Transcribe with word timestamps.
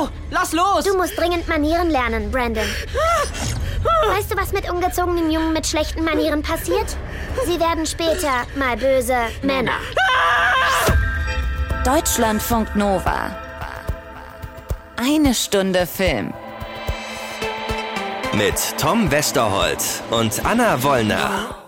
Wow, 0.00 0.08
lass 0.30 0.52
los! 0.52 0.84
Du 0.84 0.96
musst 0.96 1.18
dringend 1.18 1.46
Manieren 1.48 1.90
lernen, 1.90 2.30
Brandon. 2.30 2.64
Weißt 4.08 4.32
du, 4.32 4.36
was 4.36 4.52
mit 4.52 4.70
ungezogenen 4.70 5.30
Jungen 5.30 5.52
mit 5.52 5.66
schlechten 5.66 6.04
Manieren 6.04 6.42
passiert? 6.42 6.96
Sie 7.46 7.60
werden 7.60 7.86
später 7.86 8.46
mal 8.56 8.76
böse 8.76 9.16
Männer. 9.42 9.78
Deutschlandfunk 11.84 12.74
Nova. 12.76 13.36
Eine 14.96 15.34
Stunde 15.34 15.86
Film. 15.86 16.32
Mit 18.32 18.54
Tom 18.78 19.10
Westerholt 19.10 19.82
und 20.10 20.44
Anna 20.44 20.82
Wollner. 20.82 21.59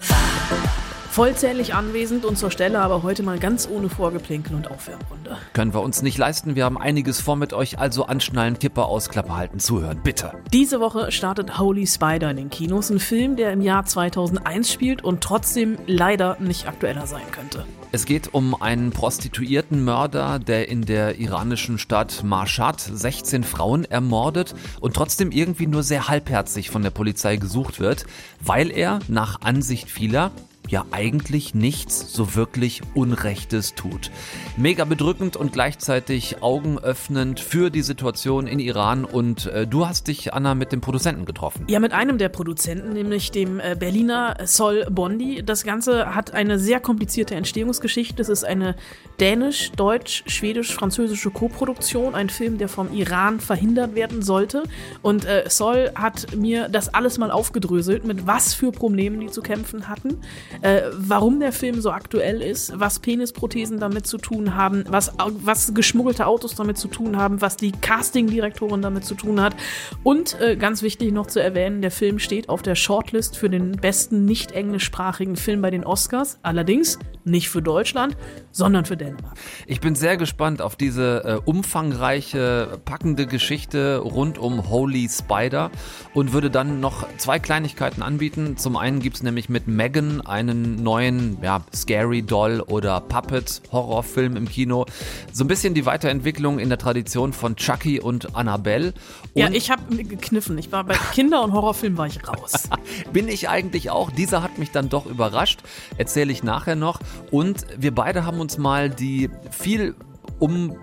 Vollzählig 1.12 1.74
anwesend 1.74 2.24
und 2.24 2.38
zur 2.38 2.50
Stelle, 2.50 2.80
aber 2.80 3.02
heute 3.02 3.22
mal 3.22 3.38
ganz 3.38 3.68
ohne 3.70 3.90
Vorgeplänkel 3.90 4.56
und 4.56 4.70
Aufwärmrunde. 4.70 5.36
Können 5.52 5.74
wir 5.74 5.82
uns 5.82 6.00
nicht 6.00 6.16
leisten. 6.16 6.56
Wir 6.56 6.64
haben 6.64 6.78
einiges 6.78 7.20
vor 7.20 7.36
mit 7.36 7.52
euch, 7.52 7.78
also 7.78 8.06
anschnallen, 8.06 8.58
Kipper 8.58 8.86
aus, 8.86 9.10
Klappe 9.10 9.36
halten, 9.36 9.58
zuhören, 9.58 10.00
bitte. 10.02 10.32
Diese 10.54 10.80
Woche 10.80 11.12
startet 11.12 11.58
Holy 11.58 11.86
Spider 11.86 12.30
in 12.30 12.38
den 12.38 12.48
Kinos, 12.48 12.88
ein 12.88 12.98
Film, 12.98 13.36
der 13.36 13.52
im 13.52 13.60
Jahr 13.60 13.84
2001 13.84 14.72
spielt 14.72 15.04
und 15.04 15.20
trotzdem 15.20 15.76
leider 15.86 16.38
nicht 16.40 16.66
aktueller 16.66 17.06
sein 17.06 17.30
könnte. 17.30 17.66
Es 17.94 18.06
geht 18.06 18.32
um 18.32 18.54
einen 18.62 18.90
prostituierten 18.90 19.84
Mörder, 19.84 20.38
der 20.38 20.70
in 20.70 20.86
der 20.86 21.18
iranischen 21.18 21.78
Stadt 21.78 22.24
Mashhad 22.24 22.80
16 22.80 23.44
Frauen 23.44 23.84
ermordet 23.84 24.54
und 24.80 24.94
trotzdem 24.94 25.30
irgendwie 25.30 25.66
nur 25.66 25.82
sehr 25.82 26.08
halbherzig 26.08 26.70
von 26.70 26.82
der 26.82 26.90
Polizei 26.90 27.36
gesucht 27.36 27.80
wird, 27.80 28.06
weil 28.40 28.70
er 28.70 29.00
nach 29.08 29.42
Ansicht 29.42 29.90
vieler 29.90 30.30
ja 30.68 30.86
eigentlich 30.90 31.54
nichts 31.54 32.12
so 32.12 32.34
wirklich 32.34 32.82
Unrechtes 32.94 33.74
tut. 33.74 34.10
Mega 34.56 34.84
bedrückend 34.84 35.36
und 35.36 35.52
gleichzeitig 35.52 36.42
augenöffnend 36.42 37.40
für 37.40 37.70
die 37.70 37.82
Situation 37.82 38.46
in 38.46 38.58
Iran 38.58 39.04
und 39.04 39.46
äh, 39.46 39.66
du 39.66 39.86
hast 39.86 40.08
dich, 40.08 40.32
Anna, 40.32 40.54
mit 40.54 40.72
dem 40.72 40.80
Produzenten 40.80 41.24
getroffen. 41.24 41.64
Ja, 41.68 41.80
mit 41.80 41.92
einem 41.92 42.18
der 42.18 42.28
Produzenten, 42.28 42.92
nämlich 42.92 43.30
dem 43.30 43.60
äh, 43.60 43.76
Berliner 43.78 44.36
Sol 44.44 44.86
Bondi. 44.90 45.42
Das 45.44 45.64
Ganze 45.64 46.14
hat 46.14 46.32
eine 46.32 46.58
sehr 46.58 46.80
komplizierte 46.80 47.34
Entstehungsgeschichte. 47.34 48.22
Es 48.22 48.28
ist 48.28 48.44
eine 48.44 48.76
dänisch, 49.20 49.72
deutsch, 49.72 50.24
schwedisch, 50.26 50.74
französische 50.74 51.30
Koproduktion, 51.30 52.14
ein 52.14 52.30
Film, 52.30 52.58
der 52.58 52.68
vom 52.68 52.92
Iran 52.92 53.40
verhindert 53.40 53.94
werden 53.94 54.22
sollte. 54.22 54.62
Und 55.02 55.24
äh, 55.24 55.44
Sol 55.48 55.90
hat 55.94 56.34
mir 56.36 56.68
das 56.68 56.92
alles 56.92 57.18
mal 57.18 57.30
aufgedröselt, 57.30 58.04
mit 58.04 58.26
was 58.26 58.54
für 58.54 58.72
Problemen 58.72 59.20
die 59.20 59.28
zu 59.28 59.42
kämpfen 59.42 59.88
hatten 59.88 60.18
äh, 60.62 60.82
warum 60.92 61.40
der 61.40 61.52
Film 61.52 61.80
so 61.80 61.90
aktuell 61.90 62.40
ist, 62.40 62.72
was 62.78 62.98
Penisprothesen 62.98 63.78
damit 63.78 64.06
zu 64.06 64.18
tun 64.18 64.54
haben, 64.54 64.84
was, 64.88 65.12
was 65.18 65.74
geschmuggelte 65.74 66.26
Autos 66.26 66.54
damit 66.54 66.78
zu 66.78 66.88
tun 66.88 67.16
haben, 67.16 67.40
was 67.40 67.56
die 67.56 67.72
Castingdirektorin 67.72 68.82
damit 68.82 69.04
zu 69.04 69.14
tun 69.14 69.40
hat. 69.40 69.54
Und 70.02 70.40
äh, 70.40 70.56
ganz 70.56 70.82
wichtig 70.82 71.12
noch 71.12 71.26
zu 71.26 71.40
erwähnen, 71.40 71.82
der 71.82 71.90
Film 71.90 72.18
steht 72.18 72.48
auf 72.48 72.62
der 72.62 72.74
Shortlist 72.74 73.36
für 73.36 73.50
den 73.50 73.72
besten 73.72 74.24
nicht 74.24 74.52
englischsprachigen 74.52 75.36
Film 75.36 75.62
bei 75.62 75.70
den 75.70 75.84
Oscars. 75.84 76.38
Allerdings 76.42 76.98
nicht 77.24 77.48
für 77.48 77.62
Deutschland, 77.62 78.16
sondern 78.50 78.84
für 78.84 78.96
Dänemark. 78.96 79.36
Ich 79.66 79.80
bin 79.80 79.94
sehr 79.94 80.16
gespannt 80.16 80.62
auf 80.62 80.76
diese 80.76 81.24
äh, 81.24 81.40
umfangreiche, 81.44 82.80
packende 82.84 83.26
Geschichte 83.26 83.98
rund 83.98 84.38
um 84.38 84.68
Holy 84.68 85.08
Spider 85.08 85.70
und 86.14 86.32
würde 86.32 86.50
dann 86.50 86.80
noch 86.80 87.06
zwei 87.18 87.38
Kleinigkeiten 87.38 88.02
anbieten. 88.02 88.56
Zum 88.56 88.76
einen 88.76 89.00
gibt 89.00 89.16
es 89.16 89.22
nämlich 89.22 89.48
mit 89.48 89.68
Megan 89.68 90.20
einen 90.50 90.82
neuen, 90.82 91.38
ja, 91.42 91.62
Scary 91.74 92.22
Doll 92.22 92.60
oder 92.60 93.00
Puppet 93.00 93.62
Horrorfilm 93.72 94.36
im 94.36 94.48
Kino. 94.48 94.86
So 95.32 95.44
ein 95.44 95.48
bisschen 95.48 95.74
die 95.74 95.86
Weiterentwicklung 95.86 96.58
in 96.58 96.68
der 96.68 96.78
Tradition 96.78 97.32
von 97.32 97.56
Chucky 97.56 98.00
und 98.00 98.36
Annabelle. 98.36 98.88
Und 99.34 99.40
ja, 99.40 99.50
ich 99.50 99.70
habe 99.70 99.96
gekniffen. 100.04 100.58
Ich 100.58 100.70
war 100.72 100.84
bei 100.84 100.94
Kinder- 101.12 101.42
und 101.42 101.52
Horrorfilmen 101.52 101.98
war 101.98 102.06
ich 102.06 102.26
raus. 102.28 102.68
bin 103.12 103.28
ich 103.28 103.48
eigentlich 103.48 103.90
auch. 103.90 104.10
Dieser 104.10 104.42
hat 104.42 104.58
mich 104.58 104.70
dann 104.70 104.88
doch 104.88 105.06
überrascht. 105.06 105.60
Erzähle 105.96 106.32
ich 106.32 106.42
nachher 106.42 106.76
noch. 106.76 107.00
Und 107.30 107.66
wir 107.78 107.94
beide 107.94 108.24
haben 108.24 108.40
uns 108.40 108.58
mal 108.58 108.90
die 108.90 109.30
viel 109.50 109.94
um 110.38 110.76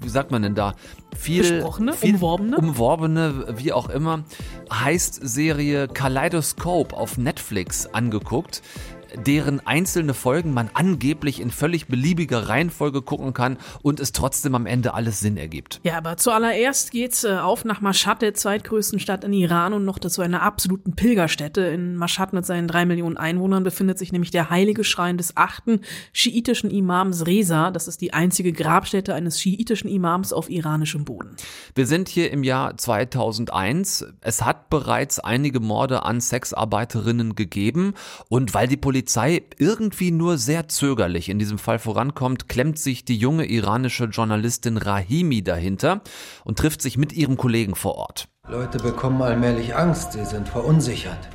wie 0.00 0.08
sagt 0.08 0.30
man 0.30 0.42
denn 0.42 0.54
da? 0.54 0.74
Viel, 1.16 1.42
viel 1.94 2.14
umworbene? 2.14 2.56
umworbene, 2.56 3.54
wie 3.56 3.72
auch 3.72 3.88
immer, 3.88 4.22
heißt 4.72 5.18
Serie 5.22 5.88
Kaleidoscope 5.88 6.96
auf 6.96 7.18
Netflix 7.18 7.86
angeguckt 7.86 8.62
deren 9.14 9.66
einzelne 9.66 10.14
Folgen 10.14 10.52
man 10.52 10.70
angeblich 10.74 11.40
in 11.40 11.50
völlig 11.50 11.86
beliebiger 11.86 12.48
Reihenfolge 12.48 13.02
gucken 13.02 13.32
kann 13.32 13.58
und 13.82 14.00
es 14.00 14.12
trotzdem 14.12 14.54
am 14.54 14.66
Ende 14.66 14.94
alles 14.94 15.20
Sinn 15.20 15.36
ergibt. 15.36 15.80
Ja, 15.82 15.96
aber 15.96 16.16
zuallererst 16.16 16.90
geht's 16.90 17.24
äh, 17.24 17.36
auf 17.36 17.64
nach 17.64 17.80
Mashhad, 17.80 18.22
der 18.22 18.34
zweitgrößten 18.34 19.00
Stadt 19.00 19.24
in 19.24 19.32
Iran 19.32 19.72
und 19.72 19.84
noch 19.84 19.98
zu 19.98 20.22
einer 20.22 20.42
absoluten 20.42 20.94
Pilgerstätte. 20.94 21.62
In 21.62 21.96
Mashhad 21.96 22.32
mit 22.32 22.46
seinen 22.46 22.68
drei 22.68 22.86
Millionen 22.86 23.16
Einwohnern 23.16 23.64
befindet 23.64 23.98
sich 23.98 24.12
nämlich 24.12 24.30
der 24.30 24.50
heilige 24.50 24.84
Schrein 24.84 25.18
des 25.18 25.36
achten 25.36 25.80
schiitischen 26.12 26.70
Imams 26.70 27.26
Reza. 27.26 27.70
Das 27.70 27.88
ist 27.88 28.00
die 28.00 28.14
einzige 28.14 28.52
Grabstätte 28.52 29.14
eines 29.14 29.40
schiitischen 29.40 29.90
Imams 29.90 30.32
auf 30.32 30.48
iranischem 30.48 31.04
Boden. 31.04 31.36
Wir 31.74 31.86
sind 31.86 32.08
hier 32.08 32.30
im 32.30 32.44
Jahr 32.44 32.76
2001. 32.76 34.06
Es 34.20 34.44
hat 34.44 34.70
bereits 34.70 35.18
einige 35.18 35.60
Morde 35.60 36.04
an 36.04 36.20
Sexarbeiterinnen 36.20 37.34
gegeben 37.34 37.94
und 38.28 38.54
weil 38.54 38.68
die 38.68 38.76
Polizei 38.76 38.97
irgendwie 39.58 40.10
nur 40.10 40.38
sehr 40.38 40.68
zögerlich 40.68 41.28
in 41.28 41.38
diesem 41.38 41.58
Fall 41.58 41.78
vorankommt, 41.78 42.48
klemmt 42.48 42.78
sich 42.78 43.04
die 43.04 43.16
junge 43.16 43.46
iranische 43.46 44.04
Journalistin 44.04 44.76
Rahimi 44.76 45.42
dahinter 45.42 46.02
und 46.44 46.58
trifft 46.58 46.82
sich 46.82 46.96
mit 46.96 47.12
ihrem 47.12 47.36
Kollegen 47.36 47.74
vor 47.74 47.96
Ort. 47.96 48.28
Leute 48.48 48.78
bekommen 48.78 49.20
allmählich 49.22 49.76
Angst, 49.76 50.12
sie 50.12 50.24
sind 50.24 50.48
verunsichert. 50.48 51.28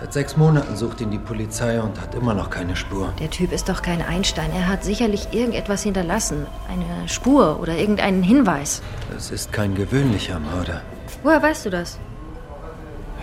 Seit 0.00 0.12
sechs 0.12 0.36
Monaten 0.36 0.76
sucht 0.76 1.00
ihn 1.00 1.10
die 1.10 1.18
Polizei 1.18 1.80
und 1.80 2.00
hat 2.00 2.14
immer 2.14 2.32
noch 2.32 2.50
keine 2.50 2.76
Spur. 2.76 3.12
Der 3.18 3.30
Typ 3.30 3.50
ist 3.50 3.68
doch 3.68 3.82
kein 3.82 4.00
Einstein. 4.00 4.52
Er 4.52 4.68
hat 4.68 4.84
sicherlich 4.84 5.32
irgendetwas 5.32 5.82
hinterlassen. 5.82 6.46
Eine 6.68 7.08
Spur 7.08 7.58
oder 7.60 7.76
irgendeinen 7.76 8.22
Hinweis. 8.22 8.80
Es 9.16 9.32
ist 9.32 9.52
kein 9.52 9.74
gewöhnlicher 9.74 10.38
Mörder. 10.38 10.82
Woher 11.24 11.42
weißt 11.42 11.66
du 11.66 11.70
das? 11.70 11.98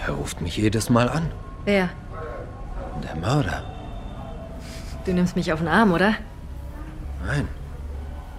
Er 0.06 0.14
ruft 0.16 0.42
mich 0.42 0.58
jedes 0.58 0.90
Mal 0.90 1.08
an. 1.08 1.32
Wer? 1.64 1.90
Der 3.04 3.16
Mörder. 3.16 3.64
Du 5.06 5.14
nimmst 5.14 5.36
mich 5.36 5.52
auf 5.54 5.60
den 5.60 5.68
Arm, 5.68 5.92
oder? 5.92 6.16
Nein. 7.26 7.48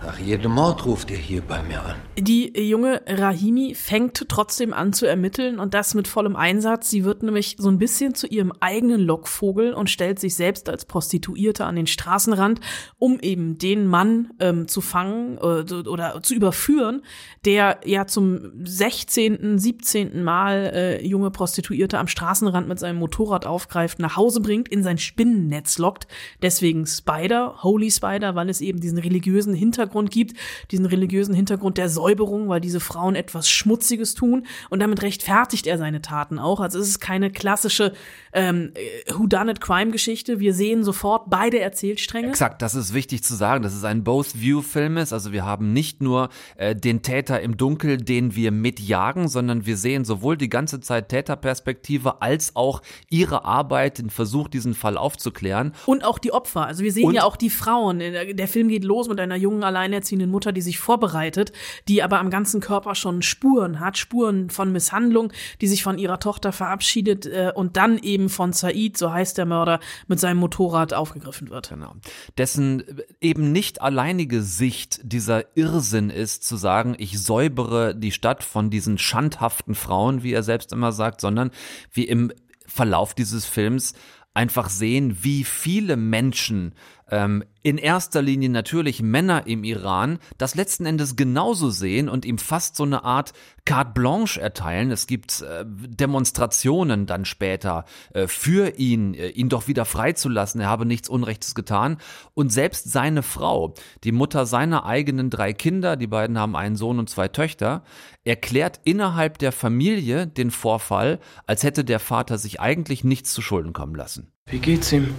Nach 0.02 0.18
jedem 0.18 0.52
Mord 0.52 0.84
ruft 0.84 1.10
er 1.10 1.16
hier 1.16 1.42
bei 1.42 1.62
mir 1.62 1.82
an. 1.82 1.96
Die 2.18 2.52
junge 2.58 3.02
Rahimi 3.06 3.74
fängt 3.74 4.28
trotzdem 4.28 4.72
an 4.72 4.92
zu 4.92 5.06
ermitteln 5.06 5.58
und 5.58 5.74
das 5.74 5.94
mit 5.94 6.06
vollem 6.06 6.36
Einsatz. 6.36 6.90
Sie 6.90 7.04
wird 7.04 7.22
nämlich 7.22 7.56
so 7.58 7.68
ein 7.68 7.78
bisschen 7.78 8.14
zu 8.14 8.26
ihrem 8.26 8.52
eigenen 8.60 9.00
Lockvogel 9.00 9.72
und 9.72 9.90
stellt 9.90 10.18
sich 10.18 10.36
selbst 10.36 10.68
als 10.68 10.84
Prostituierte 10.84 11.64
an 11.64 11.76
den 11.76 11.86
Straßenrand, 11.86 12.60
um 12.98 13.18
eben 13.20 13.58
den 13.58 13.86
Mann 13.86 14.30
ähm, 14.38 14.68
zu 14.68 14.80
fangen 14.80 15.38
äh, 15.38 15.72
oder 15.88 16.22
zu 16.22 16.34
überführen, 16.34 17.02
der 17.44 17.80
ja 17.84 18.06
zum 18.06 18.52
16., 18.64 19.58
17. 19.58 20.22
Mal 20.22 20.70
äh, 20.74 21.06
junge 21.06 21.30
Prostituierte 21.30 21.98
am 21.98 22.06
Straßenrand 22.06 22.68
mit 22.68 22.78
seinem 22.78 22.98
Motorrad 22.98 23.44
aufgreift, 23.44 23.98
nach 23.98 24.16
Hause 24.16 24.40
bringt, 24.40 24.68
in 24.68 24.82
sein 24.82 24.98
Spinnennetz 24.98 25.78
lockt. 25.78 26.06
Deswegen 26.42 26.86
Spider, 26.86 27.62
Holy 27.62 27.90
Spider, 27.90 28.34
weil 28.34 28.48
es 28.48 28.60
eben 28.60 28.80
diesen 28.80 28.98
religiösen 28.98 29.54
Hintergrund 29.54 29.95
gibt, 30.04 30.36
diesen 30.70 30.84
religiösen 30.84 31.34
Hintergrund 31.34 31.78
der 31.78 31.88
Säuberung, 31.88 32.48
weil 32.48 32.60
diese 32.60 32.80
Frauen 32.80 33.14
etwas 33.16 33.48
Schmutziges 33.48 34.14
tun 34.14 34.46
und 34.68 34.80
damit 34.80 35.02
rechtfertigt 35.02 35.66
er 35.66 35.78
seine 35.78 36.02
Taten 36.02 36.38
auch. 36.38 36.60
Also 36.60 36.78
es 36.78 36.88
ist 36.88 37.00
keine 37.00 37.30
klassische 37.30 37.94
ähm, 38.34 38.72
Whodunit-Crime-Geschichte. 39.10 40.40
Wir 40.40 40.54
sehen 40.54 40.84
sofort 40.84 41.30
beide 41.30 41.58
Erzählstränge. 41.60 42.28
Exakt, 42.28 42.62
das 42.62 42.74
ist 42.74 42.94
wichtig 42.94 43.22
zu 43.22 43.34
sagen, 43.34 43.62
dass 43.62 43.74
es 43.74 43.84
ein 43.84 44.04
Both-View-Film 44.04 44.98
ist. 44.98 45.12
Also 45.12 45.32
wir 45.32 45.44
haben 45.44 45.72
nicht 45.72 46.02
nur 46.02 46.28
äh, 46.56 46.74
den 46.74 47.02
Täter 47.02 47.40
im 47.40 47.56
Dunkel, 47.56 47.96
den 47.96 48.34
wir 48.36 48.52
mitjagen, 48.52 49.28
sondern 49.28 49.66
wir 49.66 49.76
sehen 49.76 50.04
sowohl 50.04 50.36
die 50.36 50.48
ganze 50.48 50.80
Zeit 50.80 51.08
Täterperspektive 51.08 52.22
als 52.22 52.54
auch 52.54 52.82
ihre 53.10 53.44
Arbeit, 53.44 53.98
den 53.98 54.10
Versuch, 54.10 54.48
diesen 54.48 54.74
Fall 54.74 54.96
aufzuklären. 54.96 55.72
Und 55.86 56.04
auch 56.04 56.18
die 56.18 56.32
Opfer. 56.32 56.66
Also 56.66 56.82
wir 56.82 56.92
sehen 56.92 57.06
Und- 57.06 57.14
ja 57.14 57.24
auch 57.24 57.36
die 57.36 57.50
Frauen. 57.50 57.98
Der 58.00 58.48
Film 58.48 58.68
geht 58.68 58.84
los 58.84 59.08
mit 59.08 59.20
einer 59.20 59.36
jungen, 59.36 59.64
alleinerziehenden 59.76 60.30
Mutter, 60.30 60.52
die 60.52 60.62
sich 60.62 60.78
vorbereitet, 60.78 61.52
die 61.88 62.02
aber 62.02 62.18
am 62.18 62.30
ganzen 62.30 62.60
Körper 62.60 62.94
schon 62.94 63.22
Spuren 63.22 63.80
hat, 63.80 63.98
Spuren 63.98 64.48
von 64.48 64.72
Misshandlung, 64.72 65.32
die 65.60 65.66
sich 65.66 65.82
von 65.82 65.98
ihrer 65.98 66.18
Tochter 66.18 66.52
verabschiedet 66.52 67.26
äh, 67.26 67.52
und 67.54 67.76
dann 67.76 67.98
eben 67.98 68.28
von 68.28 68.52
Said, 68.52 68.96
so 68.96 69.12
heißt 69.12 69.36
der 69.36 69.46
Mörder, 69.46 69.80
mit 70.08 70.18
seinem 70.18 70.38
Motorrad 70.38 70.94
aufgegriffen 70.94 71.50
wird. 71.50 71.68
Genau. 71.68 71.94
Dessen 72.38 72.82
eben 73.20 73.52
nicht 73.52 73.82
alleinige 73.82 74.42
Sicht 74.42 75.00
dieser 75.02 75.56
Irrsinn 75.56 76.10
ist, 76.10 76.44
zu 76.44 76.56
sagen, 76.56 76.94
ich 76.98 77.20
säubere 77.20 77.94
die 77.94 78.12
Stadt 78.12 78.42
von 78.42 78.70
diesen 78.70 78.98
schandhaften 78.98 79.74
Frauen, 79.74 80.22
wie 80.22 80.32
er 80.32 80.42
selbst 80.42 80.72
immer 80.72 80.92
sagt, 80.92 81.20
sondern 81.20 81.50
wie 81.92 82.04
im 82.04 82.32
Verlauf 82.66 83.14
dieses 83.14 83.44
Films 83.44 83.94
einfach 84.34 84.68
sehen, 84.68 85.18
wie 85.22 85.44
viele 85.44 85.96
Menschen 85.96 86.74
ähm, 87.10 87.44
in 87.62 87.78
erster 87.78 88.22
Linie 88.22 88.48
natürlich 88.48 89.02
Männer 89.02 89.46
im 89.46 89.64
Iran 89.64 90.18
das 90.38 90.54
letzten 90.54 90.86
Endes 90.86 91.16
genauso 91.16 91.70
sehen 91.70 92.08
und 92.08 92.24
ihm 92.24 92.38
fast 92.38 92.76
so 92.76 92.84
eine 92.84 93.04
Art 93.04 93.32
carte 93.64 93.92
blanche 93.92 94.40
erteilen. 94.40 94.90
Es 94.90 95.06
gibt 95.06 95.42
äh, 95.42 95.64
Demonstrationen 95.66 97.06
dann 97.06 97.24
später 97.24 97.84
äh, 98.12 98.26
für 98.26 98.78
ihn, 98.78 99.14
äh, 99.14 99.28
ihn 99.28 99.48
doch 99.48 99.68
wieder 99.68 99.84
freizulassen. 99.84 100.60
Er 100.60 100.68
habe 100.68 100.86
nichts 100.86 101.08
Unrechtes 101.08 101.54
getan. 101.54 101.98
Und 102.34 102.52
selbst 102.52 102.90
seine 102.90 103.22
Frau, 103.22 103.74
die 104.04 104.12
Mutter 104.12 104.46
seiner 104.46 104.84
eigenen 104.84 105.30
drei 105.30 105.52
Kinder, 105.52 105.96
die 105.96 106.06
beiden 106.06 106.38
haben 106.38 106.56
einen 106.56 106.76
Sohn 106.76 106.98
und 106.98 107.10
zwei 107.10 107.28
Töchter, 107.28 107.82
erklärt 108.24 108.80
innerhalb 108.84 109.38
der 109.38 109.52
Familie 109.52 110.26
den 110.26 110.50
Vorfall, 110.50 111.20
als 111.46 111.62
hätte 111.62 111.84
der 111.84 112.00
Vater 112.00 112.38
sich 112.38 112.60
eigentlich 112.60 113.04
nichts 113.04 113.32
zu 113.32 113.42
Schulden 113.42 113.72
kommen 113.72 113.94
lassen. 113.94 114.32
Wie 114.46 114.58
geht's 114.58 114.92
ihm? 114.92 115.14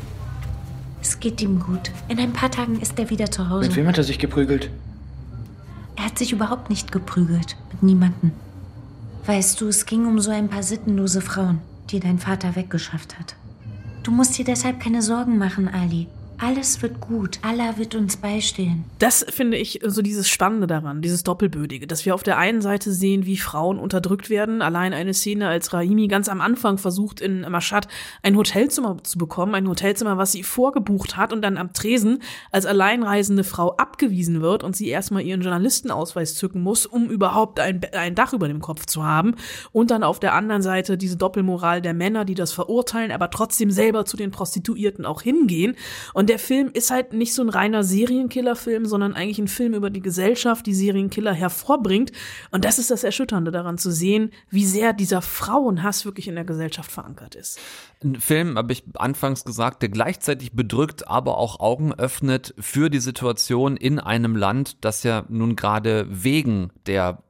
Es 1.01 1.19
geht 1.19 1.41
ihm 1.41 1.59
gut. 1.59 1.91
In 2.07 2.19
ein 2.19 2.33
paar 2.33 2.51
Tagen 2.51 2.79
ist 2.79 2.97
er 2.99 3.09
wieder 3.09 3.29
zu 3.31 3.49
Hause. 3.49 3.67
Mit 3.67 3.75
wem 3.75 3.87
hat 3.87 3.97
er 3.97 4.03
sich 4.03 4.19
geprügelt? 4.19 4.69
Er 5.95 6.05
hat 6.05 6.17
sich 6.17 6.31
überhaupt 6.31 6.69
nicht 6.69 6.91
geprügelt. 6.91 7.55
Mit 7.71 7.83
niemandem. 7.83 8.31
Weißt 9.25 9.59
du, 9.59 9.67
es 9.67 9.85
ging 9.85 10.05
um 10.05 10.19
so 10.19 10.31
ein 10.31 10.47
paar 10.49 10.63
sittenlose 10.63 11.21
Frauen, 11.21 11.59
die 11.89 11.99
dein 11.99 12.19
Vater 12.19 12.55
weggeschafft 12.55 13.19
hat. 13.19 13.35
Du 14.03 14.11
musst 14.11 14.37
dir 14.37 14.45
deshalb 14.45 14.79
keine 14.79 15.01
Sorgen 15.01 15.37
machen, 15.37 15.67
Ali. 15.67 16.07
Alles 16.39 16.83
wird 16.83 17.01
gut. 17.01 17.39
Allah 17.41 17.77
wird 17.77 17.95
uns 17.95 18.15
beistehen. 18.15 18.85
Das 18.99 19.25
finde 19.27 19.57
ich 19.57 19.79
so 19.83 20.03
dieses 20.03 20.29
Spannende 20.29 20.67
daran, 20.67 21.01
dieses 21.01 21.23
Doppelbödige, 21.23 21.87
dass 21.87 22.05
wir 22.05 22.13
auf 22.13 22.21
der 22.21 22.37
einen 22.37 22.61
Seite 22.61 22.91
sehen, 22.91 23.25
wie 23.25 23.37
Frauen 23.37 23.79
unterdrückt 23.79 24.29
werden. 24.29 24.61
Allein 24.61 24.93
eine 24.93 25.15
Szene, 25.15 25.47
als 25.47 25.73
Rahimi 25.73 26.07
ganz 26.07 26.29
am 26.29 26.39
Anfang 26.39 26.77
versucht, 26.77 27.21
in 27.21 27.41
Mashhad 27.41 27.87
ein 28.21 28.37
Hotelzimmer 28.37 29.03
zu 29.03 29.17
bekommen, 29.17 29.55
ein 29.55 29.67
Hotelzimmer, 29.67 30.17
was 30.17 30.31
sie 30.31 30.43
vorgebucht 30.43 31.17
hat 31.17 31.33
und 31.33 31.41
dann 31.41 31.57
am 31.57 31.73
Tresen 31.73 32.19
als 32.51 32.67
alleinreisende 32.67 33.43
Frau 33.43 33.75
abgewiesen 33.77 34.41
wird 34.41 34.63
und 34.63 34.75
sie 34.75 34.89
erstmal 34.89 35.23
ihren 35.23 35.41
Journalistenausweis 35.41 36.35
zücken 36.35 36.61
muss, 36.61 36.85
um 36.85 37.09
überhaupt 37.09 37.59
ein, 37.59 37.81
ein 37.93 38.13
Dach 38.13 38.33
über 38.33 38.47
dem 38.47 38.61
Kopf 38.61 38.85
zu 38.85 39.03
haben. 39.03 39.33
Und 39.71 39.89
dann 39.89 40.03
auf 40.03 40.19
der 40.19 40.35
anderen 40.35 40.61
Seite 40.61 40.99
diese 40.99 41.17
Doppelmoral 41.17 41.81
der 41.81 41.95
Männer, 41.95 42.25
die 42.25 42.35
das 42.35 42.53
verurteilen, 42.53 43.11
aber 43.11 43.31
trotzdem 43.31 43.71
selber 43.71 44.05
zu 44.05 44.17
den 44.17 44.29
Prostituierten 44.29 45.03
auch 45.03 45.23
hingehen. 45.23 45.75
Und 46.13 46.26
und 46.27 46.31
der 46.31 46.39
Film 46.39 46.71
ist 46.73 46.91
halt 46.91 47.13
nicht 47.13 47.33
so 47.33 47.41
ein 47.41 47.47
reiner 47.47 47.85
Serienkiller-Film, 47.85 48.85
sondern 48.85 49.13
eigentlich 49.13 49.39
ein 49.39 49.47
Film 49.47 49.73
über 49.73 49.89
die 49.89 50.01
Gesellschaft, 50.01 50.65
die 50.65 50.73
Serienkiller 50.73 51.31
hervorbringt. 51.31 52.11
Und 52.51 52.65
das 52.65 52.79
ist 52.79 52.91
das 52.91 53.05
Erschütternde 53.05 53.49
daran 53.49 53.77
zu 53.77 53.93
sehen, 53.93 54.31
wie 54.49 54.65
sehr 54.65 54.91
dieser 54.91 55.21
Frauenhass 55.21 56.03
wirklich 56.03 56.27
in 56.27 56.35
der 56.35 56.43
Gesellschaft 56.43 56.91
verankert 56.91 57.35
ist. 57.35 57.61
Ein 58.03 58.19
Film, 58.19 58.57
habe 58.57 58.73
ich 58.73 58.83
anfangs 58.95 59.45
gesagt, 59.45 59.81
der 59.81 59.87
gleichzeitig 59.87 60.51
bedrückt, 60.51 61.07
aber 61.07 61.37
auch 61.37 61.61
Augen 61.61 61.93
öffnet 61.93 62.53
für 62.59 62.89
die 62.89 62.99
Situation 62.99 63.77
in 63.77 63.97
einem 63.97 64.35
Land, 64.35 64.83
das 64.83 65.03
ja 65.03 65.23
nun 65.29 65.55
gerade 65.55 66.07
wegen 66.09 66.73
der 66.87 67.23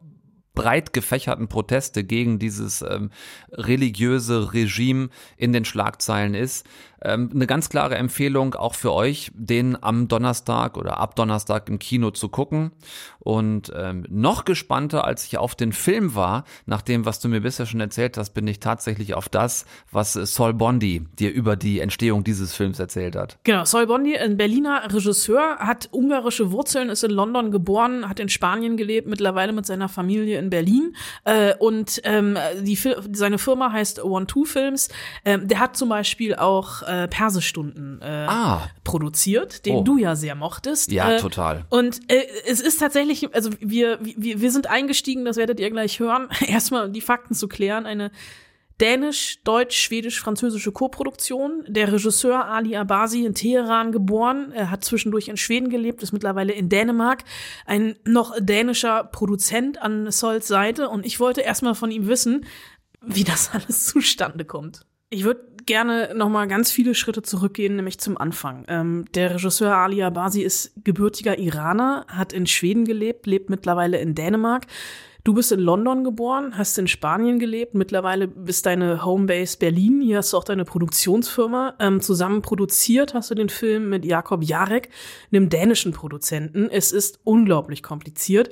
breit 0.57 0.91
gefächerten 0.91 1.49
Proteste 1.49 2.03
gegen 2.03 2.39
dieses 2.39 2.81
ähm, 2.81 3.11
religiöse 3.51 4.53
Regime 4.53 5.09
in 5.37 5.53
den 5.53 5.65
Schlagzeilen 5.65 6.33
ist. 6.33 6.65
Ähm, 7.01 7.29
eine 7.33 7.47
ganz 7.47 7.69
klare 7.69 7.95
Empfehlung 7.95 8.55
auch 8.55 8.75
für 8.75 8.93
euch, 8.93 9.31
den 9.33 9.81
am 9.81 10.07
Donnerstag 10.07 10.77
oder 10.77 10.97
ab 10.97 11.15
Donnerstag 11.15 11.69
im 11.69 11.79
Kino 11.79 12.11
zu 12.11 12.29
gucken. 12.29 12.71
Und 13.19 13.71
ähm, 13.75 14.05
noch 14.09 14.45
gespannter, 14.45 15.03
als 15.03 15.25
ich 15.25 15.37
auf 15.37 15.53
den 15.53 15.73
Film 15.73 16.15
war, 16.15 16.45
nach 16.65 16.81
dem, 16.81 17.05
was 17.05 17.19
du 17.19 17.27
mir 17.27 17.41
bisher 17.41 17.65
schon 17.65 17.81
erzählt 17.81 18.17
hast, 18.17 18.29
bin 18.31 18.47
ich 18.47 18.59
tatsächlich 18.59 19.13
auf 19.15 19.27
das, 19.27 19.65
was 19.91 20.13
Sol 20.13 20.53
Bondi 20.53 21.05
dir 21.19 21.31
über 21.33 21.55
die 21.55 21.79
Entstehung 21.81 22.23
dieses 22.23 22.53
Films 22.53 22.79
erzählt 22.79 23.15
hat. 23.15 23.37
Genau, 23.43 23.65
Sol 23.65 23.85
Bondi, 23.85 24.17
ein 24.17 24.37
Berliner 24.37 24.83
Regisseur, 24.93 25.57
hat 25.59 25.89
ungarische 25.91 26.51
Wurzeln, 26.51 26.89
ist 26.89 27.03
in 27.03 27.11
London 27.11 27.51
geboren, 27.51 28.07
hat 28.07 28.19
in 28.19 28.29
Spanien 28.29 28.77
gelebt, 28.77 29.07
mittlerweile 29.07 29.51
mit 29.51 29.65
seiner 29.65 29.89
Familie 29.89 30.39
in 30.39 30.49
Berlin. 30.49 30.95
Äh, 31.25 31.53
und 31.59 32.01
ähm, 32.05 32.37
die, 32.61 32.79
seine 33.11 33.37
Firma 33.37 33.71
heißt 33.71 34.03
One 34.03 34.27
Two 34.27 34.45
Films. 34.45 34.87
Ähm, 35.25 35.47
der 35.47 35.59
hat 35.59 35.75
zum 35.75 35.89
Beispiel 35.89 36.35
auch 36.35 36.86
äh, 36.87 37.07
Persestunden 37.07 38.01
äh, 38.01 38.25
ah. 38.27 38.69
produziert, 38.83 39.65
den 39.65 39.77
oh. 39.77 39.83
du 39.83 39.97
ja 39.97 40.15
sehr 40.15 40.35
mochtest. 40.35 40.91
Ja, 40.91 41.13
äh, 41.13 41.19
total. 41.19 41.65
Und 41.69 41.99
äh, 42.11 42.23
es 42.47 42.61
ist 42.61 42.79
tatsächlich, 42.79 43.33
also 43.35 43.51
wir, 43.59 43.99
wir, 44.01 44.41
wir 44.41 44.51
sind 44.51 44.67
eingestiegen, 44.67 45.25
das 45.25 45.37
werdet 45.37 45.59
ihr 45.59 45.69
gleich 45.69 45.99
hören, 45.99 46.29
erstmal 46.47 46.89
die 46.91 47.01
Fakten 47.01 47.35
zu 47.35 47.47
klären. 47.47 47.85
Eine 47.85 48.11
dänisch, 48.79 49.39
deutsch, 49.43 49.77
schwedisch, 49.77 50.19
französische 50.19 50.71
Koproduktion. 50.71 51.63
Der 51.67 51.91
Regisseur 51.91 52.45
Ali 52.45 52.75
Abasi 52.75 53.25
in 53.25 53.33
Teheran 53.33 53.91
geboren, 53.91 54.51
er 54.51 54.69
hat 54.69 54.83
zwischendurch 54.83 55.27
in 55.27 55.37
Schweden 55.37 55.69
gelebt, 55.69 56.03
ist 56.03 56.13
mittlerweile 56.13 56.53
in 56.53 56.69
Dänemark. 56.69 57.23
Ein 57.65 57.95
noch 58.05 58.35
dänischer 58.39 59.03
Produzent 59.03 59.81
an 59.81 60.11
Sols 60.11 60.47
Seite 60.47 60.89
und 60.89 61.05
ich 61.05 61.19
wollte 61.19 61.41
erstmal 61.41 61.75
von 61.75 61.91
ihm 61.91 62.07
wissen, 62.07 62.45
wie 63.01 63.23
das 63.23 63.51
alles 63.53 63.85
zustande 63.85 64.45
kommt. 64.45 64.85
Ich 65.09 65.23
würde 65.23 65.41
gerne 65.65 66.13
noch 66.15 66.27
mal 66.27 66.47
ganz 66.47 66.69
viele 66.69 66.93
Schritte 66.93 67.21
zurückgehen, 67.21 67.77
nämlich 67.77 67.97
zum 67.97 68.17
Anfang. 68.17 68.65
Ähm, 68.67 69.05
der 69.13 69.35
Regisseur 69.35 69.73
Ali 69.73 70.03
Abasi 70.03 70.41
ist 70.41 70.73
gebürtiger 70.83 71.39
Iraner, 71.39 72.05
hat 72.09 72.33
in 72.33 72.45
Schweden 72.45 72.83
gelebt, 72.83 73.25
lebt 73.25 73.49
mittlerweile 73.49 73.99
in 73.99 74.15
Dänemark. 74.15 74.65
Du 75.23 75.33
bist 75.33 75.51
in 75.51 75.59
London 75.59 76.03
geboren, 76.03 76.57
hast 76.57 76.77
in 76.77 76.87
Spanien 76.87 77.39
gelebt, 77.39 77.73
mittlerweile 77.73 78.27
bist 78.27 78.65
deine 78.65 79.03
Homebase 79.03 79.57
Berlin. 79.57 80.01
Hier 80.01 80.17
hast 80.17 80.33
du 80.33 80.37
auch 80.37 80.43
deine 80.43 80.65
Produktionsfirma. 80.65 81.75
Ähm, 81.79 82.01
zusammen 82.01 82.41
produziert 82.41 83.13
hast 83.13 83.31
du 83.31 83.35
den 83.35 83.49
Film 83.49 83.89
mit 83.89 84.03
Jakob 84.03 84.43
Jarek, 84.43 84.89
einem 85.31 85.49
dänischen 85.49 85.93
Produzenten. 85.93 86.69
Es 86.69 86.91
ist 86.91 87.19
unglaublich 87.23 87.81
kompliziert. 87.81 88.49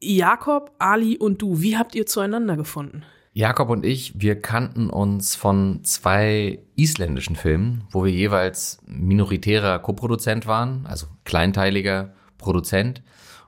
Jakob, 0.00 0.72
Ali 0.78 1.18
und 1.18 1.42
du, 1.42 1.60
wie 1.60 1.76
habt 1.76 1.94
ihr 1.94 2.06
zueinander 2.06 2.56
gefunden? 2.56 3.04
Jakob 3.38 3.70
und 3.70 3.86
ich, 3.86 4.20
wir 4.20 4.42
kannten 4.42 4.90
uns 4.90 5.36
von 5.36 5.84
zwei 5.84 6.58
isländischen 6.74 7.36
Filmen, 7.36 7.84
wo 7.88 8.04
wir 8.04 8.10
jeweils 8.10 8.80
minoritärer 8.84 9.78
Koproduzent 9.78 10.48
waren, 10.48 10.84
also 10.86 11.06
kleinteiliger 11.22 12.14
Produzent. 12.36 13.00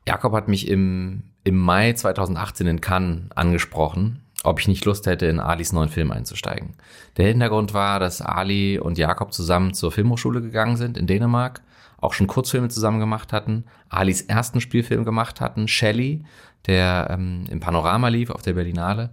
Jakob 0.07 0.33
hat 0.33 0.47
mich 0.47 0.69
im, 0.69 1.25
im 1.43 1.57
Mai 1.57 1.93
2018 1.93 2.69
in 2.69 2.81
Cannes 2.81 3.33
angesprochen, 3.35 4.23
ob 4.45 4.61
ich 4.61 4.69
nicht 4.69 4.85
Lust 4.85 5.09
hätte, 5.09 5.27
in 5.27 5.41
Alis 5.41 5.73
neuen 5.73 5.89
Film 5.89 6.13
einzusteigen. 6.13 6.75
Der 7.17 7.27
Hintergrund 7.27 7.75
war, 7.75 7.99
dass 7.99 8.23
Ali 8.23 8.79
und 8.79 8.97
Jakob 8.97 9.33
zusammen 9.33 9.75
zur 9.75 9.91
Filmhochschule 9.91 10.41
gegangen 10.41 10.77
sind 10.77 10.99
in 10.99 11.09
Dänemark, 11.09 11.63
auch 11.99 12.13
schon 12.13 12.29
Kurzfilme 12.29 12.69
zusammen 12.69 13.01
gemacht 13.01 13.33
hatten, 13.33 13.65
Alis 13.89 14.23
ersten 14.23 14.61
Spielfilm 14.61 15.05
gemacht 15.05 15.41
hatten, 15.41 15.67
Shelley, 15.67 16.23
der 16.69 17.09
ähm, 17.11 17.47
im 17.51 17.59
Panorama 17.59 18.07
lief 18.07 18.31
auf 18.31 18.43
der 18.43 18.53
Berlinale 18.53 19.11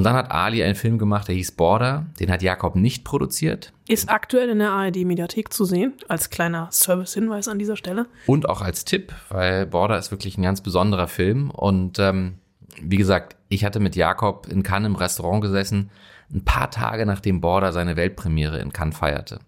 und 0.00 0.04
dann 0.04 0.16
hat 0.16 0.30
Ali 0.30 0.64
einen 0.64 0.76
Film 0.76 0.96
gemacht, 0.96 1.28
der 1.28 1.34
hieß 1.34 1.52
Border. 1.52 2.06
Den 2.18 2.30
hat 2.30 2.40
Jakob 2.40 2.74
nicht 2.74 3.04
produziert. 3.04 3.74
Ist 3.86 4.08
aktuell 4.08 4.48
in 4.48 4.58
der 4.58 4.70
ARD-Mediathek 4.70 5.52
zu 5.52 5.66
sehen, 5.66 5.92
als 6.08 6.30
kleiner 6.30 6.68
Service-Hinweis 6.72 7.48
an 7.48 7.58
dieser 7.58 7.76
Stelle. 7.76 8.06
Und 8.24 8.48
auch 8.48 8.62
als 8.62 8.86
Tipp, 8.86 9.12
weil 9.28 9.66
Border 9.66 9.98
ist 9.98 10.10
wirklich 10.10 10.38
ein 10.38 10.42
ganz 10.42 10.62
besonderer 10.62 11.06
Film. 11.06 11.50
Und 11.50 11.98
ähm, 11.98 12.38
wie 12.80 12.96
gesagt, 12.96 13.36
ich 13.50 13.62
hatte 13.62 13.78
mit 13.78 13.94
Jakob 13.94 14.46
in 14.50 14.62
Cannes 14.62 14.86
im 14.86 14.96
Restaurant 14.96 15.42
gesessen, 15.42 15.90
ein 16.32 16.46
paar 16.46 16.70
Tage 16.70 17.04
nachdem 17.04 17.42
Border 17.42 17.74
seine 17.74 17.96
Weltpremiere 17.96 18.58
in 18.58 18.72
Cannes 18.72 18.96
feierte. 18.96 19.40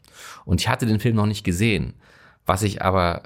Und 0.44 0.60
ich 0.60 0.68
hatte 0.68 0.84
den 0.84 1.00
Film 1.00 1.16
noch 1.16 1.24
nicht 1.24 1.44
gesehen. 1.44 1.94
Was 2.44 2.62
ich 2.62 2.82
aber 2.82 3.22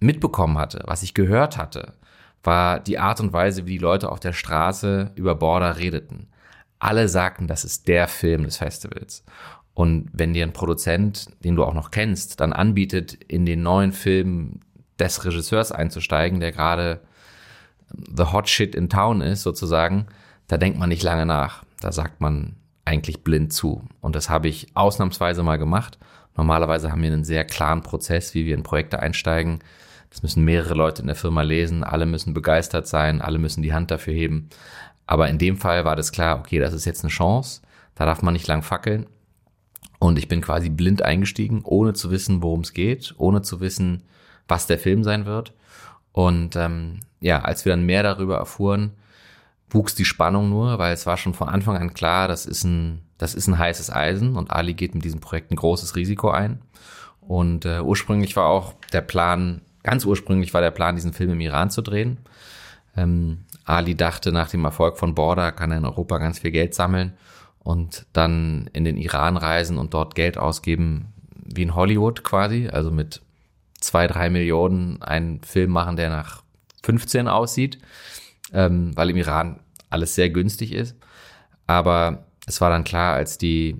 mitbekommen 0.00 0.56
hatte, 0.56 0.82
was 0.86 1.02
ich 1.02 1.12
gehört 1.12 1.58
hatte, 1.58 1.92
war 2.42 2.80
die 2.80 2.98
Art 2.98 3.20
und 3.20 3.34
Weise, 3.34 3.66
wie 3.66 3.72
die 3.72 3.84
Leute 3.84 4.10
auf 4.10 4.20
der 4.20 4.32
Straße 4.32 5.12
über 5.14 5.34
Border 5.34 5.76
redeten. 5.76 6.28
Alle 6.78 7.08
sagten, 7.08 7.46
das 7.46 7.64
ist 7.64 7.88
der 7.88 8.08
Film 8.08 8.44
des 8.44 8.58
Festivals. 8.58 9.24
Und 9.74 10.10
wenn 10.12 10.34
dir 10.34 10.44
ein 10.44 10.52
Produzent, 10.52 11.28
den 11.44 11.56
du 11.56 11.64
auch 11.64 11.74
noch 11.74 11.90
kennst, 11.90 12.40
dann 12.40 12.52
anbietet, 12.52 13.14
in 13.28 13.46
den 13.46 13.62
neuen 13.62 13.92
Film 13.92 14.60
des 14.98 15.24
Regisseurs 15.24 15.72
einzusteigen, 15.72 16.40
der 16.40 16.52
gerade 16.52 17.00
the 18.16 18.24
hot 18.24 18.48
shit 18.48 18.74
in 18.74 18.88
town 18.88 19.20
ist, 19.20 19.42
sozusagen, 19.42 20.06
da 20.48 20.56
denkt 20.56 20.78
man 20.78 20.88
nicht 20.88 21.02
lange 21.02 21.26
nach. 21.26 21.64
Da 21.80 21.92
sagt 21.92 22.20
man 22.20 22.56
eigentlich 22.84 23.22
blind 23.22 23.52
zu. 23.52 23.82
Und 24.00 24.16
das 24.16 24.28
habe 24.28 24.48
ich 24.48 24.68
ausnahmsweise 24.74 25.42
mal 25.42 25.58
gemacht. 25.58 25.98
Normalerweise 26.36 26.90
haben 26.90 27.02
wir 27.02 27.12
einen 27.12 27.24
sehr 27.24 27.44
klaren 27.44 27.82
Prozess, 27.82 28.34
wie 28.34 28.46
wir 28.46 28.54
in 28.54 28.62
Projekte 28.62 29.00
einsteigen. 29.00 29.60
Das 30.10 30.22
müssen 30.22 30.44
mehrere 30.44 30.74
Leute 30.74 31.02
in 31.02 31.06
der 31.06 31.16
Firma 31.16 31.42
lesen, 31.42 31.84
alle 31.84 32.06
müssen 32.06 32.32
begeistert 32.32 32.86
sein, 32.86 33.20
alle 33.20 33.38
müssen 33.38 33.62
die 33.62 33.74
Hand 33.74 33.90
dafür 33.90 34.14
heben. 34.14 34.48
Aber 35.08 35.30
in 35.30 35.38
dem 35.38 35.56
Fall 35.56 35.86
war 35.86 35.96
das 35.96 36.12
klar, 36.12 36.38
okay, 36.38 36.58
das 36.58 36.74
ist 36.74 36.84
jetzt 36.84 37.02
eine 37.02 37.10
Chance, 37.10 37.62
da 37.94 38.04
darf 38.04 38.20
man 38.20 38.34
nicht 38.34 38.46
lang 38.46 38.62
fackeln. 38.62 39.06
Und 39.98 40.18
ich 40.18 40.28
bin 40.28 40.42
quasi 40.42 40.68
blind 40.68 41.00
eingestiegen, 41.02 41.62
ohne 41.64 41.94
zu 41.94 42.10
wissen, 42.10 42.42
worum 42.42 42.60
es 42.60 42.74
geht, 42.74 43.14
ohne 43.16 43.40
zu 43.40 43.60
wissen, 43.60 44.04
was 44.46 44.66
der 44.66 44.78
Film 44.78 45.02
sein 45.02 45.24
wird. 45.24 45.54
Und 46.12 46.56
ähm, 46.56 47.00
ja, 47.20 47.40
als 47.40 47.64
wir 47.64 47.72
dann 47.72 47.86
mehr 47.86 48.02
darüber 48.02 48.36
erfuhren, 48.36 48.92
wuchs 49.70 49.94
die 49.94 50.04
Spannung 50.04 50.50
nur, 50.50 50.78
weil 50.78 50.92
es 50.92 51.06
war 51.06 51.16
schon 51.16 51.32
von 51.32 51.48
Anfang 51.48 51.78
an 51.78 51.94
klar, 51.94 52.28
das 52.28 52.44
ist 52.44 52.64
ein, 52.64 53.00
das 53.16 53.34
ist 53.34 53.48
ein 53.48 53.58
heißes 53.58 53.90
Eisen 53.90 54.36
und 54.36 54.50
Ali 54.50 54.74
geht 54.74 54.94
mit 54.94 55.04
diesem 55.04 55.20
Projekt 55.20 55.50
ein 55.50 55.56
großes 55.56 55.96
Risiko 55.96 56.30
ein. 56.30 56.60
Und 57.22 57.64
äh, 57.64 57.80
ursprünglich 57.80 58.36
war 58.36 58.46
auch 58.46 58.74
der 58.92 59.00
Plan, 59.00 59.62
ganz 59.82 60.04
ursprünglich 60.04 60.52
war 60.52 60.60
der 60.60 60.70
Plan, 60.70 60.96
diesen 60.96 61.14
Film 61.14 61.30
im 61.30 61.40
Iran 61.40 61.70
zu 61.70 61.80
drehen. 61.80 62.18
Ähm, 62.94 63.44
Ali 63.68 63.94
dachte, 63.94 64.32
nach 64.32 64.48
dem 64.48 64.64
Erfolg 64.64 64.98
von 64.98 65.14
Border 65.14 65.52
kann 65.52 65.70
er 65.70 65.78
in 65.78 65.84
Europa 65.84 66.18
ganz 66.18 66.38
viel 66.38 66.50
Geld 66.50 66.74
sammeln 66.74 67.12
und 67.58 68.06
dann 68.12 68.70
in 68.72 68.84
den 68.84 68.96
Iran 68.96 69.36
reisen 69.36 69.76
und 69.76 69.92
dort 69.92 70.14
Geld 70.14 70.38
ausgeben, 70.38 71.12
wie 71.44 71.62
in 71.62 71.74
Hollywood 71.74 72.24
quasi, 72.24 72.68
also 72.68 72.90
mit 72.90 73.20
zwei, 73.78 74.06
drei 74.06 74.30
Millionen 74.30 75.02
einen 75.02 75.42
Film 75.42 75.70
machen, 75.70 75.96
der 75.96 76.08
nach 76.08 76.42
15 76.82 77.28
aussieht, 77.28 77.78
ähm, 78.52 78.96
weil 78.96 79.10
im 79.10 79.16
Iran 79.16 79.60
alles 79.90 80.14
sehr 80.14 80.30
günstig 80.30 80.72
ist. 80.72 80.96
Aber 81.66 82.24
es 82.46 82.62
war 82.62 82.70
dann 82.70 82.84
klar, 82.84 83.14
als 83.14 83.36
die, 83.36 83.76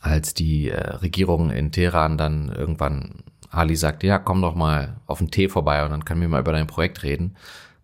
als 0.00 0.34
die 0.34 0.70
äh, 0.70 0.78
Regierung 0.96 1.50
in 1.50 1.72
Teheran 1.72 2.16
dann 2.16 2.50
irgendwann 2.50 3.24
Ali 3.50 3.74
sagte, 3.74 4.06
ja, 4.06 4.18
komm 4.18 4.42
doch 4.42 4.54
mal 4.54 5.00
auf 5.06 5.18
den 5.18 5.30
Tee 5.30 5.48
vorbei 5.48 5.84
und 5.84 5.90
dann 5.90 6.04
können 6.04 6.20
wir 6.20 6.28
mal 6.28 6.40
über 6.40 6.52
dein 6.52 6.66
Projekt 6.66 7.02
reden. 7.02 7.36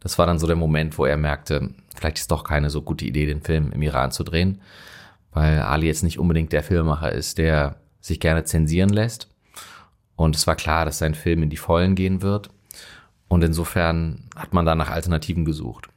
Das 0.03 0.19
war 0.19 0.27
dann 0.27 0.39
so 0.39 0.47
der 0.47 0.57
Moment, 0.57 0.99
wo 0.99 1.05
er 1.05 1.17
merkte, 1.17 1.71
vielleicht 1.95 2.19
ist 2.19 2.31
doch 2.31 2.45
keine 2.45 2.71
so 2.71 2.83
gute 2.83 3.05
Idee, 3.05 3.27
den 3.27 3.43
Film 3.43 3.71
im 3.73 3.83
Iran 3.83 4.11
zu 4.11 4.25
drehen, 4.25 4.61
weil 5.33 5.61
Ali 5.61 5.87
jetzt 5.87 6.03
nicht 6.03 6.19
unbedingt 6.19 6.53
der 6.53 6.63
Filmemacher 6.63 7.13
ist, 7.13 7.39
der 7.39 7.77
sich 8.01 8.19
gerne 8.19 8.45
zensieren 8.45 8.91
lässt. 8.91 9.29
Und 10.17 10.37
es 10.37 10.47
war 10.47 10.57
klar, 10.57 10.85
dass 10.85 10.99
sein 10.99 11.15
Film 11.15 11.43
in 11.43 11.51
die 11.51 11.57
Vollen 11.57 11.95
gehen 11.95 12.23
wird. 12.23 12.51
Und 13.29 13.43
insofern 13.43 14.25
hat 14.37 14.53
man 14.53 14.67
da 14.67 14.75
nach 14.75 14.91
Alternativen 14.91 15.45
gesucht. 15.45 15.89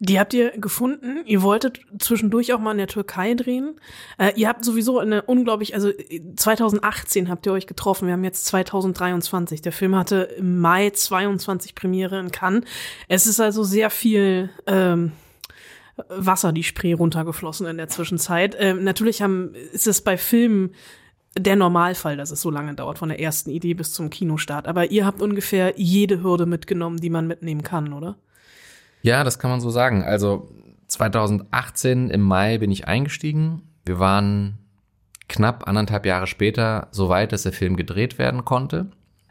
Die 0.00 0.18
habt 0.18 0.34
ihr 0.34 0.50
gefunden. 0.58 1.22
Ihr 1.24 1.42
wolltet 1.42 1.80
zwischendurch 1.98 2.52
auch 2.52 2.58
mal 2.58 2.72
in 2.72 2.78
der 2.78 2.88
Türkei 2.88 3.34
drehen. 3.34 3.80
Äh, 4.18 4.32
ihr 4.34 4.48
habt 4.48 4.64
sowieso 4.64 4.98
eine 4.98 5.22
unglaublich, 5.22 5.74
also 5.74 5.92
2018 6.36 7.28
habt 7.28 7.46
ihr 7.46 7.52
euch 7.52 7.66
getroffen. 7.66 8.06
Wir 8.06 8.14
haben 8.14 8.24
jetzt 8.24 8.44
2023. 8.46 9.62
Der 9.62 9.72
Film 9.72 9.94
hatte 9.94 10.28
im 10.36 10.60
Mai 10.60 10.90
22 10.90 11.74
Premiere 11.74 12.18
in 12.18 12.32
Cannes. 12.32 12.64
Es 13.08 13.26
ist 13.26 13.40
also 13.40 13.62
sehr 13.62 13.88
viel 13.88 14.50
ähm, 14.66 15.12
Wasser 16.08 16.52
die 16.52 16.64
Spree 16.64 16.92
runtergeflossen 16.92 17.66
in 17.66 17.76
der 17.76 17.88
Zwischenzeit. 17.88 18.56
Ähm, 18.58 18.82
natürlich 18.82 19.22
haben, 19.22 19.54
ist 19.72 19.86
es 19.86 20.02
bei 20.02 20.16
Filmen 20.16 20.74
der 21.38 21.56
Normalfall, 21.56 22.16
dass 22.16 22.30
es 22.30 22.40
so 22.40 22.50
lange 22.50 22.74
dauert, 22.74 22.98
von 22.98 23.08
der 23.08 23.20
ersten 23.20 23.50
Idee 23.50 23.74
bis 23.74 23.92
zum 23.92 24.10
Kinostart. 24.10 24.66
Aber 24.66 24.90
ihr 24.90 25.06
habt 25.06 25.22
ungefähr 25.22 25.74
jede 25.76 26.22
Hürde 26.22 26.46
mitgenommen, 26.46 26.98
die 26.98 27.10
man 27.10 27.26
mitnehmen 27.26 27.62
kann, 27.62 27.92
oder? 27.92 28.16
Ja, 29.04 29.22
das 29.22 29.38
kann 29.38 29.50
man 29.50 29.60
so 29.60 29.68
sagen. 29.68 30.02
Also 30.02 30.48
2018 30.88 32.08
im 32.08 32.22
Mai 32.22 32.56
bin 32.56 32.70
ich 32.70 32.88
eingestiegen. 32.88 33.60
Wir 33.84 33.98
waren 33.98 34.56
knapp 35.28 35.68
anderthalb 35.68 36.06
Jahre 36.06 36.26
später 36.26 36.88
so 36.90 37.10
weit, 37.10 37.32
dass 37.32 37.42
der 37.42 37.52
Film 37.52 37.76
gedreht 37.76 38.18
werden 38.18 38.46
konnte. 38.46 38.86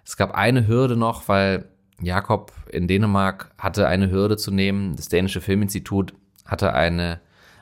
Es 0.06 0.16
gab 0.16 0.36
eine 0.36 0.68
Hürde 0.68 0.96
noch, 0.96 1.28
weil 1.28 1.66
Jakob 2.00 2.52
in 2.70 2.88
Dänemark 2.88 3.50
hatte 3.58 3.88
eine 3.88 4.12
Hürde 4.12 4.38
zu 4.38 4.52
nehmen. 4.52 4.96
Das 4.96 5.10
dänische 5.10 5.42
Filminstitut 5.42 6.14
hatte 6.46 6.76
eine, 6.76 7.20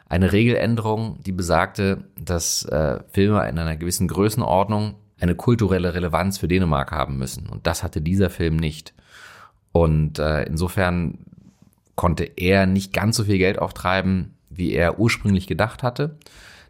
eine 0.09 0.33
Regeländerung, 0.33 1.23
die 1.23 1.31
besagte, 1.31 2.03
dass 2.19 2.65
äh, 2.65 2.99
Filme 3.13 3.47
in 3.47 3.57
einer 3.57 3.77
gewissen 3.77 4.09
Größenordnung 4.09 4.95
eine 5.17 5.35
kulturelle 5.35 5.93
Relevanz 5.93 6.39
für 6.39 6.49
Dänemark 6.49 6.91
haben 6.91 7.17
müssen. 7.17 7.47
Und 7.47 7.67
das 7.67 7.83
hatte 7.83 8.01
dieser 8.01 8.29
Film 8.29 8.57
nicht. 8.57 8.93
Und 9.71 10.19
äh, 10.19 10.43
insofern 10.43 11.19
konnte 12.01 12.23
er 12.23 12.65
nicht 12.65 12.93
ganz 12.93 13.15
so 13.15 13.25
viel 13.25 13.37
Geld 13.37 13.59
auftreiben, 13.59 14.33
wie 14.49 14.73
er 14.73 14.97
ursprünglich 14.97 15.45
gedacht 15.45 15.83
hatte. 15.83 16.17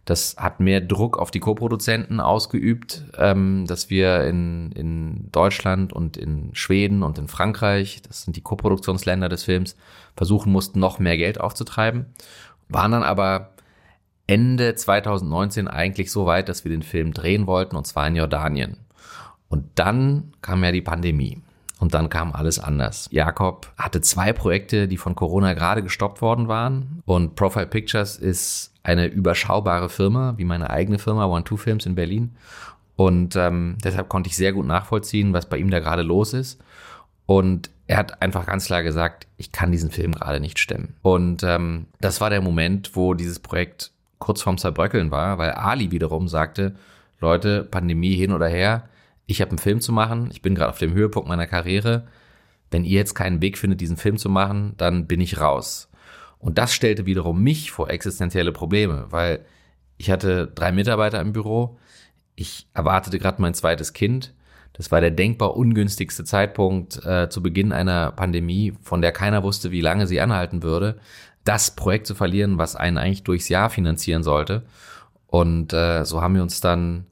Das 0.03 0.35
hat 0.37 0.59
mehr 0.59 0.81
Druck 0.81 1.17
auf 1.17 1.31
die 1.31 1.39
Co-Produzenten 1.39 2.19
ausgeübt, 2.19 3.05
ähm, 3.17 3.65
dass 3.65 3.89
wir 3.89 4.25
in, 4.25 4.73
in 4.73 5.29
Deutschland 5.31 5.93
und 5.93 6.17
in 6.17 6.49
Schweden 6.51 7.01
und 7.01 7.17
in 7.17 7.29
Frankreich, 7.29 8.01
das 8.05 8.23
sind 8.23 8.35
die 8.35 8.41
Co-Produktionsländer 8.41 9.29
des 9.29 9.45
Films, 9.45 9.77
versuchen 10.17 10.51
mussten, 10.51 10.81
noch 10.81 10.99
mehr 10.99 11.15
Geld 11.15 11.39
aufzutreiben. 11.39 12.07
Waren 12.67 12.91
dann 12.91 13.03
aber 13.03 13.51
Ende 14.27 14.75
2019 14.75 15.69
eigentlich 15.69 16.11
so 16.11 16.25
weit, 16.25 16.49
dass 16.49 16.65
wir 16.65 16.71
den 16.71 16.83
Film 16.83 17.13
drehen 17.13 17.47
wollten, 17.47 17.77
und 17.77 17.87
zwar 17.87 18.05
in 18.05 18.17
Jordanien. 18.17 18.79
Und 19.47 19.63
dann 19.75 20.33
kam 20.41 20.61
ja 20.61 20.73
die 20.73 20.81
Pandemie. 20.81 21.41
Und 21.81 21.95
dann 21.95 22.09
kam 22.09 22.31
alles 22.31 22.59
anders. 22.59 23.09
Jakob 23.11 23.73
hatte 23.75 24.01
zwei 24.01 24.33
Projekte, 24.33 24.87
die 24.87 24.97
von 24.97 25.15
Corona 25.15 25.53
gerade 25.53 25.81
gestoppt 25.81 26.21
worden 26.21 26.47
waren. 26.47 27.01
Und 27.05 27.33
Profile 27.33 27.65
Pictures 27.65 28.17
ist 28.17 28.71
eine 28.83 29.07
überschaubare 29.07 29.89
Firma, 29.89 30.35
wie 30.37 30.45
meine 30.45 30.69
eigene 30.69 30.99
Firma 30.99 31.25
One 31.25 31.43
Two 31.43 31.57
Films 31.57 31.87
in 31.87 31.95
Berlin. 31.95 32.35
Und 32.97 33.35
ähm, 33.35 33.79
deshalb 33.83 34.09
konnte 34.09 34.29
ich 34.29 34.35
sehr 34.35 34.53
gut 34.53 34.67
nachvollziehen, 34.67 35.33
was 35.33 35.49
bei 35.49 35.57
ihm 35.57 35.71
da 35.71 35.79
gerade 35.79 36.03
los 36.03 36.33
ist. 36.33 36.61
Und 37.25 37.71
er 37.87 37.97
hat 37.97 38.21
einfach 38.21 38.45
ganz 38.45 38.65
klar 38.65 38.83
gesagt, 38.83 39.25
ich 39.37 39.51
kann 39.51 39.71
diesen 39.71 39.89
Film 39.89 40.11
gerade 40.11 40.39
nicht 40.39 40.59
stemmen. 40.59 40.93
Und 41.01 41.41
ähm, 41.41 41.87
das 41.99 42.21
war 42.21 42.29
der 42.29 42.41
Moment, 42.41 42.95
wo 42.95 43.15
dieses 43.15 43.39
Projekt 43.39 43.91
kurz 44.19 44.43
vorm 44.43 44.59
Zerbröckeln 44.59 45.09
war, 45.09 45.39
weil 45.39 45.53
Ali 45.53 45.89
wiederum 45.89 46.27
sagte, 46.27 46.75
Leute, 47.19 47.63
Pandemie 47.63 48.13
hin 48.13 48.33
oder 48.33 48.47
her, 48.47 48.83
ich 49.31 49.41
habe 49.41 49.51
einen 49.51 49.59
Film 49.59 49.81
zu 49.81 49.91
machen, 49.91 50.29
ich 50.31 50.41
bin 50.41 50.55
gerade 50.55 50.69
auf 50.69 50.77
dem 50.77 50.93
Höhepunkt 50.93 51.27
meiner 51.27 51.47
Karriere. 51.47 52.07
Wenn 52.69 52.83
ihr 52.83 52.97
jetzt 52.97 53.15
keinen 53.15 53.41
Weg 53.41 53.57
findet, 53.57 53.81
diesen 53.81 53.97
Film 53.97 54.17
zu 54.17 54.29
machen, 54.29 54.73
dann 54.77 55.07
bin 55.07 55.19
ich 55.21 55.39
raus. 55.39 55.89
Und 56.37 56.57
das 56.57 56.73
stellte 56.73 57.05
wiederum 57.05 57.41
mich 57.41 57.71
vor 57.71 57.89
existenzielle 57.89 58.51
Probleme, 58.51 59.07
weil 59.09 59.45
ich 59.97 60.09
hatte 60.09 60.47
drei 60.47 60.71
Mitarbeiter 60.71 61.21
im 61.21 61.33
Büro, 61.33 61.77
ich 62.35 62.67
erwartete 62.73 63.19
gerade 63.19 63.41
mein 63.41 63.53
zweites 63.53 63.93
Kind. 63.93 64.33
Das 64.73 64.91
war 64.91 65.01
der 65.01 65.11
denkbar 65.11 65.55
ungünstigste 65.55 66.23
Zeitpunkt 66.23 67.05
äh, 67.05 67.29
zu 67.29 67.43
Beginn 67.43 67.71
einer 67.71 68.11
Pandemie, 68.11 68.73
von 68.81 69.01
der 69.01 69.11
keiner 69.11 69.43
wusste, 69.43 69.71
wie 69.71 69.81
lange 69.81 70.07
sie 70.07 70.21
anhalten 70.21 70.63
würde, 70.63 70.99
das 71.43 71.75
Projekt 71.75 72.07
zu 72.07 72.15
verlieren, 72.15 72.57
was 72.57 72.75
einen 72.75 72.97
eigentlich 72.97 73.23
durchs 73.23 73.49
Jahr 73.49 73.69
finanzieren 73.69 74.23
sollte. 74.23 74.63
Und 75.27 75.73
äh, 75.73 76.03
so 76.03 76.21
haben 76.21 76.35
wir 76.35 76.41
uns 76.41 76.61
dann 76.61 77.05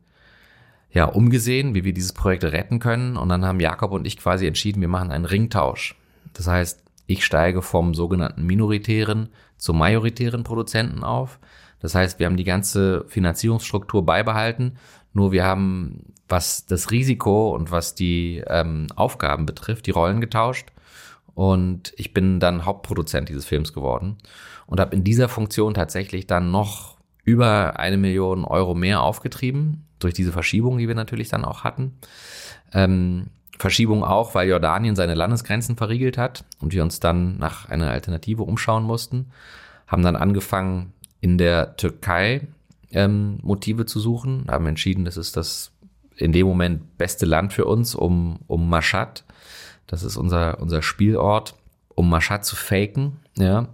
ja, 0.91 1.05
umgesehen, 1.05 1.75
wie 1.75 1.84
wir 1.84 1.93
dieses 1.93 2.13
Projekt 2.13 2.43
retten 2.43 2.79
können. 2.79 3.17
Und 3.17 3.29
dann 3.29 3.46
haben 3.46 3.60
Jakob 3.60 3.91
und 3.91 4.08
ich 4.08 4.17
quasi 4.17 4.48
entschieden, 4.48 4.81
wir 4.81 4.88
machen 4.88 5.12
einen 5.12 5.25
Ringtausch. 5.25 5.96
Das 6.34 6.48
heißt, 6.48 6.84
ich 7.05 7.25
steige 7.25 7.62
vom 7.62 7.93
sogenannten 7.93 8.46
minoritären 8.46 9.29
zum 9.58 9.77
majoritären 9.77 10.43
Produzenten 10.43 11.03
auf. 11.03 11.39
Das 11.79 11.96
heißt, 11.96 12.19
wir 12.19 12.25
haben 12.25 12.38
die 12.38 12.43
ganze 12.43 13.05
Finanzierungsstruktur 13.08 14.05
beibehalten, 14.05 14.77
nur 15.13 15.31
wir 15.31 15.43
haben, 15.43 16.13
was 16.27 16.65
das 16.65 16.91
Risiko 16.91 17.55
und 17.55 17.72
was 17.72 17.96
die 17.96 18.43
ähm, 18.48 18.88
Aufgaben 18.96 19.46
betrifft, 19.46 19.88
die 19.88 19.91
Rollen 19.91 20.22
getauscht. 20.22 20.72
Und 21.34 21.93
ich 21.98 22.13
bin 22.13 22.39
dann 22.39 22.65
Hauptproduzent 22.65 23.29
dieses 23.29 23.46
Films 23.46 23.74
geworden 23.74 24.17
und 24.67 24.79
habe 24.79 24.96
in 24.96 25.03
dieser 25.03 25.29
Funktion 25.29 25.74
tatsächlich 25.74 26.27
dann 26.27 26.51
noch 26.51 26.99
über 27.24 27.80
eine 27.80 27.98
Million 27.98 28.46
Euro 28.46 28.76
mehr 28.76 29.02
aufgetrieben 29.02 29.86
durch 30.00 30.14
diese 30.14 30.32
Verschiebung, 30.32 30.78
die 30.78 30.88
wir 30.88 30.96
natürlich 30.96 31.30
dann 31.30 31.46
auch 31.46 31.64
hatten. 31.64 31.98
Ähm, 32.74 33.28
Verschiebung 33.60 34.06
auch, 34.06 34.36
weil 34.36 34.48
Jordanien 34.48 34.96
seine 34.96 35.16
Landesgrenzen 35.16 35.76
verriegelt 35.76 36.18
hat 36.18 36.46
und 36.62 36.72
wir 36.72 36.82
uns 36.82 37.02
dann 37.02 37.38
nach 37.38 37.68
einer 37.68 37.92
Alternative 37.92 38.44
umschauen 38.44 38.84
mussten. 38.84 39.32
Haben 39.86 40.04
dann 40.04 40.16
angefangen, 40.16 40.94
in 41.20 41.38
der 41.38 41.76
Türkei 41.76 42.48
ähm, 42.92 43.40
Motive 43.42 43.86
zu 43.86 44.00
suchen, 44.00 44.46
haben 44.50 44.66
entschieden, 44.68 45.04
das 45.04 45.18
ist 45.18 45.36
das 45.36 45.72
in 46.16 46.32
dem 46.32 46.48
Moment 46.48 46.98
beste 46.98 47.26
Land 47.26 47.54
für 47.54 47.66
uns, 47.66 47.96
um, 47.96 48.40
um 48.48 48.70
Mashhad, 48.70 49.26
das 49.88 50.04
ist 50.04 50.18
unser, 50.18 50.60
unser 50.60 50.82
Spielort, 50.82 51.56
um 51.96 52.10
Mashhad 52.10 52.46
zu 52.46 52.56
faken, 52.56 53.18
ja, 53.38 53.68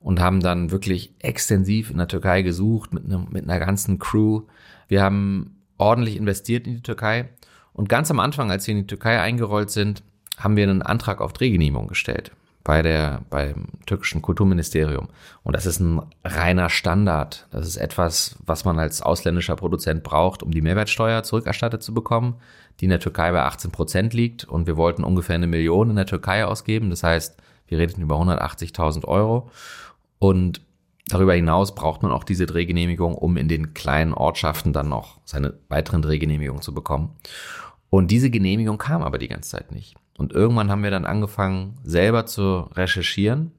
und 0.00 0.20
haben 0.20 0.40
dann 0.40 0.70
wirklich 0.70 1.14
extensiv 1.18 1.90
in 1.90 1.98
der 1.98 2.08
Türkei 2.08 2.42
gesucht 2.42 2.92
mit, 2.92 3.06
ne, 3.06 3.26
mit 3.30 3.44
einer 3.44 3.64
ganzen 3.64 3.98
Crew. 3.98 4.42
Wir 4.88 5.02
haben 5.02 5.56
ordentlich 5.78 6.16
investiert 6.16 6.66
in 6.66 6.76
die 6.76 6.82
Türkei. 6.82 7.28
Und 7.72 7.88
ganz 7.88 8.10
am 8.10 8.20
Anfang, 8.20 8.50
als 8.50 8.66
wir 8.66 8.72
in 8.72 8.80
die 8.80 8.86
Türkei 8.86 9.20
eingerollt 9.20 9.70
sind, 9.70 10.02
haben 10.38 10.56
wir 10.56 10.64
einen 10.64 10.82
Antrag 10.82 11.20
auf 11.20 11.32
Drehgenehmigung 11.32 11.86
gestellt 11.86 12.32
bei 12.64 12.82
der, 12.82 13.22
beim 13.30 13.66
türkischen 13.86 14.20
Kulturministerium. 14.20 15.08
Und 15.42 15.56
das 15.56 15.66
ist 15.66 15.80
ein 15.80 16.02
reiner 16.24 16.68
Standard. 16.68 17.46
Das 17.50 17.66
ist 17.66 17.76
etwas, 17.76 18.36
was 18.44 18.64
man 18.64 18.78
als 18.78 19.02
ausländischer 19.02 19.56
Produzent 19.56 20.02
braucht, 20.02 20.42
um 20.42 20.50
die 20.50 20.60
Mehrwertsteuer 20.60 21.22
zurückerstattet 21.22 21.82
zu 21.82 21.94
bekommen, 21.94 22.36
die 22.80 22.84
in 22.84 22.90
der 22.90 23.00
Türkei 23.00 23.32
bei 23.32 23.42
18 23.42 23.70
Prozent 23.70 24.14
liegt. 24.14 24.44
Und 24.44 24.66
wir 24.66 24.76
wollten 24.76 25.04
ungefähr 25.04 25.36
eine 25.36 25.46
Million 25.46 25.90
in 25.90 25.96
der 25.96 26.06
Türkei 26.06 26.44
ausgeben. 26.44 26.90
Das 26.90 27.02
heißt, 27.02 27.36
wir 27.66 27.78
redeten 27.78 28.02
über 28.02 28.16
180.000 28.16 29.06
Euro. 29.06 29.50
Und 30.20 30.60
Darüber 31.10 31.34
hinaus 31.34 31.74
braucht 31.74 32.02
man 32.04 32.12
auch 32.12 32.22
diese 32.22 32.46
Drehgenehmigung, 32.46 33.16
um 33.16 33.36
in 33.36 33.48
den 33.48 33.74
kleinen 33.74 34.14
Ortschaften 34.14 34.72
dann 34.72 34.88
noch 34.88 35.18
seine 35.24 35.54
weiteren 35.68 36.02
Drehgenehmigungen 36.02 36.62
zu 36.62 36.72
bekommen. 36.72 37.16
Und 37.90 38.12
diese 38.12 38.30
Genehmigung 38.30 38.78
kam 38.78 39.02
aber 39.02 39.18
die 39.18 39.26
ganze 39.26 39.50
Zeit 39.50 39.72
nicht. 39.72 39.96
Und 40.16 40.32
irgendwann 40.32 40.70
haben 40.70 40.84
wir 40.84 40.92
dann 40.92 41.06
angefangen, 41.06 41.78
selber 41.82 42.26
zu 42.26 42.68
recherchieren, 42.74 43.50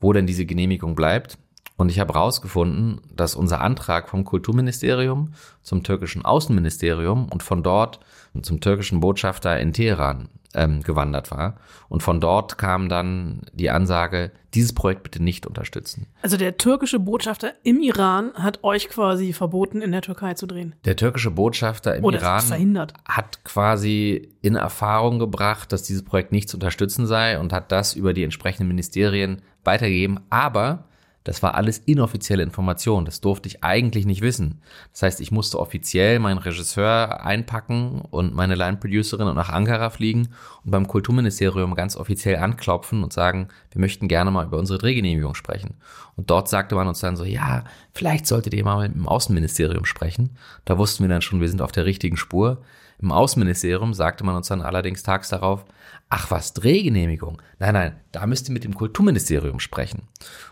wo 0.00 0.12
denn 0.12 0.26
diese 0.26 0.46
Genehmigung 0.46 0.96
bleibt. 0.96 1.38
Und 1.80 1.88
ich 1.88 1.98
habe 1.98 2.12
herausgefunden, 2.12 3.00
dass 3.16 3.34
unser 3.34 3.62
Antrag 3.62 4.10
vom 4.10 4.26
Kulturministerium 4.26 5.32
zum 5.62 5.82
türkischen 5.82 6.22
Außenministerium 6.22 7.30
und 7.30 7.42
von 7.42 7.62
dort 7.62 8.00
zum 8.42 8.60
türkischen 8.60 9.00
Botschafter 9.00 9.58
in 9.58 9.72
Teheran 9.72 10.28
ähm, 10.52 10.82
gewandert 10.82 11.30
war. 11.30 11.56
Und 11.88 12.02
von 12.02 12.20
dort 12.20 12.58
kam 12.58 12.90
dann 12.90 13.40
die 13.54 13.70
Ansage, 13.70 14.30
dieses 14.52 14.74
Projekt 14.74 15.04
bitte 15.04 15.22
nicht 15.22 15.46
unterstützen. 15.46 16.06
Also 16.20 16.36
der 16.36 16.58
türkische 16.58 16.98
Botschafter 16.98 17.52
im 17.62 17.80
Iran 17.80 18.34
hat 18.34 18.62
euch 18.62 18.90
quasi 18.90 19.32
verboten, 19.32 19.80
in 19.80 19.92
der 19.92 20.02
Türkei 20.02 20.34
zu 20.34 20.46
drehen. 20.46 20.74
Der 20.84 20.96
türkische 20.96 21.30
Botschafter 21.30 21.96
im 21.96 22.04
Oder 22.04 22.20
Iran 22.20 22.42
verhindert. 22.42 22.92
hat 23.08 23.42
quasi 23.44 24.34
in 24.42 24.54
Erfahrung 24.54 25.18
gebracht, 25.18 25.72
dass 25.72 25.84
dieses 25.84 26.04
Projekt 26.04 26.30
nicht 26.30 26.50
zu 26.50 26.58
unterstützen 26.58 27.06
sei 27.06 27.38
und 27.38 27.54
hat 27.54 27.72
das 27.72 27.94
über 27.94 28.12
die 28.12 28.24
entsprechenden 28.24 28.68
Ministerien 28.68 29.40
weitergegeben. 29.64 30.20
Aber 30.28 30.89
das 31.24 31.42
war 31.42 31.54
alles 31.54 31.78
inoffizielle 31.78 32.42
Information. 32.42 33.04
Das 33.04 33.20
durfte 33.20 33.46
ich 33.48 33.62
eigentlich 33.62 34.06
nicht 34.06 34.22
wissen. 34.22 34.62
Das 34.92 35.02
heißt, 35.02 35.20
ich 35.20 35.30
musste 35.30 35.58
offiziell 35.58 36.18
meinen 36.18 36.38
Regisseur 36.38 37.24
einpacken 37.24 38.02
und 38.10 38.34
meine 38.34 38.54
Line-Producerin 38.54 39.28
und 39.28 39.36
nach 39.36 39.50
Ankara 39.50 39.90
fliegen 39.90 40.28
und 40.64 40.70
beim 40.70 40.88
Kulturministerium 40.88 41.74
ganz 41.74 41.96
offiziell 41.96 42.36
anklopfen 42.36 43.02
und 43.02 43.12
sagen, 43.12 43.48
wir 43.70 43.80
möchten 43.80 44.08
gerne 44.08 44.30
mal 44.30 44.46
über 44.46 44.58
unsere 44.58 44.78
Drehgenehmigung 44.78 45.34
sprechen. 45.34 45.74
Und 46.16 46.30
dort 46.30 46.48
sagte 46.48 46.74
man 46.74 46.88
uns 46.88 47.00
dann 47.00 47.16
so, 47.16 47.24
ja, 47.24 47.64
vielleicht 47.92 48.26
solltet 48.26 48.54
ihr 48.54 48.64
mal 48.64 48.88
mit 48.88 48.94
dem 48.96 49.06
Außenministerium 49.06 49.84
sprechen. 49.84 50.30
Da 50.64 50.78
wussten 50.78 51.04
wir 51.04 51.08
dann 51.08 51.22
schon, 51.22 51.40
wir 51.40 51.48
sind 51.48 51.60
auf 51.60 51.72
der 51.72 51.84
richtigen 51.84 52.16
Spur. 52.16 52.62
Im 52.98 53.12
Außenministerium 53.12 53.92
sagte 53.92 54.24
man 54.24 54.36
uns 54.36 54.48
dann 54.48 54.62
allerdings 54.62 55.02
tags 55.02 55.28
darauf, 55.28 55.64
ach 56.10 56.30
was, 56.30 56.52
Drehgenehmigung? 56.52 57.40
Nein, 57.60 57.74
nein, 57.74 58.00
da 58.10 58.26
müsst 58.26 58.48
ihr 58.48 58.52
mit 58.52 58.64
dem 58.64 58.74
Kulturministerium 58.74 59.60
sprechen. 59.60 60.08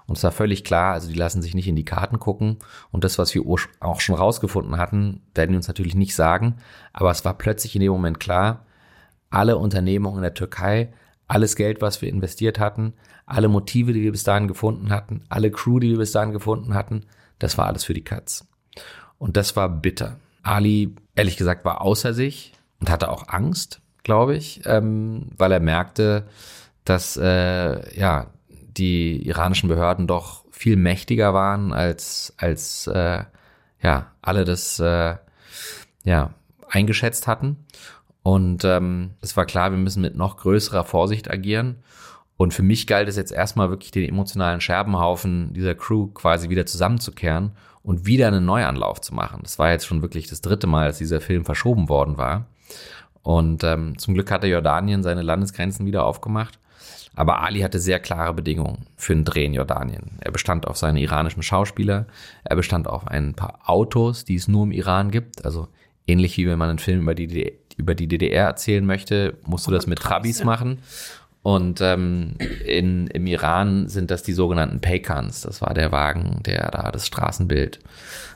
Und 0.07 0.17
es 0.17 0.25
war 0.25 0.31
völlig 0.31 0.65
klar, 0.65 0.95
also 0.95 1.09
die 1.09 1.19
lassen 1.19 1.43
sich 1.43 1.55
nicht 1.55 1.67
in 1.67 1.77
die 1.77 1.85
Karten 1.85 2.21
gucken. 2.21 2.59
Und 2.93 3.05
das, 3.05 3.19
was 3.19 3.35
wir 3.35 3.43
auch 3.81 4.01
schon 4.01 4.15
rausgefunden 4.15 4.79
hatten, 4.79 5.21
werden 5.35 5.51
die 5.51 5.57
uns 5.57 5.69
natürlich 5.69 5.97
nicht 5.97 6.15
sagen. 6.15 6.55
Aber 6.93 7.11
es 7.11 7.25
war 7.25 7.37
plötzlich 7.37 7.75
in 7.75 7.81
dem 7.81 7.93
Moment 7.93 8.21
klar, 8.21 8.67
alle 9.31 9.59
Unternehmungen 9.59 10.19
in 10.19 10.23
der 10.23 10.35
Türkei, 10.35 10.93
alles 11.27 11.57
Geld, 11.57 11.83
was 11.83 12.01
wir 12.01 12.09
investiert 12.09 12.59
hatten, 12.59 12.95
alle 13.27 13.49
Motive, 13.49 13.93
die 13.93 14.03
wir 14.03 14.13
bis 14.13 14.23
dahin 14.23 14.49
gefunden 14.49 14.91
hatten, 14.91 15.25
alle 15.29 15.51
Crew, 15.51 15.81
die 15.81 15.91
wir 15.91 15.99
bis 15.99 16.13
dahin 16.13 16.33
gefunden 16.33 16.73
hatten, 16.73 17.05
das 17.39 17.59
war 17.59 17.67
alles 17.67 17.85
für 17.85 17.95
die 17.95 18.05
Katz. 18.05 18.47
Und 19.19 19.37
das 19.37 19.57
war 19.57 19.69
bitter. 19.69 20.21
Ali, 20.43 20.95
ehrlich 21.17 21.37
gesagt, 21.37 21.65
war 21.65 21.83
außer 21.83 22.15
sich 22.15 22.53
und 22.81 22.89
hatte 22.89 23.11
auch 23.11 23.29
Angst, 23.29 23.83
glaube 24.03 24.37
ich, 24.37 24.63
ähm, 24.67 25.27
weil 25.37 25.53
er 25.53 25.61
merkte, 25.61 26.25
dass 26.85 27.17
äh, 27.17 27.99
ja 27.99 28.27
die 28.49 29.27
iranischen 29.27 29.69
Behörden 29.69 30.07
doch 30.07 30.45
viel 30.51 30.77
mächtiger 30.77 31.35
waren 31.35 31.73
als 31.73 32.33
als 32.37 32.87
äh, 32.87 33.25
ja 33.83 34.13
alle 34.23 34.45
das 34.45 34.79
äh, 34.79 35.17
ja 36.05 36.31
eingeschätzt 36.69 37.27
hatten. 37.27 37.65
Und 38.23 38.65
ähm, 38.65 39.13
es 39.21 39.37
war 39.37 39.47
klar, 39.47 39.71
wir 39.71 39.79
müssen 39.79 40.03
mit 40.03 40.15
noch 40.15 40.37
größerer 40.37 40.85
Vorsicht 40.85 41.31
agieren. 41.31 41.77
Und 42.37 42.55
für 42.55 42.63
mich 42.63 42.87
galt 42.87 43.09
es 43.09 43.17
jetzt 43.17 43.33
erstmal 43.33 43.71
wirklich 43.71 43.91
den 43.91 44.09
emotionalen 44.09 44.61
Scherbenhaufen 44.61 45.53
dieser 45.55 45.75
Crew 45.75 46.09
quasi 46.09 46.49
wieder 46.51 46.67
zusammenzukehren 46.67 47.53
und 47.83 48.07
wieder 48.07 48.29
einen 48.29 48.45
Neuanlauf 48.45 49.01
zu 49.01 49.15
machen. 49.15 49.41
Das 49.43 49.59
war 49.59 49.71
jetzt 49.71 49.87
schon 49.87 50.03
wirklich 50.03 50.29
das 50.29 50.41
dritte 50.41 50.67
Mal, 50.67 50.89
dass 50.89 50.99
dieser 50.99 51.21
Film 51.21 51.45
verschoben 51.45 51.89
worden 51.89 52.17
war. 52.17 52.47
Und 53.23 53.65
ähm, 53.65 53.99
zum 53.99 54.15
Glück 54.15 54.31
hatte 54.31 54.47
Jordanien 54.47 55.03
seine 55.03 55.23
Landesgrenzen 55.23 55.87
wieder 55.87 56.05
aufgemacht. 56.05 56.59
Aber 57.15 57.41
Ali 57.43 57.61
hatte 57.61 57.81
sehr 57.81 57.99
klare 57.99 58.33
Bedingungen 58.33 58.87
für 58.97 59.13
einen 59.13 59.25
Dreh 59.25 59.45
in 59.45 59.55
Jordanien. 59.55 60.19
Er 60.21 60.31
bestand 60.31 60.69
auf 60.69 60.77
seine 60.77 61.01
iranischen 61.01 61.43
Schauspieler, 61.43 62.07
er 62.45 62.55
bestand 62.55 62.87
auf 62.87 63.09
ein 63.09 63.35
paar 63.35 63.59
Autos, 63.65 64.25
die 64.25 64.37
es 64.37 64.47
nur 64.47 64.63
im 64.63 64.71
Iran 64.71 65.11
gibt. 65.11 65.45
Also 65.45 65.67
ähnlich 66.07 66.37
wie 66.37 66.47
wenn 66.47 66.59
man 66.59 66.71
einen 66.71 66.79
Film 66.79 67.01
über 67.03 67.17
die, 67.17 67.27
DDR, 67.27 67.53
über 67.77 67.97
die 67.97 68.07
DDR 68.07 68.47
erzählen 68.47 68.87
möchte, 68.87 69.37
musst 69.45 69.67
du 69.67 69.73
das 69.73 69.89
mit 69.89 69.99
Trabis 69.99 70.45
machen. 70.45 70.79
Und 71.43 71.81
ähm, 71.81 72.35
in, 72.67 73.07
im 73.07 73.27
Iran 73.27 73.89
sind 73.89 74.11
das 74.11 74.23
die 74.23 74.33
sogenannten 74.33 74.81
Peykans. 74.81 75.43
Das 75.43 75.63
war 75.63 75.73
der 75.73 75.93
Wagen, 75.93 76.43
der 76.45 76.71
da 76.71 76.91
das 76.91 77.07
Straßenbild 77.07 77.79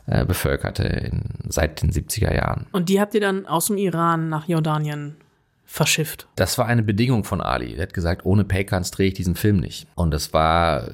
äh, 0.06 0.24
bevölkerte 0.24 0.84
in, 0.84 1.22
seit 1.48 1.82
den 1.82 1.90
70er 1.90 2.34
Jahren. 2.34 2.66
Und 2.72 2.88
die 2.88 3.00
habt 3.00 3.14
ihr 3.14 3.20
dann 3.20 3.46
aus 3.46 3.66
dem 3.66 3.76
Iran 3.76 4.28
nach 4.28 4.48
Jordanien 4.48 5.16
verschifft? 5.64 6.28
Das 6.36 6.58
war 6.58 6.66
eine 6.66 6.82
Bedingung 6.82 7.24
von 7.24 7.40
Ali. 7.40 7.74
Er 7.74 7.82
hat 7.82 7.94
gesagt, 7.94 8.24
ohne 8.24 8.44
Peykans 8.44 8.90
drehe 8.90 9.08
ich 9.08 9.14
diesen 9.14 9.34
Film 9.34 9.58
nicht. 9.58 9.86
Und 9.94 10.12
das 10.12 10.32
war 10.32 10.90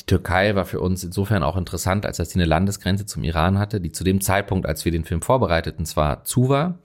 die 0.00 0.06
Türkei 0.06 0.54
war 0.54 0.64
für 0.64 0.80
uns 0.80 1.04
insofern 1.04 1.42
auch 1.42 1.56
interessant, 1.56 2.06
als 2.06 2.16
dass 2.16 2.30
sie 2.30 2.38
eine 2.38 2.46
Landesgrenze 2.46 3.06
zum 3.06 3.22
Iran 3.22 3.58
hatte, 3.58 3.80
die 3.80 3.92
zu 3.92 4.02
dem 4.02 4.20
Zeitpunkt, 4.20 4.66
als 4.66 4.84
wir 4.84 4.92
den 4.92 5.04
Film 5.04 5.20
vorbereiteten, 5.20 5.84
zwar 5.84 6.24
zu 6.24 6.48
war, 6.48 6.78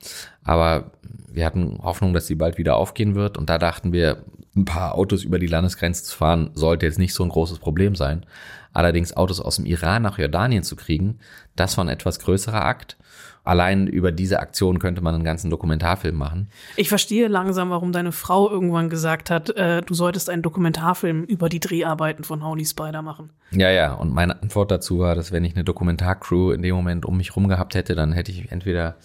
aber 0.44 0.92
wir 1.32 1.46
hatten 1.46 1.80
Hoffnung, 1.82 2.14
dass 2.14 2.28
sie 2.28 2.36
bald 2.36 2.58
wieder 2.58 2.76
aufgehen 2.76 3.16
wird. 3.16 3.38
Und 3.38 3.50
da 3.50 3.58
dachten 3.58 3.92
wir, 3.92 4.24
ein 4.56 4.66
paar 4.66 4.96
Autos 4.96 5.24
über 5.24 5.40
die 5.40 5.48
Landesgrenze 5.48 6.04
zu 6.04 6.16
fahren, 6.16 6.52
sollte 6.54 6.86
jetzt 6.86 7.00
nicht 7.00 7.14
so 7.14 7.24
ein 7.24 7.30
großes 7.30 7.60
Problem 7.60 7.96
sein. 7.96 8.26
Allerdings 8.74 9.16
Autos 9.16 9.40
aus 9.40 9.58
dem 9.58 9.66
Iran 9.66 10.02
nach 10.02 10.18
Jordanien 10.18 10.64
zu 10.64 10.76
kriegen, 10.76 11.20
das 11.56 11.78
war 11.78 11.86
ein 11.86 11.90
etwas 11.90 12.20
größerer 12.20 12.64
Akt 12.64 12.98
allein 13.46 13.88
über 13.88 14.12
diese 14.12 14.40
Aktion 14.40 14.80
könnte 14.80 15.02
man 15.02 15.16
einen 15.16 15.24
ganzen 15.24 15.50
Dokumentarfilm 15.50 16.16
machen. 16.16 16.50
Ich 16.76 16.90
verstehe 16.90 17.28
langsam, 17.28 17.70
warum 17.70 17.92
deine 17.92 18.12
Frau 18.12 18.50
irgendwann 18.50 18.90
gesagt 18.90 19.30
hat, 19.30 19.52
äh, 19.52 19.82
du 19.82 19.94
solltest 19.94 20.30
einen 20.30 20.42
Dokumentarfilm 20.42 21.24
über 21.24 21.48
die 21.48 21.60
Dreharbeiten 21.60 22.24
von 22.24 22.44
Holy 22.46 22.66
Spider 22.66 23.02
machen. 23.02 23.30
Ja, 23.52 23.70
ja, 23.70 23.94
und 23.94 24.14
meine 24.14 24.42
Antwort 24.42 24.72
dazu 24.72 25.00
war, 25.00 25.16
dass 25.16 25.32
wenn 25.32 25.46
ich 25.46 25.56
eine 25.56 25.64
Dokumentarcrew 25.64 26.52
in 26.52 26.62
dem 26.62 26.76
Moment 26.76 27.06
um 27.06 27.18
mich 27.18 27.36
rum 27.36 27.48
gehabt 27.48 27.76
hätte, 27.76 27.96
dann 27.96 28.12
hätte 28.12 28.32
ich 28.32 28.52
entweder 28.52 28.96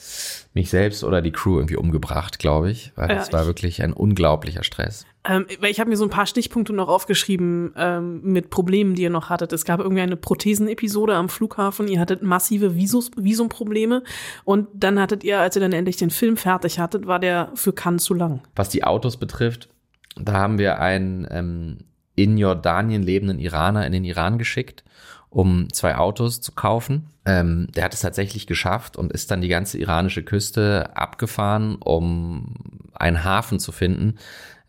mich 0.55 0.71
selbst 0.71 1.05
oder 1.05 1.23
die 1.23 1.33
Crew 1.33 1.57
irgendwie 1.57 1.77
umgebracht, 1.77 2.39
glaube 2.39 2.71
ich, 2.71 2.93
weil 2.97 3.11
ja, 3.11 3.33
war 3.33 3.47
wirklich 3.47 3.83
ein 3.83 3.93
unglaublicher 3.93 4.65
Stress. 4.65 5.07
Ähm, 5.25 5.47
ich 5.69 5.81
habe 5.81 5.91
mir 5.91 5.97
so 5.97 6.05
ein 6.05 6.11
paar 6.11 6.27
Stichpunkte 6.27 6.73
noch 6.73 6.89
aufgeschrieben 6.89 7.73
ähm, 7.77 8.23
mit 8.23 8.51
Problemen, 8.51 8.95
die 8.95 9.03
ihr 9.03 9.11
noch 9.11 9.29
hattet. 9.29 9.53
Es 9.53 9.65
gab 9.65 9.81
irgendwie 9.81 10.03
eine 10.03 10.17
Prothesenepisode 10.17 11.15
am 11.15 11.29
Flughafen. 11.29 11.89
Ihr 11.89 12.01
hattet 12.01 12.23
massive 12.23 12.75
Visus, 12.75 13.11
Visumprobleme 13.17 14.03
und 14.45 14.69
dann 14.73 14.99
hattet 14.99 15.25
ihr, 15.25 15.41
als 15.41 15.57
ihr 15.57 15.61
dann 15.61 15.73
endlich 15.73 15.97
den 15.97 16.11
Film 16.11 16.37
fertig 16.37 16.79
hattet, 16.79 17.07
war 17.07 17.19
der 17.19 17.51
für 17.55 17.73
Cannes 17.73 18.05
zu 18.05 18.15
lang. 18.15 18.41
Was 18.57 18.71
die 18.71 18.85
Autos 18.85 19.19
betrifft, 19.19 19.69
da 20.17 20.35
haben 20.35 20.59
wir 20.59 20.81
einen 20.81 21.27
ähm, 21.31 21.79
in 22.15 22.39
Jordanien 22.39 23.03
lebenden 23.03 23.39
Iraner 23.39 23.87
in 23.87 23.93
den 23.93 24.05
Iran 24.05 24.39
geschickt 24.39 24.85
um 25.31 25.73
zwei 25.73 25.97
Autos 25.97 26.41
zu 26.41 26.53
kaufen. 26.53 27.11
Ähm, 27.25 27.69
der 27.75 27.85
hat 27.85 27.95
es 27.95 28.01
tatsächlich 28.01 28.47
geschafft 28.47 28.97
und 28.97 29.13
ist 29.13 29.31
dann 29.31 29.41
die 29.41 29.49
ganze 29.49 29.79
iranische 29.79 30.25
Küste 30.25 30.97
abgefahren, 30.97 31.77
um 31.77 32.55
einen 32.95 33.25
Hafen 33.25 33.61
zu 33.61 33.73
finden, 33.73 34.17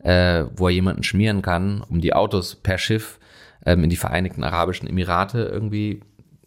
äh, 0.04 0.46
wo 0.56 0.68
er 0.68 0.74
jemanden 0.74 1.04
schmieren 1.04 1.42
kann, 1.42 1.82
um 1.82 2.02
die 2.02 2.14
Autos 2.14 2.56
per 2.56 2.78
Schiff 2.78 3.20
ähm, 3.66 3.84
in 3.84 3.90
die 3.90 3.98
Vereinigten 3.98 4.44
Arabischen 4.44 4.88
Emirate 4.88 5.44
irgendwie 5.44 6.02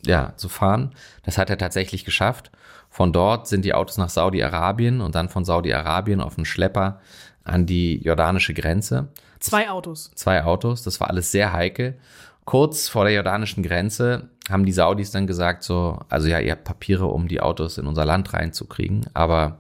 ja, 0.04 0.34
zu 0.36 0.48
fahren. 0.48 0.94
Das 1.24 1.38
hat 1.38 1.50
er 1.50 1.58
tatsächlich 1.58 2.04
geschafft. 2.04 2.50
Von 2.90 3.12
dort 3.12 3.48
sind 3.48 3.64
die 3.64 3.74
Autos 3.74 3.98
nach 3.98 4.08
Saudi-Arabien 4.08 5.00
und 5.00 5.14
dann 5.14 5.28
von 5.28 5.44
Saudi-Arabien 5.44 6.20
auf 6.20 6.36
einen 6.36 6.44
Schlepper 6.44 7.00
an 7.42 7.66
die 7.66 8.02
jordanische 8.02 8.54
Grenze. 8.54 9.08
Zwei 9.40 9.68
Autos. 9.68 10.12
Zwei 10.14 10.44
Autos. 10.44 10.82
Das 10.82 11.00
war 11.00 11.10
alles 11.10 11.30
sehr 11.30 11.52
heikel. 11.52 11.98
Kurz 12.44 12.88
vor 12.88 13.04
der 13.04 13.14
jordanischen 13.14 13.62
Grenze 13.62 14.28
haben 14.50 14.66
die 14.66 14.72
Saudis 14.72 15.10
dann 15.10 15.26
gesagt 15.26 15.62
so, 15.62 15.98
also 16.08 16.28
ja, 16.28 16.40
ihr 16.40 16.52
habt 16.52 16.64
Papiere, 16.64 17.06
um 17.06 17.26
die 17.26 17.40
Autos 17.40 17.78
in 17.78 17.86
unser 17.86 18.04
Land 18.04 18.34
reinzukriegen, 18.34 19.06
aber 19.14 19.58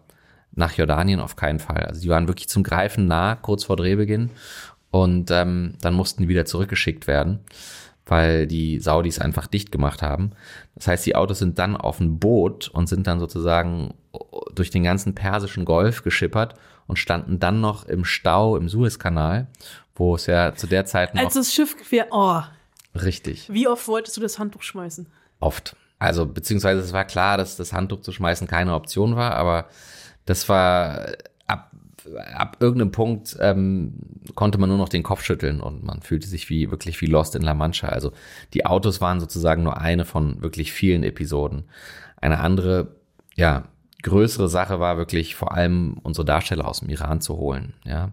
nach 0.56 0.72
Jordanien 0.72 1.20
auf 1.20 1.36
keinen 1.36 1.58
Fall. 1.58 1.84
Also 1.84 2.00
die 2.00 2.08
waren 2.08 2.28
wirklich 2.28 2.48
zum 2.48 2.62
Greifen 2.62 3.06
nah, 3.06 3.34
kurz 3.36 3.64
vor 3.64 3.76
Drehbeginn. 3.76 4.30
Und 4.90 5.30
ähm, 5.30 5.74
dann 5.80 5.94
mussten 5.94 6.22
die 6.22 6.28
wieder 6.28 6.44
zurückgeschickt 6.44 7.08
werden, 7.08 7.40
weil 8.06 8.46
die 8.46 8.78
Saudis 8.78 9.18
einfach 9.18 9.48
dicht 9.48 9.72
gemacht 9.72 10.02
haben. 10.02 10.30
Das 10.76 10.86
heißt, 10.86 11.04
die 11.04 11.16
Autos 11.16 11.40
sind 11.40 11.58
dann 11.58 11.76
auf 11.76 11.98
ein 11.98 12.20
Boot 12.20 12.68
und 12.68 12.88
sind 12.88 13.06
dann 13.06 13.18
sozusagen 13.18 13.94
durch 14.54 14.70
den 14.70 14.84
ganzen 14.84 15.14
persischen 15.14 15.64
Golf 15.64 16.02
geschippert 16.02 16.54
und 16.86 16.98
standen 16.98 17.40
dann 17.40 17.60
noch 17.60 17.86
im 17.86 18.04
Stau 18.04 18.56
im 18.56 18.68
Suezkanal, 18.68 19.48
wo 19.96 20.14
es 20.14 20.26
ja 20.26 20.54
zu 20.54 20.66
der 20.66 20.84
Zeit 20.84 21.14
noch. 21.14 21.22
Als 21.22 21.34
das 21.34 21.52
Schiff 21.52 21.76
quer, 21.76 22.06
oh. 22.10 22.42
Richtig. 22.94 23.52
Wie 23.52 23.66
oft 23.66 23.88
wolltest 23.88 24.16
du 24.16 24.20
das 24.20 24.38
Handtuch 24.38 24.62
schmeißen? 24.62 25.06
Oft. 25.40 25.74
Also, 25.98 26.26
beziehungsweise 26.26 26.80
es 26.80 26.92
war 26.92 27.04
klar, 27.04 27.36
dass 27.36 27.56
das 27.56 27.72
Handtuch 27.72 28.00
zu 28.02 28.12
schmeißen 28.12 28.46
keine 28.46 28.74
Option 28.74 29.16
war, 29.16 29.34
aber 29.34 29.68
das 30.24 30.48
war 30.48 31.06
ab, 31.46 31.72
ab 32.34 32.56
irgendeinem 32.60 32.92
Punkt 32.92 33.36
ähm, 33.40 33.94
konnte 34.34 34.58
man 34.58 34.68
nur 34.68 34.78
noch 34.78 34.88
den 34.88 35.02
Kopf 35.02 35.22
schütteln 35.22 35.60
und 35.60 35.84
man 35.84 36.02
fühlte 36.02 36.26
sich 36.26 36.50
wie 36.50 36.70
wirklich 36.70 37.00
wie 37.00 37.06
Lost 37.06 37.34
in 37.34 37.42
La 37.42 37.54
Mancha. 37.54 37.88
Also 37.88 38.12
die 38.52 38.66
Autos 38.66 39.00
waren 39.00 39.20
sozusagen 39.20 39.62
nur 39.62 39.80
eine 39.80 40.04
von 40.04 40.42
wirklich 40.42 40.72
vielen 40.72 41.02
Episoden. 41.02 41.64
Eine 42.20 42.40
andere, 42.40 42.96
ja, 43.34 43.64
größere 44.02 44.48
Sache 44.48 44.80
war 44.80 44.96
wirklich 44.96 45.34
vor 45.34 45.52
allem 45.52 45.96
unsere 46.02 46.24
Darsteller 46.24 46.68
aus 46.68 46.80
dem 46.80 46.90
Iran 46.90 47.20
zu 47.20 47.36
holen. 47.36 47.74
Ja, 47.84 48.12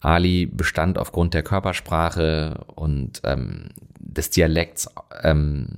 Ali 0.00 0.46
bestand 0.46 0.98
aufgrund 0.98 1.34
der 1.34 1.42
Körpersprache 1.42 2.64
und 2.74 3.20
ähm, 3.24 3.68
des 3.98 4.30
Dialekts 4.30 4.88
ähm, 5.22 5.68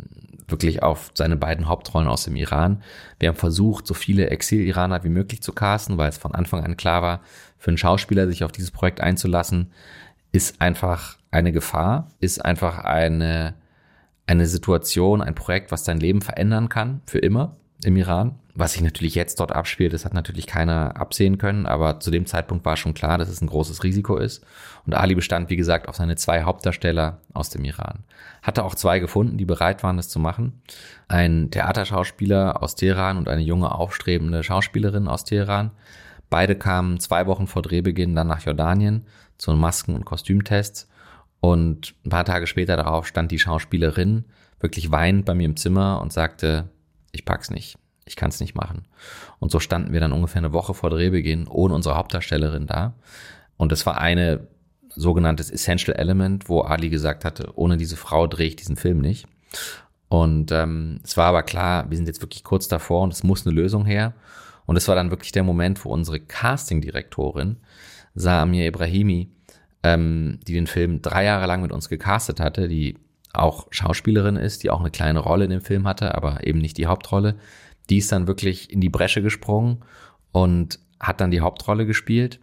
wirklich 0.50 0.82
auf 0.82 1.10
seine 1.14 1.36
beiden 1.36 1.68
Hauptrollen 1.68 2.08
aus 2.08 2.24
dem 2.24 2.36
Iran. 2.36 2.82
Wir 3.18 3.28
haben 3.28 3.36
versucht, 3.36 3.86
so 3.86 3.94
viele 3.94 4.30
Exil-Iraner 4.30 5.04
wie 5.04 5.08
möglich 5.08 5.42
zu 5.42 5.52
casten, 5.52 5.98
weil 5.98 6.08
es 6.08 6.18
von 6.18 6.34
Anfang 6.34 6.64
an 6.64 6.76
klar 6.76 7.02
war, 7.02 7.20
für 7.58 7.70
einen 7.70 7.78
Schauspieler 7.78 8.26
sich 8.26 8.44
auf 8.44 8.52
dieses 8.52 8.70
Projekt 8.70 9.00
einzulassen, 9.00 9.72
ist 10.32 10.60
einfach 10.60 11.18
eine 11.30 11.52
Gefahr, 11.52 12.08
ist 12.20 12.44
einfach 12.44 12.78
eine, 12.78 13.54
eine 14.26 14.46
Situation, 14.46 15.22
ein 15.22 15.34
Projekt, 15.34 15.70
was 15.72 15.84
dein 15.84 16.00
Leben 16.00 16.22
verändern 16.22 16.68
kann, 16.68 17.02
für 17.06 17.18
immer 17.18 17.56
im 17.84 17.96
Iran. 17.96 18.38
Was 18.54 18.72
sich 18.72 18.82
natürlich 18.82 19.14
jetzt 19.14 19.40
dort 19.40 19.52
abspielt, 19.52 19.92
das 19.92 20.04
hat 20.04 20.12
natürlich 20.12 20.46
keiner 20.46 21.00
absehen 21.00 21.38
können, 21.38 21.66
aber 21.66 22.00
zu 22.00 22.10
dem 22.10 22.26
Zeitpunkt 22.26 22.64
war 22.64 22.76
schon 22.76 22.94
klar, 22.94 23.16
dass 23.16 23.28
es 23.28 23.40
ein 23.40 23.46
großes 23.46 23.84
Risiko 23.84 24.16
ist. 24.16 24.44
Und 24.86 24.94
Ali 24.94 25.14
bestand, 25.14 25.50
wie 25.50 25.56
gesagt, 25.56 25.88
auf 25.88 25.96
seine 25.96 26.16
zwei 26.16 26.42
Hauptdarsteller 26.42 27.20
aus 27.32 27.50
dem 27.50 27.64
Iran. 27.64 28.04
Hatte 28.42 28.64
auch 28.64 28.74
zwei 28.74 28.98
gefunden, 28.98 29.38
die 29.38 29.44
bereit 29.44 29.82
waren, 29.82 29.96
das 29.96 30.08
zu 30.08 30.18
machen. 30.18 30.62
Ein 31.08 31.50
Theaterschauspieler 31.50 32.62
aus 32.62 32.74
Teheran 32.74 33.18
und 33.18 33.28
eine 33.28 33.42
junge, 33.42 33.72
aufstrebende 33.72 34.42
Schauspielerin 34.42 35.08
aus 35.08 35.24
Teheran. 35.24 35.70
Beide 36.28 36.56
kamen 36.56 37.00
zwei 37.00 37.26
Wochen 37.26 37.46
vor 37.46 37.62
Drehbeginn 37.62 38.14
dann 38.14 38.28
nach 38.28 38.44
Jordanien 38.44 39.06
zu 39.38 39.52
Masken- 39.52 39.94
und 39.94 40.04
Kostümtests. 40.04 40.88
Und 41.40 41.94
ein 42.04 42.10
paar 42.10 42.24
Tage 42.24 42.46
später 42.46 42.76
darauf 42.76 43.06
stand 43.06 43.30
die 43.30 43.38
Schauspielerin 43.38 44.24
wirklich 44.60 44.90
weinend 44.90 45.24
bei 45.24 45.34
mir 45.34 45.46
im 45.46 45.56
Zimmer 45.56 46.00
und 46.02 46.12
sagte, 46.12 46.68
ich 47.12 47.24
pack's 47.24 47.50
nicht 47.50 47.76
ich 48.10 48.16
kann 48.16 48.30
es 48.30 48.40
nicht 48.40 48.54
machen. 48.54 48.82
Und 49.38 49.50
so 49.50 49.60
standen 49.60 49.92
wir 49.92 50.00
dann 50.00 50.12
ungefähr 50.12 50.40
eine 50.40 50.52
Woche 50.52 50.74
vor 50.74 50.90
Drehbeginn 50.90 51.46
ohne 51.46 51.74
unsere 51.74 51.96
Hauptdarstellerin 51.96 52.66
da. 52.66 52.94
Und 53.56 53.72
es 53.72 53.86
war 53.86 53.98
eine 53.98 54.48
sogenanntes 54.88 55.50
Essential 55.50 55.96
Element, 55.96 56.48
wo 56.48 56.62
Ali 56.62 56.90
gesagt 56.90 57.24
hatte, 57.24 57.52
ohne 57.54 57.76
diese 57.76 57.96
Frau 57.96 58.26
drehe 58.26 58.48
ich 58.48 58.56
diesen 58.56 58.76
Film 58.76 59.00
nicht. 59.00 59.26
Und 60.08 60.50
ähm, 60.50 61.00
es 61.04 61.16
war 61.16 61.26
aber 61.26 61.44
klar, 61.44 61.88
wir 61.88 61.96
sind 61.96 62.08
jetzt 62.08 62.20
wirklich 62.20 62.42
kurz 62.42 62.66
davor 62.66 63.02
und 63.02 63.12
es 63.12 63.22
muss 63.22 63.46
eine 63.46 63.54
Lösung 63.54 63.86
her. 63.86 64.14
Und 64.66 64.76
es 64.76 64.88
war 64.88 64.96
dann 64.96 65.10
wirklich 65.10 65.32
der 65.32 65.44
Moment, 65.44 65.84
wo 65.84 65.90
unsere 65.90 66.20
Casting-Direktorin, 66.20 67.58
Samir 68.14 68.66
Ibrahimi, 68.66 69.30
ähm, 69.84 70.40
die 70.46 70.54
den 70.54 70.66
Film 70.66 71.00
drei 71.00 71.24
Jahre 71.24 71.46
lang 71.46 71.62
mit 71.62 71.70
uns 71.70 71.88
gecastet 71.88 72.40
hatte, 72.40 72.66
die 72.66 72.98
auch 73.32 73.66
Schauspielerin 73.70 74.36
ist, 74.36 74.62
die 74.62 74.70
auch 74.70 74.80
eine 74.80 74.90
kleine 74.90 75.20
Rolle 75.20 75.44
in 75.44 75.50
dem 75.50 75.60
Film 75.60 75.86
hatte, 75.86 76.14
aber 76.14 76.46
eben 76.46 76.58
nicht 76.58 76.78
die 76.78 76.86
Hauptrolle, 76.86 77.36
die 77.88 77.98
ist 77.98 78.12
dann 78.12 78.26
wirklich 78.26 78.72
in 78.72 78.80
die 78.80 78.88
Bresche 78.88 79.22
gesprungen 79.22 79.78
und 80.32 80.78
hat 80.98 81.20
dann 81.20 81.30
die 81.30 81.40
Hauptrolle 81.40 81.86
gespielt. 81.86 82.40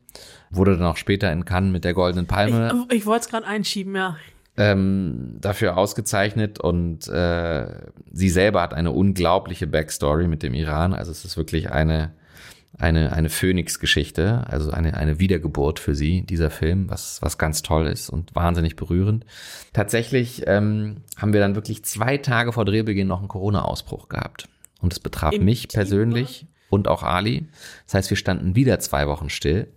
Wurde 0.49 0.77
dann 0.77 0.87
auch 0.87 0.97
später 0.97 1.31
in 1.31 1.45
Cannes 1.45 1.71
mit 1.71 1.83
der 1.83 1.93
Goldenen 1.93 2.25
Palme. 2.25 2.85
Ich, 2.89 2.97
ich 2.97 3.05
wollte 3.05 3.25
es 3.25 3.29
gerade 3.29 3.45
einschieben, 3.45 3.95
ja. 3.95 4.17
Ähm, 4.59 5.37
dafür 5.39 5.77
ausgezeichnet 5.77 6.59
und 6.59 7.07
äh, 7.07 7.67
sie 8.11 8.29
selber 8.29 8.63
hat 8.63 8.73
eine 8.73 8.91
unglaubliche 8.91 9.67
Backstory 9.67 10.27
mit 10.27 10.41
dem 10.41 10.55
Iran. 10.55 10.93
Also 10.93 11.11
es 11.11 11.23
ist 11.23 11.37
wirklich 11.37 11.71
eine 11.71 12.11
eine 12.77 13.11
eine 13.13 13.29
Phönix-Geschichte, 13.29 14.43
also 14.47 14.71
eine 14.71 14.95
eine 14.95 15.19
Wiedergeburt 15.19 15.79
für 15.79 15.95
sie 15.95 16.21
dieser 16.21 16.49
Film, 16.49 16.89
was 16.89 17.21
was 17.21 17.37
ganz 17.37 17.61
toll 17.61 17.87
ist 17.87 18.09
und 18.09 18.35
wahnsinnig 18.35 18.75
berührend. 18.75 19.25
Tatsächlich 19.73 20.43
ähm, 20.45 20.97
haben 21.17 21.33
wir 21.33 21.39
dann 21.39 21.55
wirklich 21.55 21.83
zwei 21.83 22.17
Tage 22.17 22.53
vor 22.53 22.65
Drehbeginn 22.65 23.07
noch 23.07 23.19
einen 23.19 23.27
Corona-Ausbruch 23.27 24.09
gehabt. 24.09 24.47
Und 24.79 24.93
es 24.93 24.99
betraf 24.99 25.33
Im 25.33 25.45
mich 25.45 25.67
Team, 25.67 25.79
persönlich 25.79 26.47
und 26.69 26.87
auch 26.87 27.03
Ali. 27.03 27.47
Das 27.85 27.95
heißt, 27.95 28.09
wir 28.09 28.17
standen 28.17 28.55
wieder 28.55 28.79
zwei 28.79 29.07
Wochen 29.07 29.29
still. 29.29 29.67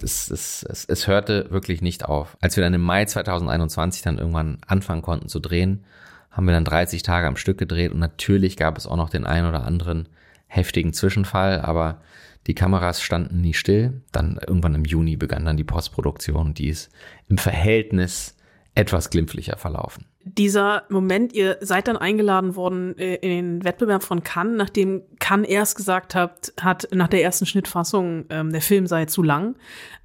Es, 0.00 0.30
es, 0.30 0.64
es, 0.64 0.84
es 0.84 1.06
hörte 1.06 1.50
wirklich 1.50 1.80
nicht 1.80 2.04
auf. 2.04 2.36
Als 2.40 2.56
wir 2.56 2.64
dann 2.64 2.74
im 2.74 2.82
Mai 2.82 3.04
2021 3.04 4.02
dann 4.02 4.18
irgendwann 4.18 4.58
anfangen 4.66 5.02
konnten 5.02 5.28
zu 5.28 5.40
drehen, 5.40 5.84
haben 6.30 6.46
wir 6.46 6.54
dann 6.54 6.64
30 6.64 7.02
Tage 7.02 7.26
am 7.26 7.36
Stück 7.36 7.58
gedreht 7.58 7.92
und 7.92 8.00
natürlich 8.00 8.56
gab 8.56 8.76
es 8.76 8.86
auch 8.86 8.96
noch 8.96 9.08
den 9.08 9.24
einen 9.24 9.48
oder 9.48 9.64
anderen 9.64 10.08
heftigen 10.46 10.92
Zwischenfall, 10.92 11.60
aber 11.60 12.00
die 12.46 12.54
Kameras 12.54 13.02
standen 13.02 13.40
nie 13.40 13.54
still. 13.54 14.02
Dann 14.12 14.38
irgendwann 14.46 14.74
im 14.74 14.84
Juni 14.84 15.16
begann 15.16 15.44
dann 15.44 15.56
die 15.56 15.64
Postproduktion, 15.64 16.54
die 16.54 16.68
ist 16.68 16.90
im 17.28 17.38
Verhältnis 17.38 18.36
etwas 18.74 19.10
glimpflicher 19.10 19.56
verlaufen 19.56 20.06
dieser 20.24 20.84
Moment, 20.88 21.34
ihr 21.34 21.58
seid 21.60 21.86
dann 21.86 21.98
eingeladen 21.98 22.56
worden 22.56 22.96
äh, 22.98 23.16
in 23.16 23.30
den 23.60 23.64
Wettbewerb 23.64 24.02
von 24.02 24.22
Cannes, 24.22 24.56
nachdem 24.56 25.02
Cannes 25.20 25.48
erst 25.48 25.76
gesagt 25.76 26.14
hat, 26.14 26.52
hat 26.60 26.88
nach 26.92 27.08
der 27.08 27.22
ersten 27.22 27.44
Schnittfassung, 27.44 28.24
ähm, 28.30 28.50
der 28.50 28.62
Film 28.62 28.86
sei 28.86 29.04
zu 29.04 29.22
lang, 29.22 29.56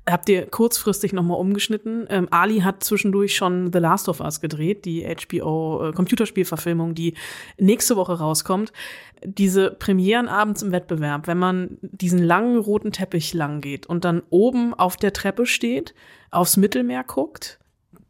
habt 0.10 0.28
ihr 0.28 0.46
kurzfristig 0.48 1.14
nochmal 1.14 1.40
umgeschnitten. 1.40 2.06
Ähm, 2.10 2.28
Ali 2.32 2.60
hat 2.60 2.84
zwischendurch 2.84 3.36
schon 3.36 3.72
The 3.72 3.80
Last 3.80 4.10
of 4.10 4.20
Us 4.20 4.42
gedreht, 4.42 4.84
die 4.84 5.06
HBO 5.06 5.88
äh, 5.88 5.92
Computerspielverfilmung, 5.94 6.96
die 6.96 7.14
nächste 7.58 7.96
Woche 7.96 8.20
rauskommt. 8.20 8.74
Diese 9.24 9.72
Premieren 9.72 10.28
abends 10.28 10.62
im 10.62 10.74
Wettbewerb, 10.74 11.28
wenn 11.28 11.38
man 11.38 11.78
diesen 11.82 12.22
langen 12.22 12.58
roten 12.58 12.92
Teppich 12.92 13.34
lang 13.34 13.62
geht 13.62 13.86
und 13.86 14.04
dann 14.04 14.24
oben 14.30 14.74
auf 14.74 14.98
der 14.98 15.14
Treppe 15.14 15.46
steht, 15.46 15.94
aufs 16.30 16.58
Mittelmeer 16.58 17.06
guckt, 17.06 17.60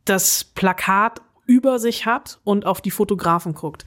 das 0.06 0.44
Plakat 0.44 1.22
über 1.50 1.80
sich 1.80 2.06
hat 2.06 2.40
und 2.44 2.68
auf 2.68 2.80
die 2.80 2.92
Fotografen 2.92 3.54
guckt. 3.54 3.84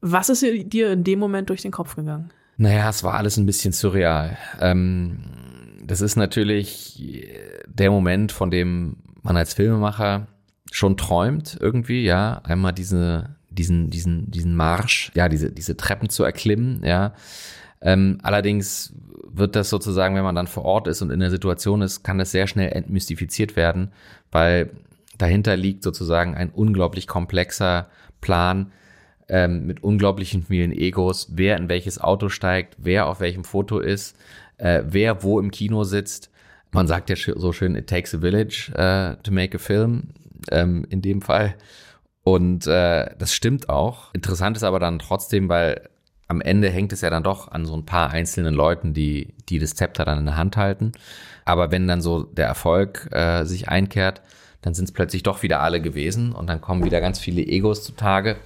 Was 0.00 0.30
ist 0.30 0.42
dir 0.42 0.90
in 0.90 1.04
dem 1.04 1.18
Moment 1.18 1.50
durch 1.50 1.60
den 1.60 1.72
Kopf 1.72 1.94
gegangen? 1.94 2.32
Naja, 2.56 2.88
es 2.88 3.04
war 3.04 3.14
alles 3.14 3.36
ein 3.36 3.44
bisschen 3.44 3.72
surreal. 3.72 4.38
Ähm, 4.60 5.20
das 5.84 6.00
ist 6.00 6.16
natürlich 6.16 7.02
der 7.66 7.90
Moment, 7.90 8.32
von 8.32 8.50
dem 8.50 8.96
man 9.22 9.36
als 9.36 9.52
Filmemacher 9.52 10.26
schon 10.72 10.96
träumt 10.96 11.58
irgendwie, 11.60 12.04
ja, 12.04 12.40
einmal 12.44 12.72
diese, 12.72 13.36
diesen, 13.50 13.90
diesen, 13.90 14.30
diesen 14.30 14.54
Marsch, 14.56 15.12
ja, 15.14 15.28
diese, 15.28 15.52
diese 15.52 15.76
Treppen 15.76 16.08
zu 16.08 16.24
erklimmen, 16.24 16.82
ja. 16.82 17.12
Ähm, 17.82 18.18
allerdings 18.22 18.94
wird 19.32 19.54
das 19.56 19.68
sozusagen, 19.68 20.14
wenn 20.14 20.24
man 20.24 20.34
dann 20.34 20.46
vor 20.46 20.64
Ort 20.64 20.86
ist 20.86 21.02
und 21.02 21.10
in 21.10 21.20
der 21.20 21.30
Situation 21.30 21.82
ist, 21.82 22.04
kann 22.04 22.18
das 22.18 22.30
sehr 22.30 22.46
schnell 22.46 22.72
entmystifiziert 22.72 23.56
werden, 23.56 23.92
weil 24.30 24.70
dahinter 25.20 25.56
liegt 25.56 25.82
sozusagen 25.82 26.34
ein 26.34 26.50
unglaublich 26.50 27.06
komplexer 27.06 27.88
Plan 28.20 28.72
ähm, 29.28 29.66
mit 29.66 29.82
unglaublichen 29.82 30.44
vielen 30.44 30.72
Egos, 30.72 31.28
wer 31.32 31.56
in 31.56 31.68
welches 31.68 32.00
Auto 32.00 32.28
steigt, 32.28 32.76
wer 32.78 33.06
auf 33.06 33.20
welchem 33.20 33.44
Foto 33.44 33.78
ist, 33.78 34.16
äh, 34.58 34.82
wer 34.86 35.22
wo 35.22 35.38
im 35.38 35.50
Kino 35.50 35.84
sitzt. 35.84 36.30
Man 36.72 36.86
sagt 36.86 37.10
ja 37.10 37.16
so 37.16 37.52
schön, 37.52 37.74
it 37.76 37.88
takes 37.88 38.14
a 38.14 38.18
village 38.18 38.70
uh, 38.72 39.20
to 39.22 39.32
make 39.32 39.56
a 39.56 39.58
film, 39.58 40.10
ähm, 40.50 40.86
in 40.88 41.02
dem 41.02 41.22
Fall. 41.22 41.54
Und 42.22 42.66
äh, 42.66 43.14
das 43.18 43.34
stimmt 43.34 43.68
auch. 43.68 44.14
Interessant 44.14 44.56
ist 44.56 44.62
aber 44.62 44.78
dann 44.78 44.98
trotzdem, 44.98 45.48
weil 45.48 45.88
am 46.28 46.40
Ende 46.40 46.70
hängt 46.70 46.92
es 46.92 47.00
ja 47.00 47.10
dann 47.10 47.24
doch 47.24 47.48
an 47.48 47.64
so 47.64 47.74
ein 47.74 47.86
paar 47.86 48.10
einzelnen 48.10 48.54
Leuten, 48.54 48.94
die, 48.94 49.34
die 49.48 49.58
das 49.58 49.74
Zepter 49.74 50.04
dann 50.04 50.18
in 50.20 50.26
der 50.26 50.36
Hand 50.36 50.56
halten. 50.56 50.92
Aber 51.44 51.72
wenn 51.72 51.88
dann 51.88 52.00
so 52.00 52.22
der 52.22 52.46
Erfolg 52.46 53.08
äh, 53.10 53.44
sich 53.44 53.68
einkehrt, 53.68 54.22
dann 54.62 54.74
sind 54.74 54.84
es 54.84 54.92
plötzlich 54.92 55.22
doch 55.22 55.42
wieder 55.42 55.60
alle 55.60 55.80
gewesen 55.80 56.32
und 56.32 56.48
dann 56.48 56.60
kommen 56.60 56.84
wieder 56.84 57.00
ganz 57.00 57.18
viele 57.18 57.42
Egos 57.42 57.82
zutage. 57.82 58.36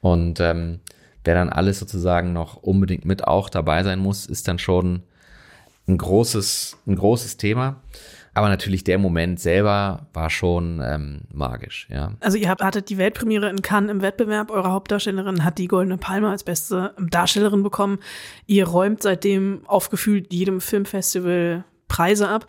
Und 0.00 0.40
ähm, 0.40 0.80
wer 1.24 1.34
dann 1.34 1.48
alles 1.48 1.78
sozusagen 1.78 2.32
noch 2.32 2.56
unbedingt 2.56 3.04
mit 3.04 3.26
auch 3.26 3.48
dabei 3.48 3.82
sein 3.82 3.98
muss, 3.98 4.26
ist 4.26 4.48
dann 4.48 4.58
schon 4.58 5.02
ein 5.88 5.98
großes, 5.98 6.78
ein 6.86 6.96
großes 6.96 7.36
Thema. 7.36 7.80
Aber 8.34 8.48
natürlich 8.48 8.84
der 8.84 8.98
Moment 8.98 9.40
selber 9.40 10.06
war 10.12 10.30
schon 10.30 10.80
ähm, 10.84 11.22
magisch, 11.32 11.88
ja. 11.90 12.12
Also 12.20 12.38
ihr 12.38 12.48
habt, 12.48 12.62
hattet 12.62 12.88
die 12.88 12.96
Weltpremiere 12.96 13.48
in 13.50 13.62
Cannes 13.62 13.90
im 13.90 14.00
Wettbewerb. 14.00 14.52
Eure 14.52 14.70
Hauptdarstellerin 14.70 15.42
hat 15.42 15.58
die 15.58 15.66
Goldene 15.66 15.98
Palme 15.98 16.28
als 16.28 16.44
beste 16.44 16.94
Darstellerin 17.00 17.64
bekommen. 17.64 17.98
Ihr 18.46 18.68
räumt 18.68 19.02
seitdem 19.02 19.62
auf 19.66 19.90
gefühlt 19.90 20.32
jedem 20.32 20.60
Filmfestival 20.60 21.64
Preise 21.88 22.28
ab. 22.28 22.46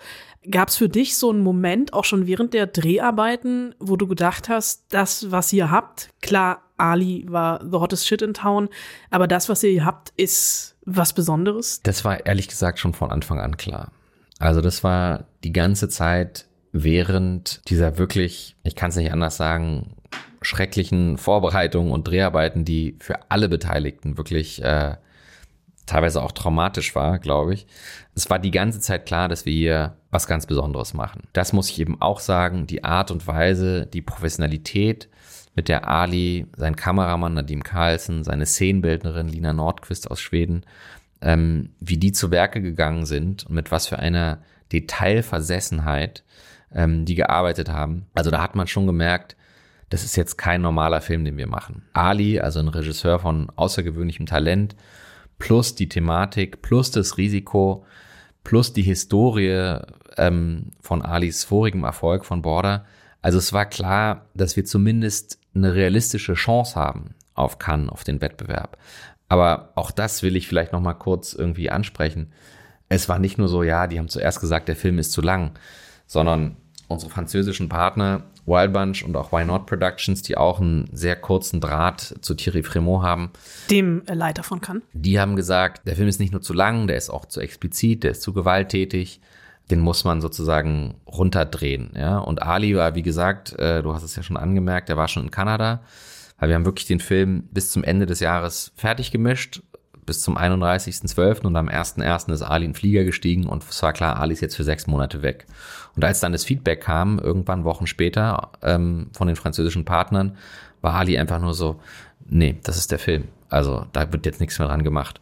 Gab 0.49 0.69
es 0.69 0.77
für 0.77 0.87
dich 0.87 1.17
so 1.17 1.31
einen 1.31 1.41
Moment, 1.41 1.93
auch 1.93 2.05
schon 2.05 2.27
während 2.27 2.53
der 2.53 2.67
Dreharbeiten, 2.67 3.75
wo 3.79 3.97
du 3.97 4.07
gedacht 4.07 4.47
hast, 4.47 4.85
das, 4.89 5.31
was 5.31 5.51
ihr 5.51 5.69
habt, 5.69 6.09
klar, 6.21 6.61
Ali 6.77 7.25
war 7.27 7.59
the 7.61 7.77
hottest 7.77 8.07
shit 8.07 8.21
in 8.21 8.33
town, 8.33 8.69
aber 9.09 9.27
das, 9.27 9.49
was 9.49 9.63
ihr 9.63 9.83
habt, 9.83 10.13
ist 10.15 10.77
was 10.85 11.13
Besonderes? 11.13 11.81
Das 11.83 12.05
war 12.05 12.25
ehrlich 12.25 12.47
gesagt 12.47 12.79
schon 12.79 12.93
von 12.93 13.11
Anfang 13.11 13.39
an 13.39 13.57
klar. 13.57 13.91
Also 14.39 14.61
das 14.61 14.83
war 14.83 15.25
die 15.43 15.51
ganze 15.51 15.89
Zeit 15.89 16.47
während 16.71 17.61
dieser 17.69 17.97
wirklich, 17.97 18.55
ich 18.63 18.75
kann 18.75 18.89
es 18.89 18.95
nicht 18.95 19.11
anders 19.11 19.35
sagen, 19.35 19.97
schrecklichen 20.41 21.17
Vorbereitungen 21.17 21.91
und 21.91 22.07
Dreharbeiten, 22.07 22.63
die 22.63 22.95
für 22.99 23.29
alle 23.29 23.49
Beteiligten 23.49 24.17
wirklich 24.17 24.63
äh, 24.63 24.95
teilweise 25.89 26.21
auch 26.21 26.31
traumatisch 26.31 26.95
war, 26.95 27.19
glaube 27.19 27.53
ich. 27.53 27.67
Es 28.15 28.29
war 28.29 28.39
die 28.39 28.51
ganze 28.51 28.79
Zeit 28.79 29.05
klar, 29.05 29.27
dass 29.27 29.45
wir 29.45 29.53
hier 29.53 29.97
was 30.11 30.27
ganz 30.27 30.45
Besonderes 30.45 30.93
machen. 30.93 31.23
Das 31.33 31.53
muss 31.53 31.69
ich 31.69 31.79
eben 31.79 32.01
auch 32.01 32.19
sagen, 32.19 32.67
die 32.67 32.83
Art 32.83 33.11
und 33.11 33.27
Weise, 33.27 33.85
die 33.87 34.01
Professionalität, 34.01 35.09
mit 35.55 35.67
der 35.67 35.89
Ali, 35.89 36.45
sein 36.55 36.75
Kameramann 36.75 37.33
Nadim 37.33 37.63
Carlsen, 37.63 38.23
seine 38.23 38.45
Szenenbildnerin 38.45 39.27
Lina 39.27 39.51
Nordquist 39.51 40.09
aus 40.09 40.21
Schweden, 40.21 40.63
ähm, 41.21 41.71
wie 41.79 41.97
die 41.97 42.11
zu 42.11 42.31
Werke 42.31 42.61
gegangen 42.61 43.05
sind 43.05 43.45
und 43.45 43.55
mit 43.55 43.71
was 43.71 43.87
für 43.87 43.99
einer 43.99 44.39
Detailversessenheit 44.71 46.23
ähm, 46.73 47.03
die 47.03 47.15
gearbeitet 47.15 47.69
haben. 47.69 48.05
Also 48.13 48.31
da 48.31 48.41
hat 48.41 48.55
man 48.55 48.67
schon 48.67 48.85
gemerkt, 48.87 49.35
das 49.89 50.03
ist 50.03 50.15
jetzt 50.15 50.37
kein 50.37 50.61
normaler 50.61 51.01
Film, 51.01 51.25
den 51.25 51.37
wir 51.37 51.47
machen. 51.47 51.81
Ali, 51.93 52.39
also 52.39 52.59
ein 52.59 52.67
Regisseur 52.67 53.19
von 53.19 53.51
außergewöhnlichem 53.55 54.27
Talent, 54.27 54.75
plus 55.39 55.73
die 55.75 55.89
Thematik, 55.89 56.61
plus 56.61 56.91
das 56.91 57.17
Risiko, 57.17 57.85
plus 58.43 58.73
die 58.73 58.83
Historie 58.83 59.79
ähm, 60.17 60.71
von 60.81 61.01
Alis 61.01 61.43
vorigem 61.43 61.83
Erfolg 61.83 62.25
von 62.25 62.41
Border. 62.41 62.85
Also 63.21 63.37
es 63.37 63.51
war 63.51 63.65
klar, 63.65 64.25
dass 64.33 64.55
wir 64.55 64.65
zumindest 64.65 65.39
eine 65.55 65.73
realistische 65.73 66.35
Chance 66.35 66.75
haben 66.75 67.15
auf 67.33 67.57
Cannes, 67.57 67.89
auf 67.89 68.03
den 68.03 68.21
Wettbewerb. 68.21 68.77
Aber 69.27 69.71
auch 69.75 69.91
das 69.91 70.23
will 70.23 70.35
ich 70.35 70.47
vielleicht 70.47 70.73
noch 70.73 70.81
mal 70.81 70.93
kurz 70.93 71.33
irgendwie 71.33 71.69
ansprechen. 71.69 72.31
Es 72.89 73.07
war 73.07 73.19
nicht 73.19 73.37
nur 73.37 73.47
so, 73.47 73.63
ja, 73.63 73.87
die 73.87 73.99
haben 73.99 74.09
zuerst 74.09 74.41
gesagt, 74.41 74.67
der 74.67 74.75
Film 74.75 74.99
ist 74.99 75.11
zu 75.11 75.21
lang, 75.21 75.51
sondern 76.07 76.57
unsere 76.89 77.11
französischen 77.11 77.69
Partner 77.69 78.23
Wild 78.45 78.73
Bunch 78.73 79.03
und 79.03 79.15
auch 79.15 79.31
Why 79.31 79.45
Not 79.45 79.67
Productions, 79.67 80.21
die 80.23 80.35
auch 80.35 80.59
einen 80.59 80.89
sehr 80.91 81.15
kurzen 81.15 81.61
Draht 81.61 82.15
zu 82.21 82.33
Thierry 82.33 82.63
Fremont 82.63 83.03
haben. 83.03 83.31
Dem 83.69 84.01
Leiter 84.07 84.43
von 84.43 84.59
Cannes. 84.59 84.83
Die 84.93 85.19
haben 85.19 85.35
gesagt, 85.35 85.87
der 85.87 85.95
Film 85.95 86.07
ist 86.09 86.19
nicht 86.19 86.33
nur 86.33 86.41
zu 86.41 86.53
lang, 86.53 86.87
der 86.87 86.97
ist 86.97 87.09
auch 87.09 87.25
zu 87.25 87.39
explizit, 87.39 88.03
der 88.03 88.11
ist 88.11 88.21
zu 88.21 88.33
gewalttätig. 88.33 89.21
Den 89.69 89.81
muss 89.81 90.03
man 90.03 90.19
sozusagen 90.19 90.95
runterdrehen. 91.07 91.91
Ja? 91.95 92.17
Und 92.17 92.41
Ali 92.41 92.75
war, 92.75 92.95
wie 92.95 93.03
gesagt, 93.03 93.57
äh, 93.59 93.83
du 93.83 93.93
hast 93.93 94.01
es 94.01 94.15
ja 94.15 94.23
schon 94.23 94.37
angemerkt, 94.37 94.89
der 94.89 94.97
war 94.97 95.07
schon 95.07 95.25
in 95.25 95.31
Kanada. 95.31 95.83
Weil 96.39 96.49
wir 96.49 96.55
haben 96.55 96.65
wirklich 96.65 96.87
den 96.87 96.99
Film 96.99 97.43
bis 97.51 97.71
zum 97.71 97.83
Ende 97.83 98.07
des 98.07 98.19
Jahres 98.19 98.71
fertig 98.75 99.11
gemischt, 99.11 99.61
bis 100.09 100.21
zum 100.21 100.39
31.12. 100.39 101.45
und 101.45 101.55
am 101.55 101.69
1.1. 101.69 102.31
ist 102.33 102.41
Ali 102.41 102.65
in 102.65 102.73
Flieger 102.73 103.03
gestiegen 103.03 103.45
und 103.45 103.63
es 103.69 103.83
war 103.83 103.93
klar, 103.93 104.19
Ali 104.19 104.33
ist 104.33 104.41
jetzt 104.41 104.55
für 104.55 104.63
sechs 104.63 104.87
Monate 104.87 105.21
weg. 105.21 105.45
Und 105.95 106.03
als 106.03 106.19
dann 106.19 106.31
das 106.31 106.43
Feedback 106.43 106.81
kam, 106.81 107.19
irgendwann 107.19 107.63
Wochen 107.63 107.85
später 107.85 108.49
ähm, 108.63 109.11
von 109.13 109.27
den 109.27 109.35
französischen 109.35 109.85
Partnern, 109.85 110.35
war 110.81 110.95
Ali 110.95 111.15
einfach 111.19 111.39
nur 111.39 111.53
so, 111.53 111.79
nee, 112.25 112.57
das 112.63 112.77
ist 112.77 112.91
der 112.91 112.97
Film. 112.97 113.25
Also 113.49 113.85
da 113.93 114.11
wird 114.11 114.25
jetzt 114.25 114.39
nichts 114.39 114.57
mehr 114.57 114.67
dran 114.67 114.83
gemacht. 114.83 115.21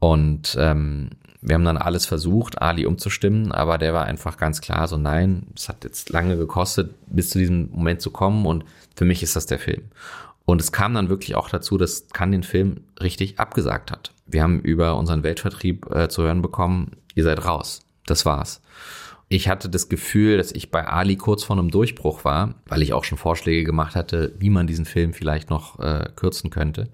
Und 0.00 0.56
ähm, 0.58 1.10
wir 1.40 1.54
haben 1.54 1.64
dann 1.64 1.76
alles 1.76 2.04
versucht, 2.04 2.60
Ali 2.60 2.84
umzustimmen, 2.84 3.52
aber 3.52 3.78
der 3.78 3.94
war 3.94 4.06
einfach 4.06 4.38
ganz 4.38 4.60
klar 4.60 4.88
so, 4.88 4.96
nein, 4.96 5.46
es 5.54 5.68
hat 5.68 5.84
jetzt 5.84 6.10
lange 6.10 6.36
gekostet, 6.36 6.96
bis 7.06 7.30
zu 7.30 7.38
diesem 7.38 7.70
Moment 7.70 8.00
zu 8.00 8.10
kommen 8.10 8.44
und 8.44 8.64
für 8.96 9.04
mich 9.04 9.22
ist 9.22 9.36
das 9.36 9.46
der 9.46 9.60
Film. 9.60 9.82
Und 10.44 10.60
es 10.60 10.72
kam 10.72 10.94
dann 10.94 11.08
wirklich 11.08 11.36
auch 11.36 11.48
dazu, 11.48 11.78
dass 11.78 12.08
Kann 12.08 12.32
den 12.32 12.42
Film 12.42 12.80
richtig 13.00 13.38
abgesagt 13.38 13.92
hat. 13.92 14.12
Wir 14.26 14.42
haben 14.42 14.60
über 14.60 14.96
unseren 14.96 15.22
Weltvertrieb 15.22 15.90
äh, 15.94 16.08
zu 16.08 16.22
hören 16.22 16.42
bekommen, 16.42 16.92
ihr 17.14 17.24
seid 17.24 17.44
raus. 17.44 17.80
Das 18.06 18.26
war's. 18.26 18.62
Ich 19.28 19.48
hatte 19.48 19.68
das 19.68 19.88
Gefühl, 19.88 20.36
dass 20.36 20.52
ich 20.52 20.70
bei 20.70 20.86
Ali 20.86 21.16
kurz 21.16 21.42
vor 21.42 21.58
einem 21.58 21.70
Durchbruch 21.70 22.24
war, 22.24 22.54
weil 22.66 22.82
ich 22.82 22.92
auch 22.92 23.02
schon 23.02 23.18
Vorschläge 23.18 23.64
gemacht 23.64 23.96
hatte, 23.96 24.34
wie 24.38 24.50
man 24.50 24.68
diesen 24.68 24.84
Film 24.84 25.12
vielleicht 25.12 25.50
noch 25.50 25.80
äh, 25.80 26.10
kürzen 26.14 26.50
könnte. 26.50 26.88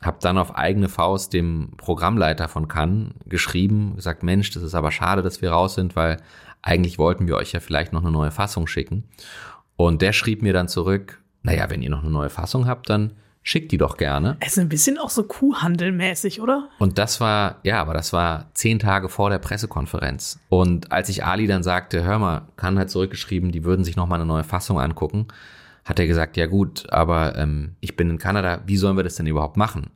Hab 0.00 0.20
dann 0.20 0.38
auf 0.38 0.54
eigene 0.56 0.88
Faust 0.88 1.34
dem 1.34 1.72
Programmleiter 1.76 2.48
von 2.48 2.68
Cannes 2.68 3.12
geschrieben, 3.26 3.96
gesagt, 3.96 4.22
Mensch, 4.22 4.50
das 4.52 4.62
ist 4.62 4.74
aber 4.74 4.92
schade, 4.92 5.22
dass 5.22 5.42
wir 5.42 5.50
raus 5.50 5.74
sind, 5.74 5.96
weil 5.96 6.22
eigentlich 6.62 6.98
wollten 6.98 7.26
wir 7.26 7.36
euch 7.36 7.52
ja 7.52 7.60
vielleicht 7.60 7.92
noch 7.92 8.02
eine 8.02 8.12
neue 8.12 8.30
Fassung 8.30 8.66
schicken. 8.66 9.04
Und 9.76 10.00
der 10.00 10.12
schrieb 10.12 10.42
mir 10.42 10.52
dann 10.52 10.68
zurück, 10.68 11.20
naja, 11.42 11.68
wenn 11.68 11.82
ihr 11.82 11.90
noch 11.90 12.02
eine 12.02 12.10
neue 12.10 12.30
Fassung 12.30 12.66
habt, 12.66 12.88
dann 12.88 13.12
schickt 13.42 13.72
die 13.72 13.78
doch 13.78 13.96
gerne. 13.96 14.36
Es 14.40 14.52
ist 14.52 14.58
ein 14.58 14.68
bisschen 14.68 14.98
auch 14.98 15.10
so 15.10 15.22
Kuhhandelmäßig, 15.22 16.40
oder? 16.40 16.68
Und 16.78 16.98
das 16.98 17.20
war, 17.20 17.56
ja, 17.62 17.80
aber 17.80 17.94
das 17.94 18.12
war 18.12 18.46
zehn 18.54 18.78
Tage 18.78 19.08
vor 19.08 19.30
der 19.30 19.38
Pressekonferenz. 19.38 20.38
Und 20.48 20.92
als 20.92 21.08
ich 21.08 21.24
Ali 21.24 21.46
dann 21.46 21.62
sagte, 21.62 22.04
hör 22.04 22.18
mal, 22.18 22.42
kann 22.56 22.78
halt 22.78 22.90
zurückgeschrieben, 22.90 23.52
die 23.52 23.64
würden 23.64 23.84
sich 23.84 23.96
noch 23.96 24.06
mal 24.06 24.16
eine 24.16 24.26
neue 24.26 24.44
Fassung 24.44 24.78
angucken, 24.80 25.28
hat 25.84 25.98
er 25.98 26.06
gesagt, 26.06 26.36
ja 26.36 26.46
gut, 26.46 26.90
aber 26.90 27.36
ähm, 27.36 27.76
ich 27.80 27.96
bin 27.96 28.10
in 28.10 28.18
Kanada, 28.18 28.60
wie 28.66 28.76
sollen 28.76 28.96
wir 28.96 29.04
das 29.04 29.14
denn 29.14 29.26
überhaupt 29.26 29.56
machen? 29.56 29.90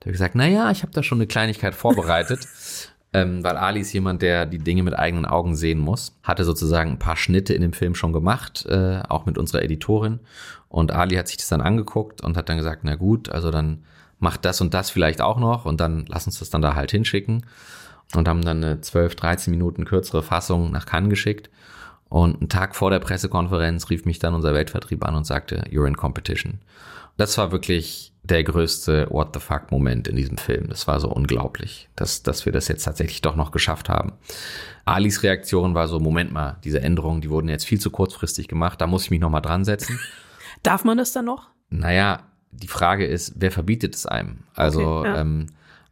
Da 0.00 0.04
habe 0.04 0.10
ich 0.10 0.18
gesagt, 0.18 0.34
naja, 0.34 0.70
ich 0.70 0.82
habe 0.82 0.92
da 0.92 1.02
schon 1.02 1.18
eine 1.18 1.26
Kleinigkeit 1.26 1.74
vorbereitet. 1.74 2.40
ähm, 3.12 3.42
weil 3.42 3.56
Ali 3.56 3.80
ist 3.80 3.92
jemand, 3.92 4.22
der 4.22 4.44
die 4.44 4.58
Dinge 4.58 4.82
mit 4.82 4.98
eigenen 4.98 5.24
Augen 5.24 5.56
sehen 5.56 5.78
muss. 5.78 6.18
Hatte 6.22 6.44
sozusagen 6.44 6.90
ein 6.92 6.98
paar 6.98 7.16
Schnitte 7.16 7.54
in 7.54 7.62
dem 7.62 7.72
Film 7.72 7.94
schon 7.94 8.12
gemacht, 8.12 8.66
äh, 8.66 9.00
auch 9.08 9.24
mit 9.24 9.38
unserer 9.38 9.62
Editorin. 9.62 10.20
Und 10.68 10.92
Ali 10.92 11.16
hat 11.16 11.28
sich 11.28 11.38
das 11.38 11.48
dann 11.48 11.62
angeguckt 11.62 12.20
und 12.20 12.36
hat 12.36 12.48
dann 12.48 12.58
gesagt, 12.58 12.80
na 12.84 12.96
gut, 12.96 13.30
also 13.30 13.50
dann 13.50 13.84
macht 14.18 14.44
das 14.44 14.60
und 14.60 14.74
das 14.74 14.90
vielleicht 14.90 15.20
auch 15.20 15.38
noch 15.38 15.64
und 15.64 15.80
dann 15.80 16.04
lass 16.08 16.26
uns 16.26 16.40
das 16.40 16.50
dann 16.50 16.62
da 16.62 16.74
halt 16.74 16.90
hinschicken. 16.90 17.46
Und 18.14 18.26
haben 18.26 18.42
dann 18.42 18.64
eine 18.64 18.80
12, 18.80 19.16
13 19.16 19.50
Minuten 19.50 19.84
kürzere 19.84 20.22
Fassung 20.22 20.70
nach 20.70 20.86
Cannes 20.86 21.10
geschickt. 21.10 21.50
Und 22.08 22.38
einen 22.38 22.48
Tag 22.48 22.74
vor 22.74 22.90
der 22.90 23.00
Pressekonferenz 23.00 23.90
rief 23.90 24.06
mich 24.06 24.18
dann 24.18 24.34
unser 24.34 24.54
Weltvertrieb 24.54 25.04
an 25.04 25.14
und 25.14 25.24
sagte, 25.24 25.64
you're 25.70 25.86
in 25.86 25.96
competition. 25.96 26.60
Das 27.18 27.36
war 27.36 27.52
wirklich 27.52 28.14
der 28.30 28.44
größte 28.44 29.08
What 29.10 29.30
the 29.34 29.40
fuck 29.40 29.70
Moment 29.70 30.08
in 30.08 30.16
diesem 30.16 30.38
Film. 30.38 30.68
Das 30.68 30.86
war 30.86 31.00
so 31.00 31.08
unglaublich, 31.08 31.88
dass, 31.96 32.22
dass 32.22 32.44
wir 32.44 32.52
das 32.52 32.68
jetzt 32.68 32.84
tatsächlich 32.84 33.22
doch 33.22 33.36
noch 33.36 33.50
geschafft 33.50 33.88
haben. 33.88 34.12
Alis 34.84 35.22
Reaktion 35.22 35.74
war 35.74 35.88
so, 35.88 36.00
Moment 36.00 36.32
mal, 36.32 36.58
diese 36.64 36.80
Änderungen, 36.80 37.20
die 37.20 37.30
wurden 37.30 37.48
jetzt 37.48 37.66
viel 37.66 37.80
zu 37.80 37.90
kurzfristig 37.90 38.48
gemacht, 38.48 38.80
da 38.80 38.86
muss 38.86 39.04
ich 39.04 39.10
mich 39.10 39.20
nochmal 39.20 39.42
dran 39.42 39.64
setzen. 39.64 39.98
Darf 40.62 40.84
man 40.84 40.98
das 40.98 41.12
dann 41.12 41.26
noch? 41.26 41.48
Naja, 41.70 42.20
die 42.50 42.68
Frage 42.68 43.06
ist, 43.06 43.34
wer 43.36 43.50
verbietet 43.50 43.94
es 43.94 44.06
einem? 44.06 44.44
Also 44.54 44.98
okay, 44.98 45.08
ja. 45.08 45.20
ähm, 45.20 45.46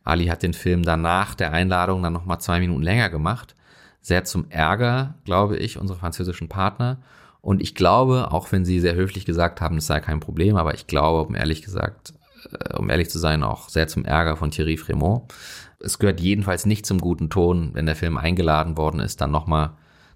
Ali 0.04 0.26
hat 0.26 0.42
den 0.42 0.54
Film 0.54 0.82
danach 0.82 1.34
der 1.34 1.52
Einladung 1.52 2.02
dann 2.02 2.12
nochmal 2.12 2.40
zwei 2.40 2.60
Minuten 2.60 2.82
länger 2.82 3.10
gemacht. 3.10 3.54
Sehr 4.00 4.24
zum 4.24 4.50
Ärger, 4.50 5.14
glaube 5.24 5.56
ich, 5.56 5.78
unserer 5.78 5.98
französischen 5.98 6.48
Partner. 6.48 6.98
Und 7.40 7.60
ich 7.60 7.74
glaube, 7.74 8.32
auch 8.32 8.50
wenn 8.52 8.64
sie 8.64 8.80
sehr 8.80 8.94
höflich 8.94 9.24
gesagt 9.24 9.60
haben, 9.60 9.76
es 9.76 9.86
sei 9.86 10.00
kein 10.00 10.20
Problem, 10.20 10.56
aber 10.56 10.74
ich 10.74 10.86
glaube, 10.86 11.28
um 11.28 11.34
ehrlich 11.34 11.62
gesagt, 11.62 12.14
um 12.76 12.90
ehrlich 12.90 13.10
zu 13.10 13.18
sein, 13.18 13.42
auch 13.42 13.68
sehr 13.68 13.88
zum 13.88 14.04
Ärger 14.04 14.36
von 14.36 14.50
Thierry 14.50 14.76
Fremont. 14.76 15.32
Es 15.78 15.98
gehört 15.98 16.20
jedenfalls 16.20 16.66
nicht 16.66 16.86
zum 16.86 17.00
guten 17.00 17.30
Ton, 17.30 17.70
wenn 17.74 17.86
der 17.86 17.96
Film 17.96 18.16
eingeladen 18.16 18.76
worden 18.76 19.00
ist, 19.00 19.20
dann 19.20 19.30
nochmal 19.30 19.72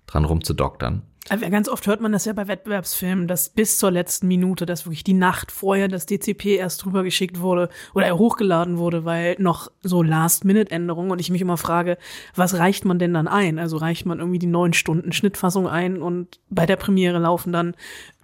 dran 0.06 0.24
rumzudoktern. 0.24 1.02
Ganz 1.28 1.68
oft 1.68 1.86
hört 1.86 2.00
man 2.00 2.10
das 2.10 2.24
ja 2.24 2.32
bei 2.32 2.48
Wettbewerbsfilmen, 2.48 3.28
dass 3.28 3.50
bis 3.50 3.78
zur 3.78 3.92
letzten 3.92 4.26
Minute, 4.26 4.66
dass 4.66 4.84
wirklich 4.86 5.04
die 5.04 5.12
Nacht 5.12 5.52
vorher 5.52 5.86
das 5.86 6.06
DCP 6.06 6.56
erst 6.56 6.84
drüber 6.84 7.04
geschickt 7.04 7.40
wurde 7.40 7.68
oder 7.94 8.06
er 8.06 8.18
hochgeladen 8.18 8.78
wurde, 8.78 9.04
weil 9.04 9.36
noch 9.38 9.70
so 9.82 10.02
Last-Minute-Änderungen 10.02 11.12
und 11.12 11.20
ich 11.20 11.30
mich 11.30 11.42
immer 11.42 11.56
frage, 11.56 11.98
was 12.34 12.58
reicht 12.58 12.84
man 12.84 12.98
denn 12.98 13.14
dann 13.14 13.28
ein? 13.28 13.60
Also 13.60 13.76
reicht 13.76 14.06
man 14.06 14.18
irgendwie 14.18 14.40
die 14.40 14.46
neun 14.46 14.72
Stunden 14.72 15.12
Schnittfassung 15.12 15.68
ein 15.68 16.02
und 16.02 16.40
bei 16.48 16.66
der 16.66 16.76
Premiere 16.76 17.18
laufen 17.18 17.52
dann 17.52 17.74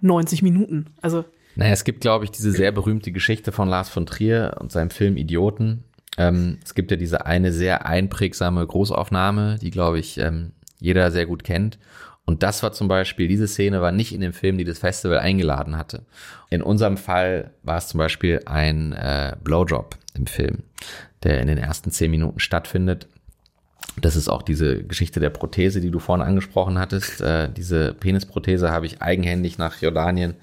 90 0.01 0.41
Minuten? 0.41 0.87
Also. 1.01 1.23
Naja, 1.57 1.73
es 1.73 1.83
gibt, 1.83 2.01
glaube 2.01 2.23
ich, 2.23 2.29
diese 2.29 2.51
sehr 2.51 2.71
berühmte 2.71 3.11
Geschichte 3.11 3.51
von 3.51 3.67
Lars 3.67 3.89
von 3.89 4.05
Trier 4.05 4.57
und 4.59 4.71
seinem 4.71 4.91
Film 4.91 5.17
Idioten. 5.17 5.83
Ähm, 6.15 6.59
es 6.63 6.75
gibt 6.75 6.91
ja 6.91 6.97
diese 6.97 7.25
eine 7.25 7.51
sehr 7.51 7.87
einprägsame 7.87 8.65
Großaufnahme, 8.65 9.57
die, 9.59 9.71
glaube 9.71 9.97
ich, 9.97 10.19
ähm, 10.19 10.51
jeder 10.79 11.09
sehr 11.09 11.25
gut 11.25 11.43
kennt. 11.43 11.79
Und 12.25 12.43
das 12.43 12.61
war 12.61 12.73
zum 12.73 12.87
Beispiel, 12.87 13.27
diese 13.27 13.47
Szene 13.47 13.81
war 13.81 13.91
nicht 13.91 14.13
in 14.13 14.21
dem 14.21 14.33
Film, 14.33 14.59
die 14.59 14.65
das 14.65 14.77
Festival 14.77 15.17
eingeladen 15.17 15.77
hatte. 15.77 16.05
In 16.51 16.61
unserem 16.61 16.95
Fall 16.95 17.49
war 17.63 17.77
es 17.77 17.87
zum 17.87 17.97
Beispiel 17.97 18.39
ein 18.45 18.93
äh, 18.93 19.35
Blowjob 19.43 19.95
im 20.13 20.27
Film, 20.27 20.61
der 21.23 21.41
in 21.41 21.47
den 21.47 21.57
ersten 21.57 21.89
zehn 21.89 22.11
Minuten 22.11 22.39
stattfindet. 22.39 23.07
Das 23.99 24.15
ist 24.15 24.29
auch 24.29 24.43
diese 24.43 24.83
Geschichte 24.83 25.19
der 25.19 25.31
Prothese, 25.31 25.81
die 25.81 25.89
du 25.89 25.99
vorhin 25.99 26.25
angesprochen 26.25 26.77
hattest. 26.77 27.21
Äh, 27.21 27.49
diese 27.51 27.93
Penisprothese 27.93 28.71
habe 28.71 28.85
ich 28.85 29.01
eigenhändig 29.01 29.57
nach 29.57 29.81
Jordanien 29.81 30.35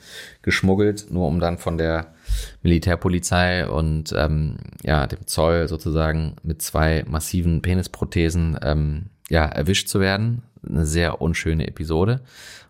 geschmuggelt, 0.42 1.06
nur 1.10 1.28
um 1.28 1.38
dann 1.38 1.58
von 1.58 1.78
der 1.78 2.14
Militärpolizei 2.62 3.68
und 3.68 4.12
ähm, 4.16 4.56
ja 4.82 5.06
dem 5.06 5.26
Zoll 5.26 5.68
sozusagen 5.68 6.34
mit 6.42 6.62
zwei 6.62 7.04
massiven 7.06 7.62
Penisprothesen 7.62 8.58
ähm, 8.62 9.06
ja 9.28 9.44
erwischt 9.44 9.88
zu 9.88 10.00
werden 10.00 10.42
eine 10.68 10.86
sehr 10.86 11.20
unschöne 11.20 11.66
Episode, 11.66 12.20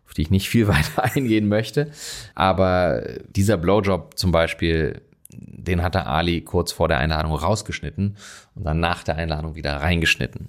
auf 0.07 0.15
die 0.15 0.23
ich 0.23 0.31
nicht 0.31 0.49
viel 0.49 0.69
weiter 0.69 1.05
eingehen 1.05 1.49
möchte. 1.49 1.91
Aber 2.35 3.03
dieser 3.35 3.57
Blowjob 3.57 4.19
zum 4.19 4.33
Beispiel, 4.33 5.01
den 5.38 5.83
hatte 5.83 6.07
Ali 6.07 6.42
kurz 6.42 6.73
vor 6.73 6.88
der 6.88 6.99
Einladung 6.99 7.35
rausgeschnitten 7.35 8.16
und 8.55 8.64
dann 8.64 8.81
nach 8.81 9.03
der 9.03 9.16
Einladung 9.16 9.55
wieder 9.55 9.77
reingeschnitten. 9.77 10.49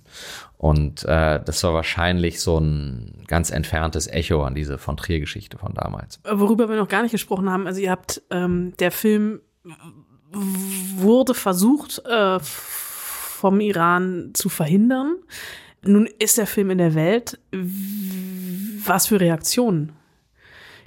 Und 0.58 1.04
äh, 1.06 1.42
das 1.44 1.64
war 1.64 1.74
wahrscheinlich 1.74 2.42
so 2.42 2.60
ein 2.60 3.24
ganz 3.28 3.52
entferntes 3.52 4.08
Echo 4.08 4.44
an 4.44 4.56
diese 4.56 4.78
von 4.78 4.98
Trier-Geschichte 4.98 5.58
von 5.58 5.74
damals. 5.74 6.20
Worüber 6.30 6.70
wir 6.70 6.76
noch 6.76 6.88
gar 6.88 7.02
nicht 7.02 7.12
gesprochen 7.12 7.50
haben, 7.50 7.68
also 7.68 7.80
ihr 7.80 7.92
habt, 7.92 8.22
ähm, 8.30 8.74
der 8.80 8.92
Film 8.92 9.42
wurde 10.32 11.34
versucht, 11.34 12.02
äh, 12.06 12.40
vom 12.42 13.60
Iran 13.60 14.32
zu 14.34 14.50
verhindern. 14.50 15.18
Nun 15.84 16.08
ist 16.20 16.38
der 16.38 16.48
Film 16.48 16.72
in 16.72 16.80
der 16.80 16.96
Welt. 16.96 17.40
Was 17.52 19.08
für 19.08 19.20
Reaktionen 19.20 19.94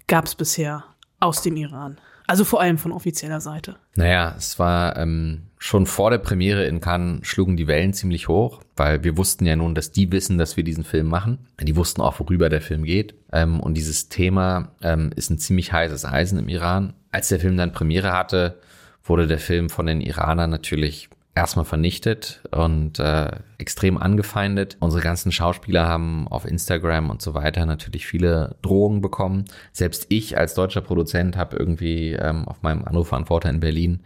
gab 0.06 0.26
es 0.26 0.34
bisher 0.34 0.84
aus 1.20 1.42
dem 1.42 1.56
Iran? 1.56 1.98
Also 2.28 2.44
vor 2.44 2.60
allem 2.60 2.76
von 2.76 2.92
offizieller 2.92 3.40
Seite. 3.40 3.76
Naja, 3.96 4.34
es 4.36 4.58
war 4.58 4.98
ähm, 4.98 5.44
schon 5.58 5.86
vor 5.86 6.10
der 6.10 6.18
Premiere 6.18 6.66
in 6.66 6.80
Cannes 6.80 7.26
schlugen 7.26 7.56
die 7.56 7.66
Wellen 7.66 7.94
ziemlich 7.94 8.28
hoch, 8.28 8.62
weil 8.76 9.02
wir 9.02 9.16
wussten 9.16 9.46
ja 9.46 9.56
nun, 9.56 9.74
dass 9.74 9.92
die 9.92 10.12
wissen, 10.12 10.36
dass 10.36 10.58
wir 10.58 10.62
diesen 10.62 10.84
Film 10.84 11.08
machen. 11.08 11.38
Die 11.58 11.74
wussten 11.74 12.02
auch, 12.02 12.20
worüber 12.20 12.50
der 12.50 12.60
Film 12.60 12.84
geht. 12.84 13.14
Ähm, 13.32 13.60
und 13.60 13.74
dieses 13.74 14.10
Thema 14.10 14.72
ähm, 14.82 15.10
ist 15.16 15.30
ein 15.30 15.38
ziemlich 15.38 15.72
heißes 15.72 16.04
Eisen 16.04 16.38
im 16.38 16.50
Iran. 16.50 16.92
Als 17.10 17.28
der 17.28 17.40
Film 17.40 17.56
dann 17.56 17.72
Premiere 17.72 18.12
hatte, 18.12 18.60
wurde 19.02 19.26
der 19.26 19.38
Film 19.38 19.70
von 19.70 19.86
den 19.86 20.02
Iranern 20.02 20.50
natürlich 20.50 21.08
erstmal 21.38 21.64
vernichtet 21.64 22.42
und 22.50 22.98
äh, 22.98 23.30
extrem 23.58 23.96
angefeindet. 23.96 24.76
Unsere 24.80 25.02
ganzen 25.02 25.30
Schauspieler 25.30 25.86
haben 25.86 26.26
auf 26.26 26.44
Instagram 26.44 27.10
und 27.10 27.22
so 27.22 27.32
weiter 27.32 27.64
natürlich 27.64 28.06
viele 28.06 28.56
Drohungen 28.60 29.00
bekommen. 29.00 29.44
Selbst 29.72 30.06
ich 30.08 30.36
als 30.36 30.54
deutscher 30.54 30.80
Produzent 30.80 31.36
habe 31.36 31.56
irgendwie 31.56 32.12
ähm, 32.12 32.46
auf 32.48 32.62
meinem 32.62 32.84
Anrufbeantworter 32.84 33.50
in 33.50 33.60
Berlin 33.60 34.00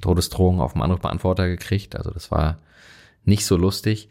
Todesdrohungen 0.00 0.60
auf 0.60 0.72
dem 0.74 0.82
Anrufbeantworter 0.82 1.48
gekriegt. 1.48 1.96
Also 1.96 2.12
das 2.12 2.30
war 2.30 2.58
nicht 3.24 3.44
so 3.44 3.56
lustig. 3.56 4.08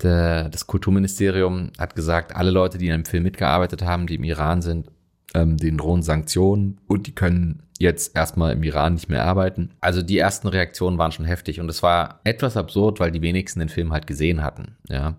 Der, 0.00 0.48
das 0.48 0.68
Kulturministerium 0.68 1.72
hat 1.78 1.96
gesagt, 1.96 2.36
alle 2.36 2.52
Leute, 2.52 2.78
die 2.78 2.86
in 2.86 2.94
einem 2.94 3.04
Film 3.06 3.24
mitgearbeitet 3.24 3.82
haben, 3.82 4.06
die 4.06 4.14
im 4.14 4.24
Iran 4.24 4.62
sind, 4.62 4.86
ähm, 5.34 5.56
den 5.56 5.78
drohen 5.78 6.02
Sanktionen 6.02 6.78
und 6.86 7.06
die 7.06 7.14
können 7.14 7.62
jetzt 7.78 8.16
erstmal 8.16 8.52
im 8.52 8.62
Iran 8.62 8.94
nicht 8.94 9.08
mehr 9.08 9.24
arbeiten. 9.24 9.70
Also 9.80 10.02
die 10.02 10.18
ersten 10.18 10.48
Reaktionen 10.48 10.98
waren 10.98 11.12
schon 11.12 11.24
heftig 11.24 11.60
und 11.60 11.68
es 11.68 11.82
war 11.82 12.20
etwas 12.24 12.56
absurd, 12.56 12.98
weil 12.98 13.12
die 13.12 13.22
wenigsten 13.22 13.60
den 13.60 13.68
Film 13.68 13.92
halt 13.92 14.06
gesehen 14.06 14.42
hatten. 14.42 14.76
Ja. 14.88 15.16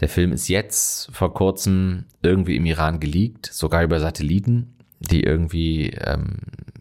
Der 0.00 0.08
Film 0.08 0.32
ist 0.32 0.48
jetzt 0.48 1.10
vor 1.12 1.32
kurzem 1.32 2.04
irgendwie 2.22 2.56
im 2.56 2.66
Iran 2.66 3.00
geleakt, 3.00 3.46
sogar 3.46 3.82
über 3.82 3.98
Satelliten, 3.98 4.74
die 5.00 5.22
irgendwie 5.22 5.90
ähm, 5.90 6.36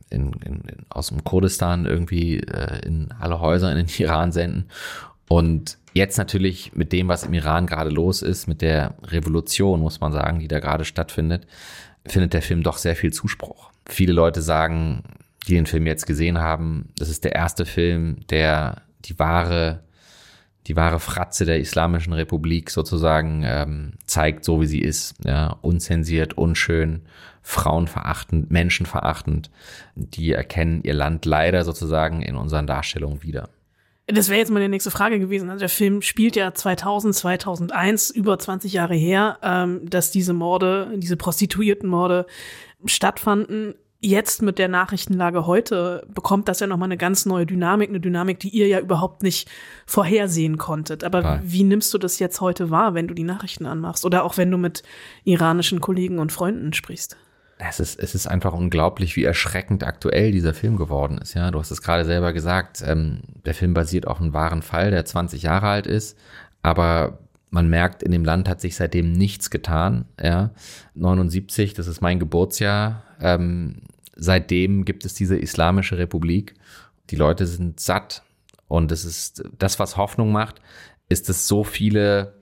in, 0.10 0.34
in, 0.45 0.62
aus 0.89 1.08
dem 1.08 1.23
Kurdistan 1.23 1.86
irgendwie 1.86 2.39
äh, 2.39 2.86
in 2.86 3.13
alle 3.19 3.39
Häuser 3.39 3.71
in 3.71 3.78
den 3.78 3.88
Iran 3.99 4.34
senden. 4.34 4.65
Und 5.28 5.78
jetzt 5.93 6.17
natürlich 6.17 6.75
mit 6.75 6.91
dem, 6.91 7.08
was 7.08 7.23
im 7.23 7.34
Iran 7.34 7.67
gerade 7.67 7.89
los 7.89 8.21
ist, 8.21 8.47
mit 8.47 8.62
der 8.62 8.95
Revolution, 9.04 9.80
muss 9.80 10.01
man 10.01 10.12
sagen, 10.12 10.39
die 10.39 10.47
da 10.47 10.60
gerade 10.60 10.86
stattfindet, 10.86 11.47
findet 12.08 12.34
der 12.34 12.41
Film 12.41 12.63
doch 12.63 12.78
sehr 12.78 12.96
viel 12.96 13.13
Zuspruch. 13.13 13.72
Viele 13.88 14.13
Leute 14.13 14.41
sagen, 14.41 15.04
die 15.48 15.56
den 15.56 15.65
Film 15.65 15.86
jetzt 15.88 16.06
gesehen 16.06 16.39
haben, 16.39 16.89
das 16.98 17.10
ist 17.10 17.24
der 17.24 17.34
erste 17.34 17.65
Film, 17.65 18.18
der 18.30 18.82
die 19.06 19.18
wahre, 19.20 19.84
die 20.68 20.76
wahre 20.76 21.00
Fratze 21.00 21.46
der 21.46 21.60
Islamischen 21.60 22.13
Republik 22.13 22.72
sozusagen 22.72 23.44
ähm, 23.46 23.94
zeigt, 24.06 24.44
so 24.44 24.62
wie 24.62 24.65
sie 24.65 24.82
ist. 24.82 25.15
Ja, 25.24 25.58
unzensiert, 25.62 26.38
unschön, 26.38 27.04
frauenverachtend, 27.44 28.50
menschenverachtend. 28.50 29.52
Die 29.96 30.32
erkennen 30.32 30.82
ihr 30.84 30.96
Land 30.96 31.26
leider 31.26 31.63
sozusagen 31.63 32.24
in 32.24 32.36
unseren 32.36 32.65
Darstellungen 32.65 33.22
wieder. 33.22 33.50
Das 34.08 34.30
wäre 34.30 34.39
jetzt 34.39 34.52
meine 34.52 34.70
nächste 34.70 34.91
Frage 34.91 35.20
gewesen. 35.20 35.50
Also 35.50 35.62
der 35.62 35.70
Film 35.70 36.02
spielt 36.02 36.36
ja 36.36 36.54
2000, 36.54 37.15
2001, 37.15 38.12
über 38.12 38.38
20 38.38 38.72
Jahre 38.72 38.96
her, 38.96 39.39
ähm, 39.41 39.89
dass 39.89 40.12
diese 40.12 40.34
Morde, 40.34 40.91
diese 40.96 41.18
Prostituiertenmorde 41.18 42.28
stattfanden. 42.86 43.74
Jetzt 44.02 44.44
mit 44.44 44.60
der 44.60 44.68
Nachrichtenlage 44.68 45.48
heute 45.48 46.06
bekommt 46.13 46.48
das 46.48 46.60
ja 46.60 46.68
nochmal 46.68 46.88
eine 46.88 46.98
ganz 46.98 47.26
neue 47.26 47.48
Dynamik, 47.48 47.89
eine 47.89 48.00
Dynamik, 48.00 48.39
die 48.39 48.50
ihr 48.50 48.68
ja 48.68 48.80
überhaupt 48.80 49.24
nicht 49.24 49.50
vorhersehen 49.88 50.60
konntet. 50.60 51.04
Aber 51.04 51.22
Nein. 51.22 51.41
wie 51.44 51.63
nimmst 51.63 51.91
du 51.91 51.98
das 51.98 52.20
jetzt 52.20 52.39
heute 52.41 52.70
wahr, 52.70 52.94
wenn 52.94 53.08
du 53.08 53.15
die 53.15 53.24
Nachrichten 53.24 53.65
anmachst 53.65 54.06
oder 54.06 54.24
auch 54.24 54.38
wenn 54.38 54.52
du 54.52 54.60
mit 54.60 54.84
iranischen 55.24 55.82
Kollegen 55.82 56.20
und 56.20 56.32
Freunden 56.32 56.74
sprichst? 56.74 57.18
Es 57.58 57.80
ist, 57.80 58.00
es 58.00 58.15
ist 58.15 58.28
einfach 58.28 58.54
unglaublich, 58.54 59.15
wie 59.15 59.24
erschreckend 59.24 59.84
aktuell 59.84 60.32
dieser 60.32 60.54
Film 60.54 60.76
geworden 60.76 61.18
ist. 61.18 61.34
Ja, 61.36 61.52
du 61.52 61.60
hast 61.60 61.72
es 61.72 61.82
gerade 61.82 62.04
selber 62.04 62.34
gesagt. 62.34 62.84
Ähm, 62.86 63.22
der 63.46 63.54
Film 63.54 63.74
basiert 63.74 64.08
auf 64.08 64.20
einem 64.20 64.34
wahren 64.34 64.62
Fall, 64.62 64.91
der 64.91 65.06
20 65.06 65.44
Jahre 65.44 65.68
alt 65.68 65.88
ist, 65.88 66.18
aber 66.62 67.20
man 67.52 67.70
merkt, 67.70 68.04
in 68.04 68.12
dem 68.12 68.26
Land 68.26 68.50
hat 68.50 68.60
sich 68.60 68.76
seitdem 68.76 69.13
nichts 69.13 69.50
getan. 69.50 70.06
Ja, 70.22 70.52
79, 70.96 71.74
das 71.74 71.88
ist 71.88 72.02
mein 72.02 72.20
Geburtsjahr. 72.20 73.04
Ähm, 73.22 73.84
seitdem 74.15 74.84
gibt 74.84 75.06
es 75.06 75.13
diese 75.13 75.38
Islamische 75.38 75.98
Republik. 75.98 76.56
Die 77.12 77.15
Leute 77.15 77.46
sind 77.46 77.80
satt 77.80 78.24
und 78.68 78.91
es 78.91 79.06
ist 79.06 79.44
das, 79.58 79.80
was 79.80 79.96
Hoffnung 79.96 80.32
macht, 80.32 80.62
ist, 81.08 81.30
dass 81.30 81.48
so 81.48 81.63
viele 81.63 82.34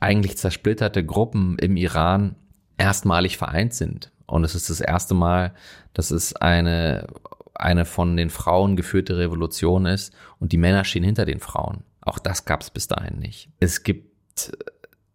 eigentlich 0.00 0.38
zersplitterte 0.38 1.04
Gruppen 1.04 1.58
im 1.58 1.76
Iran 1.76 2.36
erstmalig 2.78 3.36
vereint 3.36 3.74
sind. 3.74 4.11
Und 4.32 4.44
es 4.44 4.54
ist 4.54 4.70
das 4.70 4.80
erste 4.80 5.12
Mal, 5.12 5.52
dass 5.92 6.10
es 6.10 6.34
eine, 6.34 7.06
eine 7.52 7.84
von 7.84 8.16
den 8.16 8.30
Frauen 8.30 8.76
geführte 8.76 9.18
Revolution 9.18 9.84
ist 9.84 10.14
und 10.38 10.52
die 10.52 10.56
Männer 10.56 10.84
stehen 10.84 11.04
hinter 11.04 11.26
den 11.26 11.38
Frauen. 11.38 11.84
Auch 12.00 12.18
das 12.18 12.46
gab 12.46 12.62
es 12.62 12.70
bis 12.70 12.88
dahin 12.88 13.18
nicht. 13.18 13.50
Es 13.60 13.82
gibt 13.82 14.56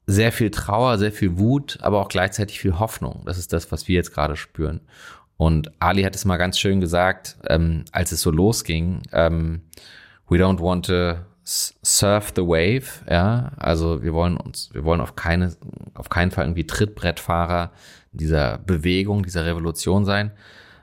sehr 0.06 0.32
viel 0.32 0.52
Trauer, 0.52 1.00
sehr 1.00 1.12
viel 1.12 1.40
Wut, 1.40 1.80
aber 1.82 2.00
auch 2.00 2.10
gleichzeitig 2.10 2.60
viel 2.60 2.78
Hoffnung. 2.78 3.24
Das 3.26 3.40
ist 3.40 3.54
das, 3.54 3.72
was 3.72 3.88
wir 3.88 3.96
jetzt 3.96 4.14
gerade 4.14 4.36
spüren. 4.36 4.82
Und 5.36 5.72
Ali 5.80 6.04
hat 6.04 6.14
es 6.14 6.24
mal 6.24 6.38
ganz 6.38 6.60
schön 6.60 6.80
gesagt, 6.80 7.38
ähm, 7.50 7.86
als 7.92 8.12
es 8.12 8.22
so 8.22 8.30
losging, 8.30 9.02
ähm, 9.14 9.64
we 10.30 10.38
don't 10.38 10.60
want 10.60 10.86
to 10.86 11.16
surf 11.44 12.34
the 12.36 12.44
wave, 12.44 13.04
ja, 13.10 13.52
also 13.58 14.04
wir 14.04 14.14
wollen 14.14 14.38
uns, 14.38 14.70
wir 14.74 14.84
wollen 14.84 15.02
auf 15.02 15.16
keine, 15.16 15.56
auf 15.96 16.10
keinen 16.10 16.30
Fall 16.30 16.46
irgendwie 16.46 16.68
Trittbrettfahrer 16.68 17.72
dieser 18.18 18.58
Bewegung, 18.60 19.24
dieser 19.24 19.46
Revolution 19.46 20.06
sein. 20.06 20.32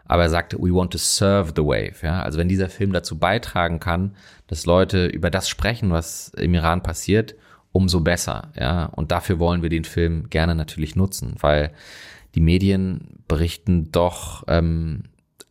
Aber 0.07 0.23
er 0.23 0.31
sagte, 0.31 0.59
we 0.59 0.75
want 0.75 0.93
to 0.93 0.99
serve 0.99 1.53
the 1.57 1.63
wave. 1.63 1.95
Ja? 2.03 2.23
Also 2.23 2.39
wenn 2.39 2.49
dieser 2.49 2.69
Film 2.69 2.93
dazu 2.93 3.19
beitragen 3.19 3.81
kann, 3.81 4.15
dass 4.47 4.67
Leute 4.67 5.07
über 5.07 5.31
das 5.31 5.49
sprechen, 5.49 5.91
was 5.91 6.29
im 6.37 6.55
Iran 6.55 6.83
passiert, 6.83 7.35
umso 7.73 8.01
besser. 8.01 8.53
Ja? 8.59 8.87
Und 8.87 9.13
dafür 9.13 9.39
wollen 9.39 9.63
wir 9.63 9.71
den 9.71 9.85
Film 9.85 10.29
gerne 10.31 10.55
natürlich 10.55 10.95
nutzen, 10.95 11.35
weil 11.41 11.73
die 12.35 12.41
Medien 12.41 13.23
berichten 13.29 13.91
doch 13.93 14.45
ähm, 14.49 15.05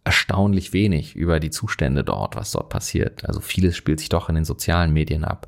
erstaunlich 0.05 0.73
wenig 0.73 1.15
über 1.15 1.39
die 1.39 1.49
Zustände 1.49 2.03
dort, 2.03 2.35
was 2.35 2.51
dort 2.51 2.69
passiert. 2.69 3.25
Also 3.25 3.39
vieles 3.39 3.77
spielt 3.77 3.99
sich 3.99 4.09
doch 4.09 4.27
in 4.27 4.35
den 4.35 4.43
sozialen 4.43 4.91
Medien 4.91 5.23
ab. 5.23 5.47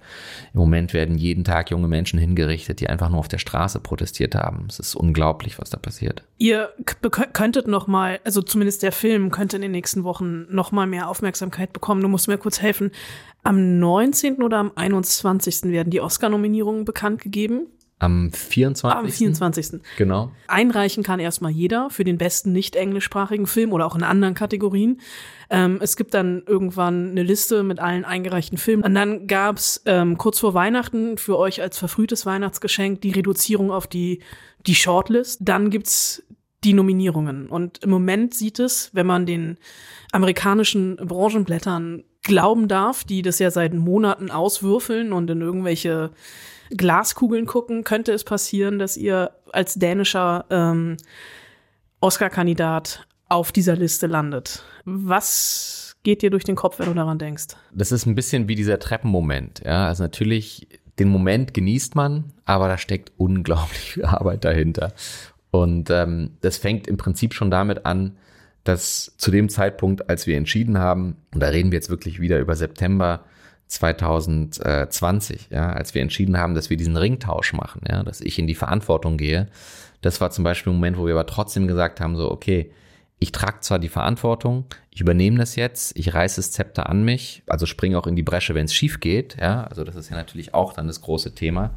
Im 0.53 0.61
Moment 0.61 0.93
werden 0.93 1.17
jeden 1.17 1.43
Tag 1.43 1.71
junge 1.71 1.89
Menschen 1.89 2.19
hingerichtet, 2.19 2.79
die 2.79 2.89
einfach 2.89 3.09
nur 3.09 3.19
auf 3.19 3.27
der 3.27 3.37
Straße 3.37 3.81
protestiert 3.81 4.33
haben. 4.33 4.67
Es 4.69 4.79
ist 4.79 4.95
unglaublich, 4.95 5.59
was 5.59 5.71
da 5.71 5.77
passiert. 5.77 6.23
Ihr 6.37 6.69
könntet 7.33 7.67
noch 7.67 7.87
mal, 7.87 8.19
also 8.23 8.41
zumindest 8.41 8.81
der 8.83 8.93
Film 8.93 9.29
könnte 9.29 9.57
in 9.57 9.61
den 9.61 9.71
nächsten 9.71 10.05
Wochen 10.05 10.45
noch 10.49 10.71
mal 10.71 10.87
mehr 10.87 11.09
Aufmerksamkeit 11.09 11.73
bekommen. 11.73 12.01
Du 12.01 12.07
musst 12.07 12.29
mir 12.29 12.37
kurz 12.37 12.61
helfen. 12.61 12.91
Am 13.43 13.79
19. 13.79 14.41
oder 14.41 14.57
am 14.57 14.71
21. 14.75 15.63
werden 15.63 15.89
die 15.91 16.01
Oscar-Nominierungen 16.01 16.85
bekannt 16.85 17.21
gegeben. 17.21 17.67
Am 17.97 18.29
24. 18.29 18.97
Am 18.97 19.07
24. 19.07 19.79
Genau. 19.97 20.31
Einreichen 20.47 21.01
kann 21.01 21.21
erstmal 21.21 21.51
jeder 21.51 21.89
für 21.89 22.03
den 22.03 22.17
besten 22.17 22.51
nicht 22.51 22.75
englischsprachigen 22.75 23.47
Film 23.47 23.71
oder 23.71 23.85
auch 23.85 23.95
in 23.95 24.03
anderen 24.03 24.33
Kategorien. 24.33 24.99
Ähm, 25.49 25.79
es 25.81 25.95
gibt 25.95 26.13
dann 26.13 26.43
irgendwann 26.45 27.11
eine 27.11 27.23
Liste 27.23 27.63
mit 27.63 27.79
allen 27.79 28.03
eingereichten 28.03 28.57
Filmen. 28.57 28.83
Und 28.83 28.95
dann 28.95 29.27
gab's 29.27 29.81
ähm, 29.85 30.17
kurz 30.17 30.39
vor 30.39 30.53
Weihnachten 30.53 31.17
für 31.17 31.37
euch 31.37 31.61
als 31.61 31.77
verfrühtes 31.77 32.25
Weihnachtsgeschenk 32.25 32.99
die 32.99 33.11
Reduzierung 33.11 33.71
auf 33.71 33.87
die, 33.87 34.21
die 34.67 34.75
Shortlist. 34.75 35.39
Dann 35.43 35.69
gibt's 35.69 36.21
die 36.65 36.73
Nominierungen. 36.73 37.47
Und 37.47 37.81
im 37.81 37.91
Moment 37.91 38.33
sieht 38.33 38.59
es, 38.59 38.89
wenn 38.93 39.05
man 39.05 39.25
den 39.25 39.57
amerikanischen 40.11 40.97
Branchenblättern 40.97 42.03
glauben 42.23 42.67
darf, 42.67 43.05
die 43.05 43.21
das 43.21 43.39
ja 43.39 43.51
seit 43.51 43.73
Monaten 43.73 44.31
auswürfeln 44.31 45.13
und 45.13 45.29
in 45.29 45.41
irgendwelche 45.41 46.11
Glaskugeln 46.69 47.45
gucken, 47.45 47.83
könnte 47.83 48.11
es 48.11 48.23
passieren, 48.23 48.79
dass 48.79 48.97
ihr 48.97 49.31
als 49.51 49.75
dänischer 49.75 50.45
ähm, 50.49 50.97
Oscar-Kandidat 52.01 53.07
auf 53.27 53.51
dieser 53.51 53.75
Liste 53.75 54.07
landet. 54.07 54.63
Was 54.85 55.95
geht 56.03 56.21
dir 56.21 56.29
durch 56.29 56.43
den 56.43 56.55
Kopf, 56.55 56.79
wenn 56.79 56.87
du 56.87 56.93
daran 56.93 57.17
denkst? 57.17 57.55
Das 57.73 57.91
ist 57.91 58.05
ein 58.05 58.15
bisschen 58.15 58.47
wie 58.47 58.55
dieser 58.55 58.79
Treppenmoment. 58.79 59.61
Ja, 59.65 59.87
also 59.87 60.03
natürlich, 60.03 60.67
den 60.99 61.09
Moment 61.09 61.53
genießt 61.53 61.95
man, 61.95 62.25
aber 62.45 62.67
da 62.67 62.77
steckt 62.77 63.11
unglaublich 63.17 63.93
viel 63.93 64.05
Arbeit 64.05 64.45
dahinter. 64.45 64.93
Und 65.51 65.89
ähm, 65.89 66.31
das 66.41 66.57
fängt 66.57 66.87
im 66.87 66.97
Prinzip 66.97 67.33
schon 67.33 67.49
damit 67.49 67.85
an, 67.85 68.17
dass 68.63 69.13
zu 69.17 69.31
dem 69.31 69.49
Zeitpunkt, 69.49 70.09
als 70.09 70.27
wir 70.27 70.37
entschieden 70.37 70.77
haben, 70.77 71.17
und 71.33 71.39
da 71.41 71.47
reden 71.47 71.71
wir 71.71 71.77
jetzt 71.77 71.89
wirklich 71.89 72.19
wieder 72.19 72.39
über 72.39 72.55
September 72.55 73.23
2020, 73.67 75.49
ja, 75.49 75.71
als 75.71 75.93
wir 75.93 76.01
entschieden 76.01 76.37
haben, 76.37 76.55
dass 76.55 76.69
wir 76.69 76.77
diesen 76.77 76.97
Ringtausch 76.97 77.53
machen, 77.53 77.81
ja, 77.89 78.03
dass 78.03 78.21
ich 78.21 78.37
in 78.39 78.47
die 78.47 78.55
Verantwortung 78.55 79.17
gehe. 79.17 79.47
Das 80.01 80.21
war 80.21 80.31
zum 80.31 80.43
Beispiel 80.43 80.71
ein 80.71 80.75
Moment, 80.75 80.97
wo 80.97 81.05
wir 81.05 81.13
aber 81.13 81.25
trotzdem 81.25 81.67
gesagt 81.67 81.99
haben, 81.99 82.15
so, 82.15 82.31
okay, 82.31 82.71
ich 83.17 83.31
trage 83.31 83.61
zwar 83.61 83.79
die 83.79 83.89
Verantwortung, 83.89 84.65
ich 84.91 85.01
übernehme 85.01 85.37
das 85.37 85.55
jetzt, 85.55 85.97
ich 85.97 86.13
reiße 86.13 86.35
das 86.35 86.51
Zepter 86.51 86.89
an 86.89 87.03
mich, 87.03 87.43
also 87.47 87.65
springe 87.65 87.97
auch 87.97 88.07
in 88.07 88.15
die 88.15 88.23
Bresche, 88.23 88.53
wenn 88.55 88.65
es 88.65 88.73
schief 88.73 88.99
geht, 88.99 89.37
ja, 89.39 89.63
also 89.63 89.83
das 89.83 89.95
ist 89.95 90.09
ja 90.09 90.17
natürlich 90.17 90.53
auch 90.53 90.73
dann 90.73 90.87
das 90.87 91.01
große 91.01 91.33
Thema. 91.33 91.75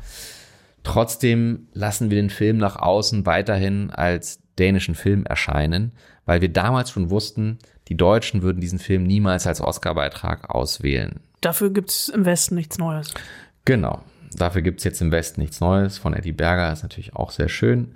Trotzdem 0.82 1.68
lassen 1.72 2.10
wir 2.10 2.16
den 2.16 2.30
Film 2.30 2.58
nach 2.58 2.76
außen 2.76 3.24
weiterhin 3.24 3.90
als 3.90 4.40
dänischen 4.58 4.94
Film 4.94 5.24
erscheinen, 5.26 5.92
weil 6.26 6.40
wir 6.40 6.52
damals 6.52 6.90
schon 6.90 7.10
wussten, 7.10 7.58
Die 7.88 7.96
Deutschen 7.96 8.42
würden 8.42 8.60
diesen 8.60 8.78
Film 8.78 9.04
niemals 9.04 9.46
als 9.46 9.60
Oscar-Beitrag 9.60 10.50
auswählen. 10.50 11.20
Dafür 11.40 11.70
gibt's 11.70 12.08
im 12.08 12.24
Westen 12.24 12.54
nichts 12.54 12.78
Neues. 12.78 13.14
Genau. 13.64 14.02
Dafür 14.36 14.62
gibt's 14.62 14.84
jetzt 14.84 15.00
im 15.00 15.10
Westen 15.10 15.40
nichts 15.40 15.60
Neues. 15.60 15.98
Von 15.98 16.14
Eddie 16.14 16.32
Berger 16.32 16.72
ist 16.72 16.82
natürlich 16.82 17.16
auch 17.16 17.30
sehr 17.30 17.48
schön. 17.48 17.94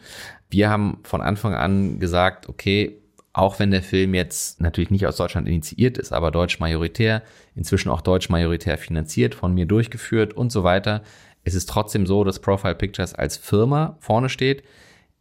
Wir 0.51 0.71
haben 0.71 0.99
von 1.03 1.21
Anfang 1.21 1.55
an 1.55 1.99
gesagt, 1.99 2.49
okay, 2.49 2.99
auch 3.33 3.59
wenn 3.59 3.71
der 3.71 3.83
Film 3.83 4.15
jetzt 4.15 4.61
natürlich 4.61 4.91
nicht 4.91 5.07
aus 5.07 5.17
Deutschland 5.17 5.49
initiiert 5.49 5.97
ist, 5.97 6.13
aber 6.13 6.31
deutsch 6.31 6.61
majoritär, 6.61 7.23
inzwischen 7.55 7.89
auch 7.89 8.03
deutsch 8.03 8.29
majoritär 8.29 8.77
finanziert, 8.77 9.35
von 9.35 9.55
mir 9.55 9.67
durchgeführt 9.67 10.35
und 10.35 10.53
so 10.53 10.65
weiter, 10.65 11.03
es 11.45 11.55
ist 11.55 11.69
trotzdem 11.69 12.07
so, 12.07 12.25
dass 12.25 12.39
Profile 12.39 12.75
Pictures 12.75 13.15
als 13.15 13.37
Firma 13.37 13.97
vorne 14.01 14.29
steht. 14.29 14.63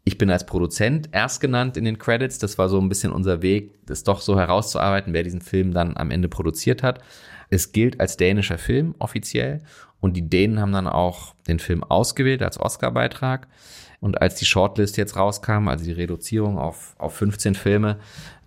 Ich 0.04 0.18
bin 0.18 0.30
als 0.30 0.46
Produzent 0.46 1.10
erst 1.12 1.42
genannt 1.42 1.78
in 1.78 1.86
den 1.86 1.98
Credits. 1.98 2.40
Das 2.40 2.58
war 2.58 2.70
so 2.70 2.80
ein 2.80 2.90
bisschen 2.90 3.12
unser 3.12 3.42
Weg, 3.42 3.86
das 3.86 4.04
doch 4.04 4.22
so 4.22 4.38
herauszuarbeiten, 4.38 5.14
wer 5.14 5.24
diesen 5.24 5.42
Film 5.42 5.74
dann 5.74 5.98
am 5.98 6.12
Ende 6.12 6.28
produziert 6.28 6.84
hat. 6.84 7.00
Es 7.52 7.74
gilt 7.74 8.00
als 8.00 8.18
dänischer 8.18 8.58
Film 8.58 8.96
offiziell 8.98 9.62
und 10.00 10.18
die 10.18 10.28
Dänen 10.28 10.60
haben 10.60 10.72
dann 10.72 10.88
auch 10.88 11.36
den 11.48 11.60
Film 11.60 11.84
ausgewählt 11.84 12.42
als 12.42 12.60
Oscar-Beitrag. 12.60 13.48
Und 14.00 14.20
als 14.20 14.36
die 14.36 14.46
Shortlist 14.46 14.98
jetzt 14.98 15.16
rauskam, 15.16 15.68
also 15.68 15.86
die 15.86 15.92
Reduzierung 15.92 16.58
auf, 16.58 16.96
auf 16.98 17.14
15 17.14 17.54
Filme, 17.54 17.98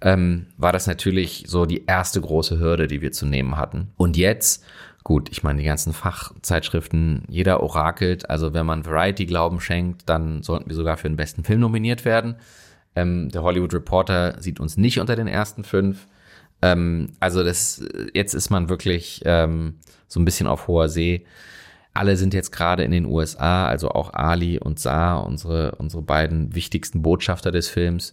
ähm, 0.00 0.46
war 0.56 0.72
das 0.72 0.88
natürlich 0.88 1.44
so 1.46 1.64
die 1.64 1.86
erste 1.86 2.20
große 2.20 2.58
Hürde, 2.58 2.88
die 2.88 3.00
wir 3.00 3.12
zu 3.12 3.24
nehmen 3.24 3.56
hatten. 3.56 3.92
Und 3.96 4.16
jetzt, 4.16 4.64
gut, 5.04 5.28
ich 5.30 5.44
meine, 5.44 5.60
die 5.60 5.66
ganzen 5.66 5.92
Fachzeitschriften, 5.92 7.22
jeder 7.28 7.62
orakelt. 7.62 8.28
Also 8.28 8.52
wenn 8.52 8.66
man 8.66 8.84
Variety 8.84 9.26
Glauben 9.26 9.60
schenkt, 9.60 10.08
dann 10.08 10.42
sollten 10.42 10.68
wir 10.68 10.74
sogar 10.74 10.96
für 10.96 11.08
den 11.08 11.16
besten 11.16 11.44
Film 11.44 11.60
nominiert 11.60 12.04
werden. 12.04 12.34
Ähm, 12.96 13.28
der 13.28 13.44
Hollywood 13.44 13.74
Reporter 13.74 14.42
sieht 14.42 14.58
uns 14.58 14.76
nicht 14.76 14.98
unter 14.98 15.14
den 15.14 15.28
ersten 15.28 15.62
fünf. 15.62 16.08
Ähm, 16.64 17.08
also 17.20 17.44
das, 17.44 17.84
jetzt 18.14 18.32
ist 18.32 18.48
man 18.48 18.70
wirklich 18.70 19.20
ähm, 19.26 19.74
so 20.08 20.18
ein 20.18 20.24
bisschen 20.24 20.46
auf 20.46 20.66
hoher 20.66 20.88
See. 20.88 21.26
Alle 21.92 22.16
sind 22.16 22.32
jetzt 22.32 22.52
gerade 22.52 22.82
in 22.84 22.90
den 22.90 23.04
USA, 23.04 23.66
also 23.66 23.90
auch 23.90 24.14
Ali 24.14 24.58
und 24.58 24.80
Saar, 24.80 25.26
unsere, 25.26 25.74
unsere 25.76 26.02
beiden 26.02 26.54
wichtigsten 26.54 27.02
Botschafter 27.02 27.52
des 27.52 27.68
Films 27.68 28.12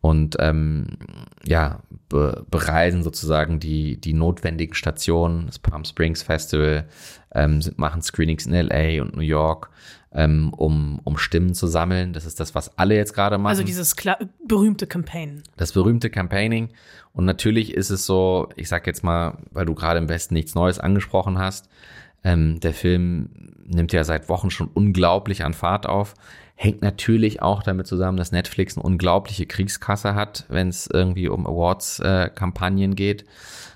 und 0.00 0.36
ähm, 0.38 0.96
ja, 1.44 1.80
be 2.08 2.44
bereisen 2.50 3.02
sozusagen 3.02 3.60
die, 3.60 4.00
die 4.00 4.14
notwendigen 4.14 4.74
Stationen, 4.74 5.46
das 5.46 5.58
Palm 5.58 5.84
Springs 5.84 6.22
Festival, 6.22 6.86
ähm, 7.34 7.60
sind, 7.60 7.78
machen 7.78 8.02
Screenings 8.02 8.46
in 8.46 8.52
LA 8.52 9.02
und 9.02 9.14
New 9.14 9.22
York, 9.22 9.70
ähm, 10.12 10.52
um, 10.54 11.00
um 11.04 11.18
Stimmen 11.18 11.54
zu 11.54 11.66
sammeln. 11.66 12.12
Das 12.12 12.24
ist 12.24 12.40
das, 12.40 12.54
was 12.54 12.76
alle 12.78 12.96
jetzt 12.96 13.14
gerade 13.14 13.36
machen. 13.36 13.50
Also 13.50 13.62
dieses 13.62 13.94
berühmte 14.46 14.86
Campaign. 14.86 15.42
Das 15.56 15.72
berühmte 15.72 16.08
Campaigning. 16.08 16.70
Und 17.12 17.26
natürlich 17.26 17.74
ist 17.74 17.90
es 17.90 18.06
so, 18.06 18.48
ich 18.56 18.68
sag 18.68 18.86
jetzt 18.86 19.04
mal, 19.04 19.38
weil 19.52 19.66
du 19.66 19.74
gerade 19.74 19.98
im 19.98 20.08
Westen 20.08 20.34
nichts 20.34 20.54
Neues 20.54 20.78
angesprochen 20.78 21.38
hast, 21.38 21.68
ähm, 22.24 22.60
der 22.60 22.74
Film 22.74 23.30
nimmt 23.64 23.92
ja 23.92 24.04
seit 24.04 24.28
Wochen 24.28 24.50
schon 24.50 24.68
unglaublich 24.68 25.44
an 25.44 25.54
Fahrt 25.54 25.86
auf. 25.86 26.14
Hängt 26.62 26.82
natürlich 26.82 27.40
auch 27.40 27.62
damit 27.62 27.86
zusammen, 27.86 28.18
dass 28.18 28.32
Netflix 28.32 28.76
eine 28.76 28.84
unglaubliche 28.84 29.46
Kriegskasse 29.46 30.14
hat, 30.14 30.44
wenn 30.50 30.68
es 30.68 30.86
irgendwie 30.92 31.26
um 31.26 31.46
Awards-Kampagnen 31.46 32.92
äh, 32.92 32.94
geht. 32.96 33.24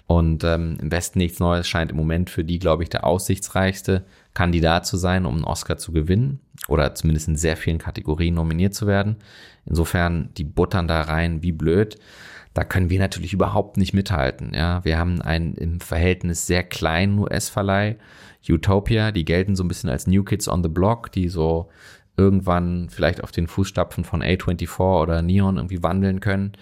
Und 0.07 0.45
ähm, 0.45 0.77
im 0.83 0.93
Westen 0.93 1.19
nichts 1.19 1.41
Neues 1.41 1.67
scheint 1.67 1.93
im 1.93 1.97
Moment 1.97 2.29
für 2.29 2.45
die, 2.45 2.59
glaube 2.59 2.83
ich, 2.83 2.91
der 2.91 3.05
aussichtsreichste 3.05 4.05
Kandidat 4.35 4.85
zu 4.85 4.99
sein, 4.99 5.25
um 5.25 5.37
einen 5.37 5.45
Oscar 5.45 5.79
zu 5.79 5.93
gewinnen 5.93 6.41
oder 6.69 6.95
zumindest 6.95 7.27
in 7.29 7.37
sehr 7.37 7.57
vielen 7.57 7.79
Kategorien 7.79 8.35
nominiert 8.35 8.75
zu 8.75 8.87
werden. 8.87 9.17
Insofern, 9.65 10.29
die 10.37 10.45
buttern 10.45 10.87
da 10.87 11.01
rein 11.01 11.43
wie 11.43 11.53
blöd. 11.53 11.97
Da 12.53 12.65
können 12.65 12.91
wir 12.91 12.99
natürlich 12.99 13.33
überhaupt 13.33 13.79
nicht 13.79 13.95
mithalten. 13.95 14.53
Ja, 14.53 14.85
wir 14.85 14.99
haben 14.99 15.23
einen 15.23 15.55
im 15.55 15.81
Verhältnis 15.81 16.47
sehr 16.47 16.63
kleinen 16.63 17.19
US-Verleih 17.19 17.97
Utopia, 18.47 19.11
die 19.11 19.25
gelten 19.25 19.57
so 19.57 19.65
ein 19.65 19.69
bisschen 19.69 19.89
als 19.89 20.07
New 20.07 20.23
Kids 20.23 20.49
on 20.49 20.63
the 20.63 20.69
Block, 20.69 21.11
die 21.13 21.31
so 21.31 21.71
irgendwann 22.17 22.89
vielleicht 22.91 23.23
auf 23.23 23.33
den 23.33 23.47
Fußstapfen 23.47 24.05
von 24.05 24.23
A24 24.23 25.03
oder 25.03 25.23
Neon 25.23 25.57
irgendwie 25.57 25.83
wandeln 25.83 26.21
können. 26.21 26.53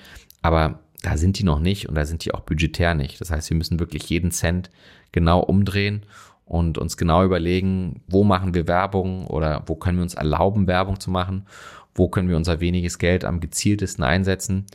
Aber 0.41 0.81
da 1.03 1.17
sind 1.17 1.39
die 1.39 1.45
noch 1.45 1.59
nicht 1.59 1.89
und 1.89 1.95
da 1.95 2.05
sind 2.05 2.25
die 2.25 2.33
auch 2.33 2.41
budgetär 2.41 2.95
nicht. 2.95 3.21
Das 3.21 3.31
heißt, 3.31 3.51
wir 3.51 3.57
müssen 3.57 3.81
wirklich 3.81 4.09
jeden 4.09 4.31
Cent 4.31 4.71
genau 5.11 5.41
umdrehen 5.41 6.07
und 6.45 6.79
uns 6.79 6.97
genau 6.97 7.25
überlegen, 7.25 8.03
wo 8.07 8.25
machen 8.25 8.55
wir 8.55 8.69
Werbung 8.69 9.27
oder 9.27 9.63
wo 9.67 9.75
können 9.75 9.99
wir 9.99 10.03
uns 10.03 10.15
erlauben, 10.15 10.67
Werbung 10.67 11.01
zu 11.01 11.11
machen, 11.11 11.47
wo 11.95 12.09
können 12.09 12.29
wir 12.29 12.37
unser 12.37 12.61
weniges 12.61 12.99
Geld 12.99 13.25
am 13.25 13.41
gezieltesten 13.41 14.05
einsetzen, 14.05 14.67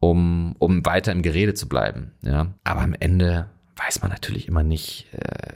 um, 0.00 0.54
um 0.58 0.84
weiter 0.86 1.12
im 1.12 1.22
Gerede 1.22 1.54
zu 1.54 1.68
bleiben. 1.68 2.12
Ja. 2.22 2.54
Aber 2.64 2.82
am 2.82 2.94
Ende 2.98 3.48
weiß 3.76 4.02
man 4.02 4.10
natürlich 4.10 4.48
immer 4.48 4.62
nicht, 4.62 5.06
äh, 5.12 5.52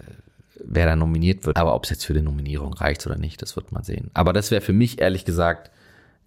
wer 0.68 0.86
da 0.86 0.96
nominiert 0.96 1.46
wird. 1.46 1.56
Aber 1.56 1.74
ob 1.74 1.84
es 1.84 1.90
jetzt 1.90 2.04
für 2.04 2.14
die 2.14 2.22
Nominierung 2.22 2.74
reicht 2.74 3.06
oder 3.06 3.16
nicht, 3.16 3.40
das 3.42 3.56
wird 3.56 3.72
man 3.72 3.82
sehen. 3.82 4.10
Aber 4.14 4.32
das 4.32 4.50
wäre 4.50 4.60
für 4.60 4.72
mich 4.72 5.00
ehrlich 5.00 5.24
gesagt, 5.24 5.70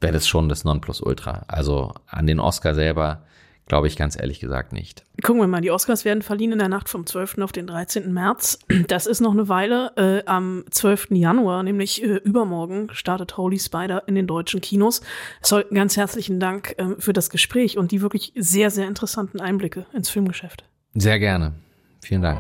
wäre 0.01 0.13
das 0.13 0.27
schon 0.27 0.49
das 0.49 0.63
Nonplusultra. 0.63 1.43
Also 1.47 1.93
an 2.07 2.27
den 2.27 2.39
Oscar 2.39 2.73
selber 2.73 3.23
glaube 3.69 3.87
ich 3.87 3.95
ganz 3.95 4.19
ehrlich 4.19 4.41
gesagt 4.41 4.73
nicht. 4.73 5.03
Gucken 5.23 5.41
wir 5.41 5.47
mal, 5.47 5.61
die 5.61 5.71
Oscars 5.71 6.03
werden 6.03 6.23
verliehen 6.23 6.51
in 6.51 6.59
der 6.59 6.67
Nacht 6.67 6.89
vom 6.89 7.05
12. 7.05 7.37
auf 7.37 7.53
den 7.53 7.67
13. 7.67 8.11
März. 8.11 8.59
Das 8.87 9.05
ist 9.05 9.21
noch 9.21 9.31
eine 9.31 9.47
Weile. 9.47 9.91
Äh, 9.95 10.25
am 10.25 10.65
12. 10.71 11.09
Januar, 11.11 11.63
nämlich 11.63 12.03
äh, 12.03 12.15
übermorgen, 12.15 12.89
startet 12.91 13.37
Holy 13.37 13.59
Spider 13.59 14.07
in 14.07 14.15
den 14.15 14.25
deutschen 14.25 14.59
Kinos. 14.59 15.01
Sollten 15.41 15.75
ganz 15.75 15.95
herzlichen 15.95 16.39
Dank 16.39 16.73
äh, 16.77 16.95
für 16.97 17.13
das 17.13 17.29
Gespräch 17.29 17.77
und 17.77 17.91
die 17.91 18.01
wirklich 18.01 18.33
sehr, 18.35 18.71
sehr 18.71 18.87
interessanten 18.87 19.39
Einblicke 19.39 19.85
ins 19.93 20.09
Filmgeschäft. 20.09 20.63
Sehr 20.95 21.19
gerne. 21.19 21.53
Vielen 22.01 22.23
Dank. 22.23 22.39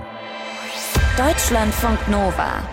Deutschlandfunk 1.19 2.07
Nova. 2.07 2.65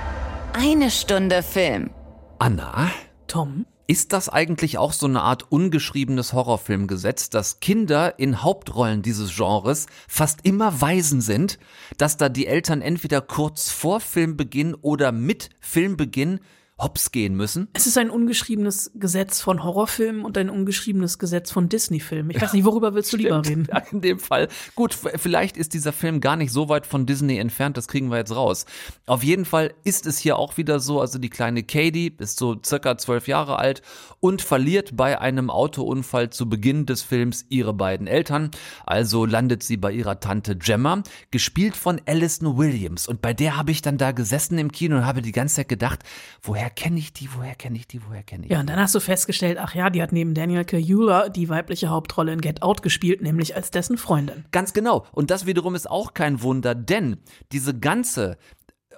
Eine 0.52 0.88
Stunde 0.92 1.42
Film. 1.42 1.90
Anna? 2.38 2.92
Tom? 3.26 3.66
Ist 3.88 4.12
das 4.12 4.28
eigentlich 4.28 4.78
auch 4.78 4.92
so 4.92 5.06
eine 5.06 5.22
Art 5.22 5.50
ungeschriebenes 5.50 6.32
Horrorfilmgesetz, 6.32 7.28
dass 7.28 7.58
Kinder 7.58 8.20
in 8.20 8.44
Hauptrollen 8.44 9.02
dieses 9.02 9.34
Genres 9.34 9.86
fast 10.06 10.44
immer 10.44 10.80
Waisen 10.80 11.22
sind, 11.22 11.58
dass 11.98 12.18
da 12.18 12.28
die 12.28 12.46
Eltern 12.46 12.82
entweder 12.82 13.20
kurz 13.20 13.72
vor 13.72 13.98
Filmbeginn 13.98 14.76
oder 14.76 15.10
mit 15.10 15.50
Filmbeginn 15.58 16.38
hops 16.78 17.10
gehen 17.10 17.34
müssen. 17.34 17.68
Es 17.72 17.86
ist 17.86 17.96
ein 17.96 18.10
ungeschriebenes 18.10 18.90
Gesetz 18.94 19.40
von 19.40 19.64
Horrorfilmen 19.64 20.26
und 20.26 20.36
ein 20.36 20.50
ungeschriebenes 20.50 21.18
Gesetz 21.18 21.50
von 21.50 21.70
Disney-Filmen. 21.70 22.30
Ich 22.30 22.40
weiß 22.40 22.52
nicht, 22.52 22.66
worüber 22.66 22.92
willst 22.92 23.10
du 23.14 23.16
lieber 23.16 23.42
reden? 23.44 23.66
Ja, 23.70 23.78
in 23.90 24.02
dem 24.02 24.18
Fall. 24.18 24.48
Gut, 24.74 24.92
vielleicht 24.92 25.56
ist 25.56 25.72
dieser 25.72 25.94
Film 25.94 26.20
gar 26.20 26.36
nicht 26.36 26.52
so 26.52 26.68
weit 26.68 26.86
von 26.86 27.06
Disney 27.06 27.38
entfernt, 27.38 27.78
das 27.78 27.88
kriegen 27.88 28.10
wir 28.10 28.18
jetzt 28.18 28.36
raus. 28.36 28.66
Auf 29.06 29.22
jeden 29.24 29.46
Fall 29.46 29.72
ist 29.84 30.04
es 30.04 30.18
hier 30.18 30.36
auch 30.36 30.58
wieder 30.58 30.78
so, 30.78 31.00
also 31.00 31.18
die 31.18 31.30
kleine 31.30 31.62
Katie 31.62 32.14
ist 32.18 32.38
so 32.38 32.56
circa 32.62 32.98
zwölf 32.98 33.26
Jahre 33.26 33.58
alt 33.58 33.80
und 34.20 34.42
verliert 34.42 34.98
bei 34.98 35.18
einem 35.18 35.48
Autounfall 35.48 36.28
zu 36.28 36.46
Beginn 36.46 36.84
des 36.84 37.02
Films 37.02 37.46
ihre 37.48 37.72
beiden 37.72 38.06
Eltern. 38.06 38.50
Also 38.84 39.24
landet 39.24 39.62
sie 39.62 39.78
bei 39.78 39.92
ihrer 39.92 40.20
Tante 40.20 40.56
Gemma, 40.56 41.02
gespielt 41.30 41.74
von 41.74 42.02
Alison 42.04 42.58
Williams. 42.58 43.08
Und 43.08 43.22
bei 43.22 43.32
der 43.32 43.56
habe 43.56 43.70
ich 43.70 43.80
dann 43.80 43.96
da 43.96 44.12
gesessen 44.12 44.58
im 44.58 44.72
Kino 44.72 44.96
und 44.96 45.06
habe 45.06 45.22
die 45.22 45.32
ganze 45.32 45.56
Zeit 45.56 45.68
gedacht, 45.70 46.02
woher 46.42 46.65
woher 46.66 46.74
kenne 46.74 46.98
ich 46.98 47.12
die, 47.12 47.28
woher 47.36 47.54
kenne 47.54 47.76
ich 47.76 47.86
die, 47.86 48.00
woher 48.06 48.24
kenne 48.24 48.44
ich 48.44 48.48
die? 48.48 48.54
Ja, 48.54 48.60
und 48.60 48.68
dann 48.68 48.80
hast 48.80 48.94
du 48.94 49.00
festgestellt, 49.00 49.58
ach 49.60 49.74
ja, 49.74 49.88
die 49.88 50.02
hat 50.02 50.12
neben 50.12 50.34
Daniel 50.34 50.64
Kaluuya 50.64 51.28
die 51.28 51.48
weibliche 51.48 51.90
Hauptrolle 51.90 52.32
in 52.32 52.40
Get 52.40 52.62
Out 52.62 52.82
gespielt, 52.82 53.22
nämlich 53.22 53.54
als 53.54 53.70
dessen 53.70 53.96
Freundin. 53.96 54.44
Ganz 54.50 54.72
genau. 54.72 55.06
Und 55.12 55.30
das 55.30 55.46
wiederum 55.46 55.76
ist 55.76 55.88
auch 55.88 56.14
kein 56.14 56.42
Wunder, 56.42 56.74
denn 56.74 57.18
diese 57.52 57.78
ganze 57.78 58.36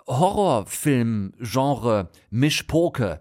Horrorfilm-Genre 0.07 2.09
Mischpoke 2.31 3.21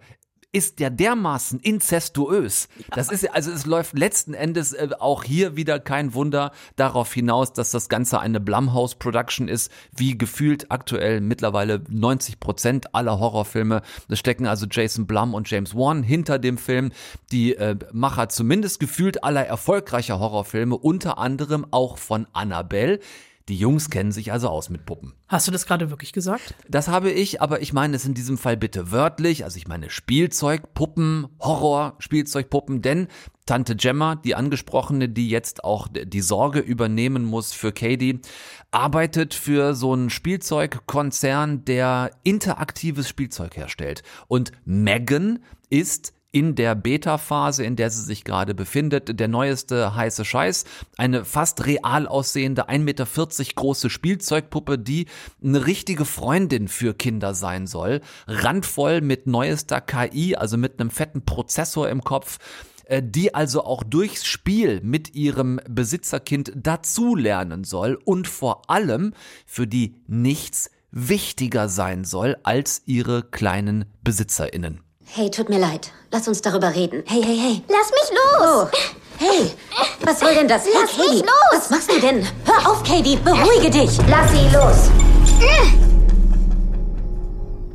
ist 0.53 0.79
ja 0.79 0.89
dermaßen 0.89 1.59
inzestuös. 1.59 2.69
Das 2.95 3.11
ist 3.11 3.29
also 3.33 3.51
es 3.51 3.65
läuft 3.65 3.97
letzten 3.97 4.33
Endes 4.33 4.73
äh, 4.73 4.89
auch 4.97 5.23
hier 5.23 5.55
wieder 5.55 5.79
kein 5.79 6.13
Wunder 6.13 6.51
darauf 6.77 7.13
hinaus, 7.13 7.51
dass 7.53 7.71
das 7.71 7.89
Ganze 7.89 8.19
eine 8.19 8.39
Blumhouse 8.39 8.95
Production 8.95 9.49
ist, 9.49 9.71
wie 9.95 10.17
gefühlt 10.17 10.71
aktuell 10.71 11.19
mittlerweile 11.19 11.83
90 11.89 12.39
Prozent 12.39 12.95
aller 12.95 13.19
Horrorfilme. 13.19 13.81
Da 14.07 14.15
stecken 14.15 14.47
also 14.47 14.67
Jason 14.69 15.05
Blum 15.05 15.33
und 15.33 15.49
James 15.49 15.75
Wan 15.75 16.01
hinter 16.01 16.39
dem 16.39 16.57
Film, 16.57 16.91
die 17.31 17.55
äh, 17.55 17.75
Macher 17.91 18.29
zumindest 18.29 18.79
gefühlt 18.79 19.23
aller 19.23 19.45
erfolgreicher 19.45 20.19
Horrorfilme, 20.19 20.77
unter 20.77 21.17
anderem 21.17 21.67
auch 21.71 21.97
von 21.97 22.25
Annabelle. 22.31 22.99
Die 23.49 23.57
Jungs 23.57 23.89
kennen 23.89 24.11
sich 24.11 24.33
also 24.33 24.49
aus 24.49 24.69
mit 24.69 24.85
Puppen. 24.85 25.13
Hast 25.29 25.47
du 25.47 25.51
das 25.51 25.65
gerade 25.65 25.89
wirklich 25.89 26.11
gesagt? 26.11 26.53
Das 26.67 26.89
habe 26.89 27.11
ich, 27.11 27.41
aber 27.41 27.61
ich 27.61 27.71
meine 27.71 27.95
es 27.95 28.03
in 28.05 28.13
diesem 28.13 28.37
Fall 28.37 28.57
bitte 28.57 28.91
wörtlich. 28.91 29.45
Also 29.45 29.57
ich 29.57 29.67
meine 29.67 29.89
Spielzeug, 29.89 30.73
Puppen, 30.73 31.27
Horror, 31.39 31.95
Spielzeugpuppen, 31.99 32.81
denn 32.81 33.07
Tante 33.45 33.77
Gemma, 33.77 34.15
die 34.15 34.35
angesprochene, 34.35 35.07
die 35.07 35.29
jetzt 35.29 35.63
auch 35.63 35.87
die 35.89 36.21
Sorge 36.21 36.59
übernehmen 36.59 37.23
muss 37.23 37.53
für 37.53 37.71
Katie, 37.71 38.19
arbeitet 38.71 39.33
für 39.33 39.73
so 39.73 39.93
einen 39.93 40.09
Spielzeugkonzern, 40.09 41.63
der 41.63 42.11
interaktives 42.23 43.07
Spielzeug 43.07 43.55
herstellt. 43.55 44.03
Und 44.27 44.51
Megan 44.65 45.39
ist 45.69 46.13
in 46.37 46.53
der 46.53 46.75
Beta-Phase, 46.75 47.63
in 47.63 47.75
der 47.75 47.89
sie 47.89 48.03
sich 48.03 48.23
gerade 48.23 48.53
befindet. 48.53 49.19
Der 49.19 49.27
neueste 49.27 49.95
heiße 49.95 50.23
Scheiß, 50.23 50.65
eine 50.95 51.25
fast 51.25 51.65
real 51.65 52.07
aussehende 52.07 52.69
1,40 52.69 52.79
Meter 52.79 53.07
große 53.55 53.89
Spielzeugpuppe, 53.89 54.77
die 54.77 55.07
eine 55.43 55.65
richtige 55.65 56.05
Freundin 56.05 56.67
für 56.67 56.93
Kinder 56.93 57.33
sein 57.33 57.65
soll. 57.65 58.01
Randvoll 58.27 59.01
mit 59.01 59.25
neuester 59.25 59.81
KI, 59.81 60.35
also 60.35 60.57
mit 60.57 60.79
einem 60.79 60.91
fetten 60.91 61.25
Prozessor 61.25 61.89
im 61.89 62.03
Kopf 62.03 62.37
äh, 62.85 63.01
die 63.03 63.33
also 63.33 63.63
auch 63.63 63.83
durchs 63.83 64.23
Spiel 64.23 64.79
mit 64.81 65.15
ihrem 65.15 65.59
Besitzerkind 65.67 66.51
dazulernen 66.55 67.63
soll 67.63 67.97
und 68.05 68.27
vor 68.27 68.69
allem 68.69 69.15
für 69.47 69.65
die 69.65 69.95
nichts 70.05 70.69
wichtiger 70.91 71.67
sein 71.67 72.05
soll 72.05 72.37
als 72.43 72.83
ihre 72.85 73.23
kleinen 73.23 73.85
BesitzerInnen. 74.03 74.86
Hey, 75.09 75.29
tut 75.31 75.49
mir 75.49 75.57
leid. 75.57 75.91
Lass 76.11 76.27
uns 76.27 76.41
darüber 76.41 76.75
reden. 76.75 77.03
Hey, 77.07 77.23
hey, 77.23 77.37
hey. 77.37 77.63
Lass 77.69 77.91
mich 77.91 78.11
los! 78.11 78.41
Oh. 78.41 78.67
Hey, 79.17 79.51
was 80.03 80.19
soll 80.19 80.35
denn 80.35 80.47
das? 80.47 80.63
Lass 80.71 80.91
hey, 80.91 81.05
Katie, 81.05 81.15
mich 81.15 81.21
los! 81.21 81.53
Was 81.53 81.69
machst 81.71 81.91
du 81.91 81.99
denn? 81.99 82.27
Hör 82.45 82.69
auf, 82.71 82.83
Katie. 82.83 83.15
Beruhige 83.17 83.69
dich. 83.69 83.97
Lass 84.09 84.31
sie 84.31 84.47
los! 84.53 84.91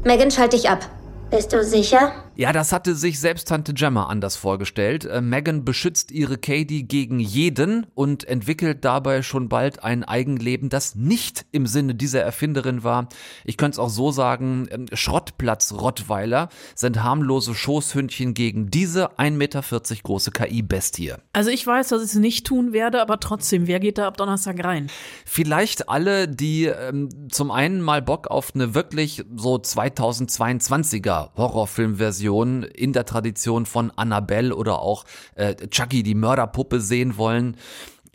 Megan, 0.04 0.30
schalt 0.30 0.52
dich 0.52 0.68
ab. 0.68 0.88
Bist 1.30 1.52
du 1.52 1.64
sicher? 1.64 2.12
Ja, 2.34 2.50
das 2.54 2.72
hatte 2.72 2.94
sich 2.94 3.20
selbst 3.20 3.48
Tante 3.48 3.74
Gemma 3.74 4.06
anders 4.06 4.36
vorgestellt. 4.36 5.04
Äh, 5.04 5.20
Megan 5.20 5.66
beschützt 5.66 6.10
ihre 6.10 6.38
Katie 6.38 6.84
gegen 6.84 7.20
jeden 7.20 7.86
und 7.94 8.24
entwickelt 8.24 8.86
dabei 8.86 9.20
schon 9.20 9.50
bald 9.50 9.84
ein 9.84 10.02
Eigenleben, 10.02 10.70
das 10.70 10.94
nicht 10.94 11.44
im 11.52 11.66
Sinne 11.66 11.94
dieser 11.94 12.22
Erfinderin 12.22 12.84
war. 12.84 13.08
Ich 13.44 13.58
könnte 13.58 13.74
es 13.74 13.78
auch 13.78 13.90
so 13.90 14.12
sagen, 14.12 14.66
ähm, 14.70 14.86
Schrottplatz-Rottweiler 14.90 16.48
sind 16.74 17.02
harmlose 17.02 17.54
Schoßhündchen 17.54 18.32
gegen 18.32 18.70
diese 18.70 19.18
1,40 19.18 19.30
Meter 19.32 19.62
große 20.02 20.30
KI-Bestie. 20.30 21.12
Also 21.34 21.50
ich 21.50 21.66
weiß, 21.66 21.88
dass 21.88 22.02
ich 22.02 22.12
es 22.12 22.14
nicht 22.14 22.46
tun 22.46 22.72
werde, 22.72 23.02
aber 23.02 23.20
trotzdem, 23.20 23.66
wer 23.66 23.78
geht 23.78 23.98
da 23.98 24.06
ab 24.06 24.16
Donnerstag 24.16 24.64
rein? 24.64 24.88
Vielleicht 25.26 25.90
alle, 25.90 26.28
die 26.28 26.64
ähm, 26.64 27.28
zum 27.30 27.50
einen 27.50 27.82
mal 27.82 28.00
Bock 28.00 28.28
auf 28.28 28.54
eine 28.54 28.74
wirklich 28.74 29.22
so 29.36 29.56
2022er 29.56 31.36
Horrorfilmversion 31.36 32.21
Version 32.22 32.62
in 32.62 32.92
der 32.92 33.04
Tradition 33.04 33.66
von 33.66 33.90
Annabelle 33.96 34.54
oder 34.54 34.78
auch 34.78 35.04
äh, 35.34 35.54
Chucky, 35.68 36.02
die 36.04 36.14
Mörderpuppe 36.14 36.80
sehen 36.80 37.16
wollen. 37.16 37.56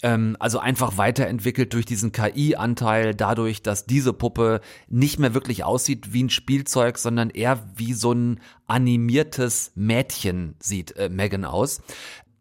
Ähm, 0.02 0.38
also 0.40 0.60
einfach 0.60 0.98
weiterentwickelt 0.98 1.74
durch 1.74 1.86
diesen 1.86 2.12
KI-Anteil, 2.12 3.16
dadurch, 3.16 3.64
dass 3.64 3.86
diese 3.86 4.14
Puppe 4.14 4.62
nicht 4.88 5.20
mehr 5.20 5.34
wirklich 5.34 5.64
aussieht 5.64 6.14
wie 6.14 6.24
ein 6.24 6.30
Spielzeug, 6.30 6.98
sondern 6.98 7.32
eher 7.32 7.60
wie 7.76 7.94
so 7.94 8.14
ein 8.14 8.40
animiertes 8.68 9.72
Mädchen 9.76 10.56
sieht 10.60 10.96
äh, 10.96 11.10
Megan 11.10 11.46
aus. 11.46 11.82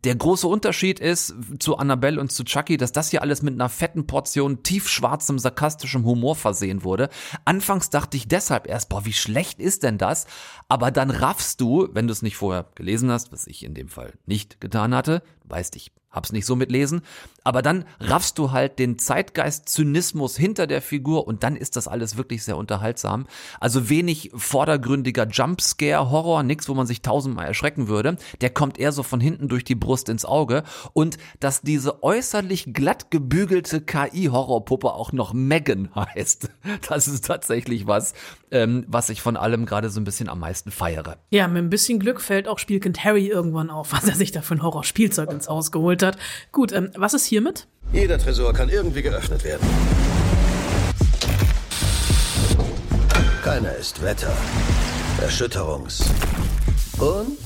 Der 0.07 0.15
große 0.15 0.47
Unterschied 0.47 1.01
ist 1.01 1.35
zu 1.59 1.79
Annabelle 1.79 2.21
und 2.21 2.31
zu 2.31 2.45
Chucky, 2.45 2.77
dass 2.77 2.93
das 2.93 3.11
hier 3.11 3.23
alles 3.23 3.43
mit 3.43 3.55
einer 3.55 3.69
fetten 3.69 4.07
Portion 4.07 4.63
tiefschwarzem, 4.63 5.41
sarkastischem 5.41 6.05
Humor 6.05 6.37
versehen 6.37 6.85
wurde. 6.85 7.09
Anfangs 7.45 7.91
dachte 7.91 8.17
ich 8.17 8.29
deshalb 8.29 8.69
erst, 8.69 8.89
boah, 8.89 9.05
wie 9.05 9.13
schlecht 9.13 9.59
ist 9.59 9.83
denn 9.83 9.99
das? 9.99 10.29
Aber 10.69 10.93
dann 10.93 11.11
raffst 11.11 11.61
du, 11.61 11.89
wenn 11.91 12.07
du 12.07 12.13
es 12.13 12.23
nicht 12.23 12.37
vorher 12.37 12.67
gelesen 12.77 13.11
hast, 13.11 13.33
was 13.33 13.49
ich 13.49 13.65
in 13.65 13.75
dem 13.75 13.89
Fall 13.89 14.13
nicht 14.27 14.61
getan 14.61 14.95
hatte, 14.95 15.25
weißt 15.43 15.75
ich 15.75 15.91
hab's 16.13 16.31
nicht 16.31 16.47
so 16.47 16.55
mitlesen, 16.55 17.03
aber 17.47 17.63
dann 17.63 17.85
raffst 18.01 18.39
du 18.39 18.51
halt 18.51 18.81
den 18.81 18.99
Zeitgeist-Zynismus 18.99 20.37
hinter 20.37 20.67
der 20.67 20.83
Figur 20.83 21.29
und 21.29 21.45
dann 21.45 21.55
ist 21.55 21.77
das 21.77 21.87
alles 21.87 22.17
wirklich 22.17 22.43
sehr 22.43 22.57
unterhaltsam. 22.57 23.29
Also 23.61 23.89
wenig 23.89 24.33
vordergründiger 24.35 25.29
Jumpscare-Horror, 25.29 26.43
nix, 26.43 26.69
wo 26.69 26.75
man 26.75 26.89
sich 26.89 27.03
tausendmal 27.03 27.47
erschrecken 27.47 27.87
würde. 27.87 28.17
Der 28.41 28.51
kommt 28.51 28.79
eher 28.79 28.91
so 28.91 29.05
von 29.05 29.21
hinten 29.21 29.47
durch 29.47 29.63
die 29.63 29.77
Brust 29.77 30.09
ins 30.09 30.25
Auge 30.25 30.65
und 30.93 31.19
dass 31.39 31.63
diese 31.63 32.03
äußerlich 32.03 32.73
glatt 32.73 33.13
gebügelte 33.13 33.81
KI-Horrorpuppe 33.81 34.93
auch 34.93 35.13
noch 35.13 35.33
Megan 35.33 35.91
heißt, 35.95 36.51
das 36.89 37.07
ist 37.07 37.27
tatsächlich 37.27 37.87
was, 37.87 38.15
ähm, 38.51 38.85
was 38.89 39.09
ich 39.09 39.23
von 39.23 39.37
allem 39.37 39.67
gerade 39.67 39.91
so 39.91 40.01
ein 40.01 40.05
bisschen 40.05 40.29
am 40.29 40.41
meisten 40.41 40.73
feiere. 40.73 41.19
Ja, 41.31 41.47
mit 41.47 41.63
ein 41.63 41.71
bisschen 41.71 42.01
Glück 42.01 42.21
fällt 42.21 42.49
auch 42.49 42.59
Spielkind 42.59 43.05
Harry 43.05 43.29
irgendwann 43.29 43.71
auf, 43.71 43.93
was 43.93 44.09
er 44.09 44.17
sich 44.17 44.33
da 44.33 44.43
für 44.43 44.55
ein 44.55 44.65
Horrorspielzeug 44.65 45.31
ins 45.31 45.49
Haus 45.49 45.71
geholt 45.71 46.03
hat. 46.03 46.19
Gut, 46.51 46.73
ähm, 46.73 46.91
was 46.97 47.15
ist 47.15 47.27
hiermit? 47.37 47.69
Jeder 47.93 48.17
Tresor 48.17 48.55
kann 48.55 48.71
irgendwie 48.71 49.03
geöffnet 49.03 49.45
werden. 49.45 49.61
Keiner 53.45 53.77
ist 53.77 54.03
Wetter, 54.03 54.35
Erschütterungs- 55.21 56.03
und 56.99 57.37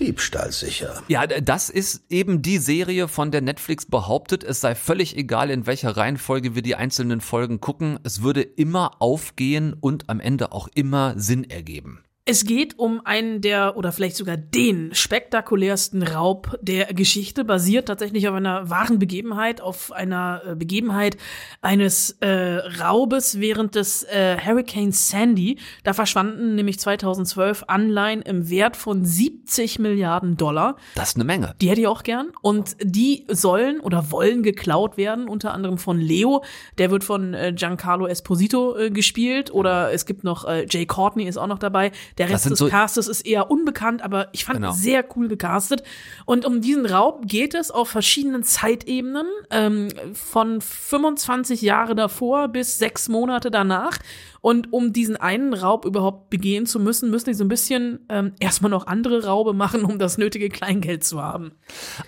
Diebstahlsicher. 0.00 1.04
Ja, 1.06 1.24
das 1.28 1.70
ist 1.70 2.02
eben 2.10 2.42
die 2.42 2.58
Serie, 2.58 3.06
von 3.06 3.30
der 3.30 3.42
Netflix 3.42 3.86
behauptet, 3.86 4.42
es 4.42 4.60
sei 4.60 4.74
völlig 4.74 5.16
egal, 5.16 5.50
in 5.50 5.68
welcher 5.68 5.96
Reihenfolge 5.96 6.56
wir 6.56 6.62
die 6.62 6.74
einzelnen 6.74 7.20
Folgen 7.20 7.60
gucken. 7.60 8.00
Es 8.02 8.22
würde 8.22 8.42
immer 8.42 9.00
aufgehen 9.00 9.72
und 9.80 10.10
am 10.10 10.18
Ende 10.18 10.50
auch 10.50 10.68
immer 10.74 11.14
Sinn 11.16 11.48
ergeben. 11.48 12.03
Es 12.26 12.46
geht 12.46 12.78
um 12.78 13.02
einen 13.04 13.42
der 13.42 13.76
oder 13.76 13.92
vielleicht 13.92 14.16
sogar 14.16 14.38
den 14.38 14.94
spektakulärsten 14.94 16.02
Raub 16.02 16.58
der 16.62 16.86
Geschichte, 16.94 17.44
basiert 17.44 17.88
tatsächlich 17.88 18.26
auf 18.28 18.34
einer 18.34 18.70
wahren 18.70 18.98
Begebenheit, 18.98 19.60
auf 19.60 19.92
einer 19.92 20.40
äh, 20.46 20.54
Begebenheit 20.54 21.18
eines 21.60 22.16
äh, 22.20 22.60
Raubes 22.80 23.40
während 23.40 23.74
des 23.74 24.04
äh, 24.04 24.38
Hurricane 24.42 24.90
Sandy. 24.90 25.58
Da 25.82 25.92
verschwanden 25.92 26.54
nämlich 26.54 26.80
2012 26.80 27.64
Anleihen 27.66 28.22
im 28.22 28.48
Wert 28.48 28.78
von 28.78 29.04
70 29.04 29.78
Milliarden 29.78 30.38
Dollar. 30.38 30.76
Das 30.94 31.10
ist 31.10 31.16
eine 31.16 31.24
Menge. 31.24 31.54
Die 31.60 31.68
hätte 31.68 31.82
ich 31.82 31.88
auch 31.88 32.04
gern. 32.04 32.32
Und 32.40 32.74
die 32.80 33.26
sollen 33.28 33.80
oder 33.80 34.10
wollen 34.10 34.42
geklaut 34.42 34.96
werden, 34.96 35.28
unter 35.28 35.52
anderem 35.52 35.76
von 35.76 36.00
Leo. 36.00 36.42
Der 36.78 36.90
wird 36.90 37.04
von 37.04 37.34
äh, 37.34 37.52
Giancarlo 37.54 38.06
Esposito 38.06 38.78
äh, 38.78 38.90
gespielt. 38.90 39.52
Oder 39.52 39.92
es 39.92 40.06
gibt 40.06 40.24
noch 40.24 40.46
äh, 40.46 40.64
Jay 40.70 40.86
Courtney 40.86 41.24
ist 41.24 41.36
auch 41.36 41.48
noch 41.48 41.58
dabei. 41.58 41.92
Der 42.18 42.28
Rest 42.28 42.50
des 42.50 42.58
so 42.58 42.68
Castes 42.68 43.08
ist 43.08 43.22
eher 43.22 43.50
unbekannt, 43.50 44.02
aber 44.02 44.28
ich 44.32 44.44
fand 44.44 44.60
genau. 44.60 44.72
sehr 44.72 45.04
cool 45.16 45.28
gecastet. 45.28 45.82
Und 46.24 46.44
um 46.44 46.60
diesen 46.60 46.86
Raub 46.86 47.26
geht 47.26 47.54
es 47.54 47.70
auf 47.70 47.88
verschiedenen 47.88 48.44
Zeitebenen, 48.44 49.26
ähm, 49.50 49.88
von 50.14 50.60
25 50.60 51.62
Jahre 51.62 51.94
davor 51.94 52.48
bis 52.48 52.78
sechs 52.78 53.08
Monate 53.08 53.50
danach. 53.50 53.98
Und 54.44 54.74
um 54.74 54.92
diesen 54.92 55.16
einen 55.16 55.54
Raub 55.54 55.86
überhaupt 55.86 56.28
begehen 56.28 56.66
zu 56.66 56.78
müssen, 56.78 57.10
müssen 57.10 57.30
die 57.30 57.34
so 57.34 57.44
ein 57.44 57.48
bisschen 57.48 58.00
ähm, 58.10 58.34
erstmal 58.40 58.70
noch 58.70 58.86
andere 58.86 59.24
Raube 59.24 59.54
machen, 59.54 59.84
um 59.86 59.98
das 59.98 60.18
nötige 60.18 60.50
Kleingeld 60.50 61.02
zu 61.02 61.22
haben. 61.22 61.52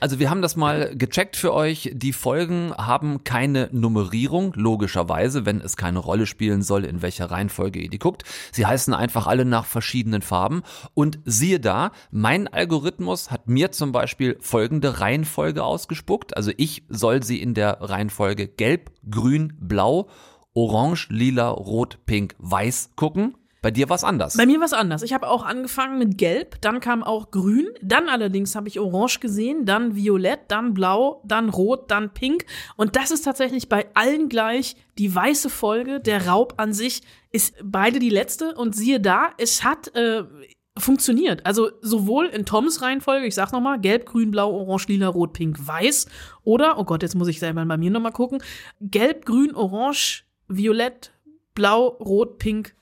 Also 0.00 0.18
wir 0.18 0.28
haben 0.28 0.42
das 0.42 0.54
mal 0.54 0.94
gecheckt 0.94 1.36
für 1.36 1.54
euch. 1.54 1.92
Die 1.94 2.12
Folgen 2.12 2.74
haben 2.76 3.24
keine 3.24 3.70
Nummerierung, 3.72 4.52
logischerweise, 4.54 5.46
wenn 5.46 5.62
es 5.62 5.78
keine 5.78 5.98
Rolle 5.98 6.26
spielen 6.26 6.60
soll, 6.60 6.84
in 6.84 7.00
welcher 7.00 7.30
Reihenfolge 7.30 7.80
ihr 7.80 7.88
die 7.88 7.98
guckt. 7.98 8.24
Sie 8.52 8.66
heißen 8.66 8.92
einfach 8.92 9.26
alle 9.26 9.46
nach 9.46 9.64
verschiedenen 9.64 10.20
Farben. 10.20 10.62
Und 10.92 11.18
siehe 11.24 11.58
da, 11.58 11.90
mein 12.10 12.48
Algorithmus 12.48 13.30
hat 13.30 13.48
mir 13.48 13.72
zum 13.72 13.92
Beispiel 13.92 14.36
folgende 14.40 15.00
Reihenfolge 15.00 15.64
ausgespuckt. 15.64 16.36
Also 16.36 16.52
ich 16.58 16.82
soll 16.90 17.22
sie 17.22 17.40
in 17.40 17.54
der 17.54 17.80
Reihenfolge 17.80 18.46
Gelb, 18.46 18.90
Grün, 19.08 19.54
Blau 19.58 20.10
Orange, 20.56 21.08
Lila, 21.10 21.50
Rot, 21.50 21.98
Pink, 22.06 22.34
Weiß 22.38 22.90
gucken. 22.96 23.36
Bei 23.60 23.70
dir 23.70 23.88
war 23.88 23.96
es 23.96 24.04
anders. 24.04 24.36
Bei 24.36 24.46
mir 24.46 24.58
war 24.58 24.66
es 24.66 24.72
anders. 24.72 25.02
Ich 25.02 25.12
habe 25.12 25.28
auch 25.28 25.44
angefangen 25.44 25.98
mit 25.98 26.16
Gelb, 26.16 26.60
dann 26.62 26.80
kam 26.80 27.02
auch 27.02 27.30
Grün, 27.30 27.66
dann 27.82 28.08
allerdings 28.08 28.54
habe 28.54 28.68
ich 28.68 28.80
Orange 28.80 29.20
gesehen, 29.20 29.66
dann 29.66 29.96
Violett, 29.96 30.40
dann 30.48 30.72
Blau, 30.72 31.20
dann 31.26 31.50
Rot, 31.50 31.90
dann 31.90 32.14
Pink. 32.14 32.46
Und 32.76 32.96
das 32.96 33.10
ist 33.10 33.22
tatsächlich 33.22 33.68
bei 33.68 33.86
allen 33.94 34.28
gleich 34.28 34.76
die 34.98 35.14
weiße 35.14 35.50
Folge. 35.50 36.00
Der 36.00 36.26
Raub 36.26 36.54
an 36.56 36.72
sich 36.72 37.02
ist 37.32 37.54
beide 37.62 37.98
die 37.98 38.08
letzte. 38.08 38.54
Und 38.54 38.74
siehe 38.74 39.00
da, 39.00 39.30
es 39.36 39.64
hat 39.64 39.94
äh, 39.94 40.22
funktioniert. 40.78 41.44
Also 41.44 41.70
sowohl 41.80 42.26
in 42.26 42.46
Toms 42.46 42.82
Reihenfolge, 42.82 43.26
ich 43.26 43.34
sag 43.34 43.52
nochmal, 43.52 43.80
gelb, 43.80 44.06
grün, 44.06 44.30
blau, 44.30 44.52
orange, 44.52 44.88
lila, 44.88 45.08
rot, 45.08 45.32
pink, 45.32 45.66
weiß. 45.66 46.06
Oder, 46.44 46.78
oh 46.78 46.84
Gott, 46.84 47.02
jetzt 47.02 47.14
muss 47.14 47.28
ich 47.28 47.40
selber 47.40 47.64
bei 47.64 47.76
mir 47.76 47.90
nochmal 47.90 48.12
gucken, 48.12 48.42
gelb, 48.80 49.24
grün, 49.24 49.54
orange, 49.54 50.25
violett, 50.48 51.12
blau, 51.54 51.86
rot, 51.86 52.38
pink, 52.38 52.74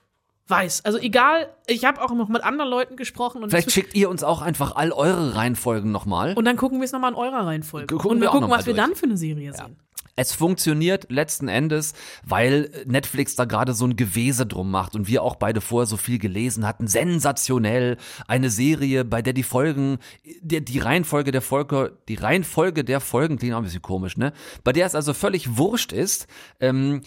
weiß. 0.49 0.85
Also 0.85 0.99
egal, 0.99 1.49
ich 1.67 1.85
habe 1.85 2.03
auch 2.03 2.13
noch 2.13 2.29
mit 2.29 2.43
anderen 2.45 2.71
Leuten 2.71 2.97
gesprochen. 2.97 3.43
Und 3.43 3.51
Vielleicht 3.51 3.73
schickt 3.73 3.95
ihr 3.95 4.11
uns 4.11 4.23
auch 4.23 4.43
einfach 4.43 4.77
all 4.77 4.93
eure 4.93 5.35
Reihenfolgen 5.35 5.91
nochmal. 5.91 6.35
Und 6.35 6.45
dann 6.45 6.57
gucken 6.57 6.81
wir 6.81 6.85
es 6.85 6.93
nochmal 6.93 7.13
in 7.13 7.17
eurer 7.17 7.47
Reihenfolge. 7.47 7.95
Gucken 7.95 8.11
und 8.11 8.17
wir, 8.21 8.27
wir 8.27 8.31
gucken, 8.31 8.51
was 8.51 8.67
wir 8.67 8.75
dann 8.75 8.95
für 8.95 9.07
eine 9.07 9.17
Serie 9.17 9.53
ja. 9.53 9.53
sehen. 9.55 9.77
Es 10.17 10.33
funktioniert 10.33 11.11
letzten 11.11 11.49
Endes, 11.49 11.93
weil 12.25 12.71
Netflix 12.87 13.35
da 13.35 13.47
gerade 13.47 13.75
so 13.75 13.85
ein 13.85 13.97
Gewese 13.97 14.47
drum 14.47 14.71
macht 14.71 14.95
und 14.95 15.09
wir 15.09 15.25
auch 15.25 15.35
beide 15.35 15.61
vorher 15.61 15.87
so 15.87 15.97
viel 15.97 16.19
gelesen 16.19 16.65
hatten. 16.67 16.87
Sensationell. 16.87 17.97
Eine 18.29 18.49
Serie, 18.51 19.05
bei 19.05 19.23
der 19.23 19.33
die 19.33 19.43
Folgen, 19.43 19.99
die, 20.41 20.65
die 20.65 20.79
Reihenfolge 20.79 21.33
der 21.33 21.43
Folge, 21.43 21.99
die 22.09 22.15
Reihenfolge 22.15 22.85
der 22.85 23.01
Folgen 23.01 23.39
klingt 23.39 23.55
auch 23.55 23.59
ein 23.59 23.65
bisschen 23.65 23.83
komisch, 23.83 24.17
ne? 24.17 24.33
Bei 24.63 24.73
der 24.73 24.87
es 24.87 24.95
also 24.95 25.15
völlig 25.15 25.57
wurscht 25.57 25.93
ist, 25.93 26.29
ähm, 26.61 27.01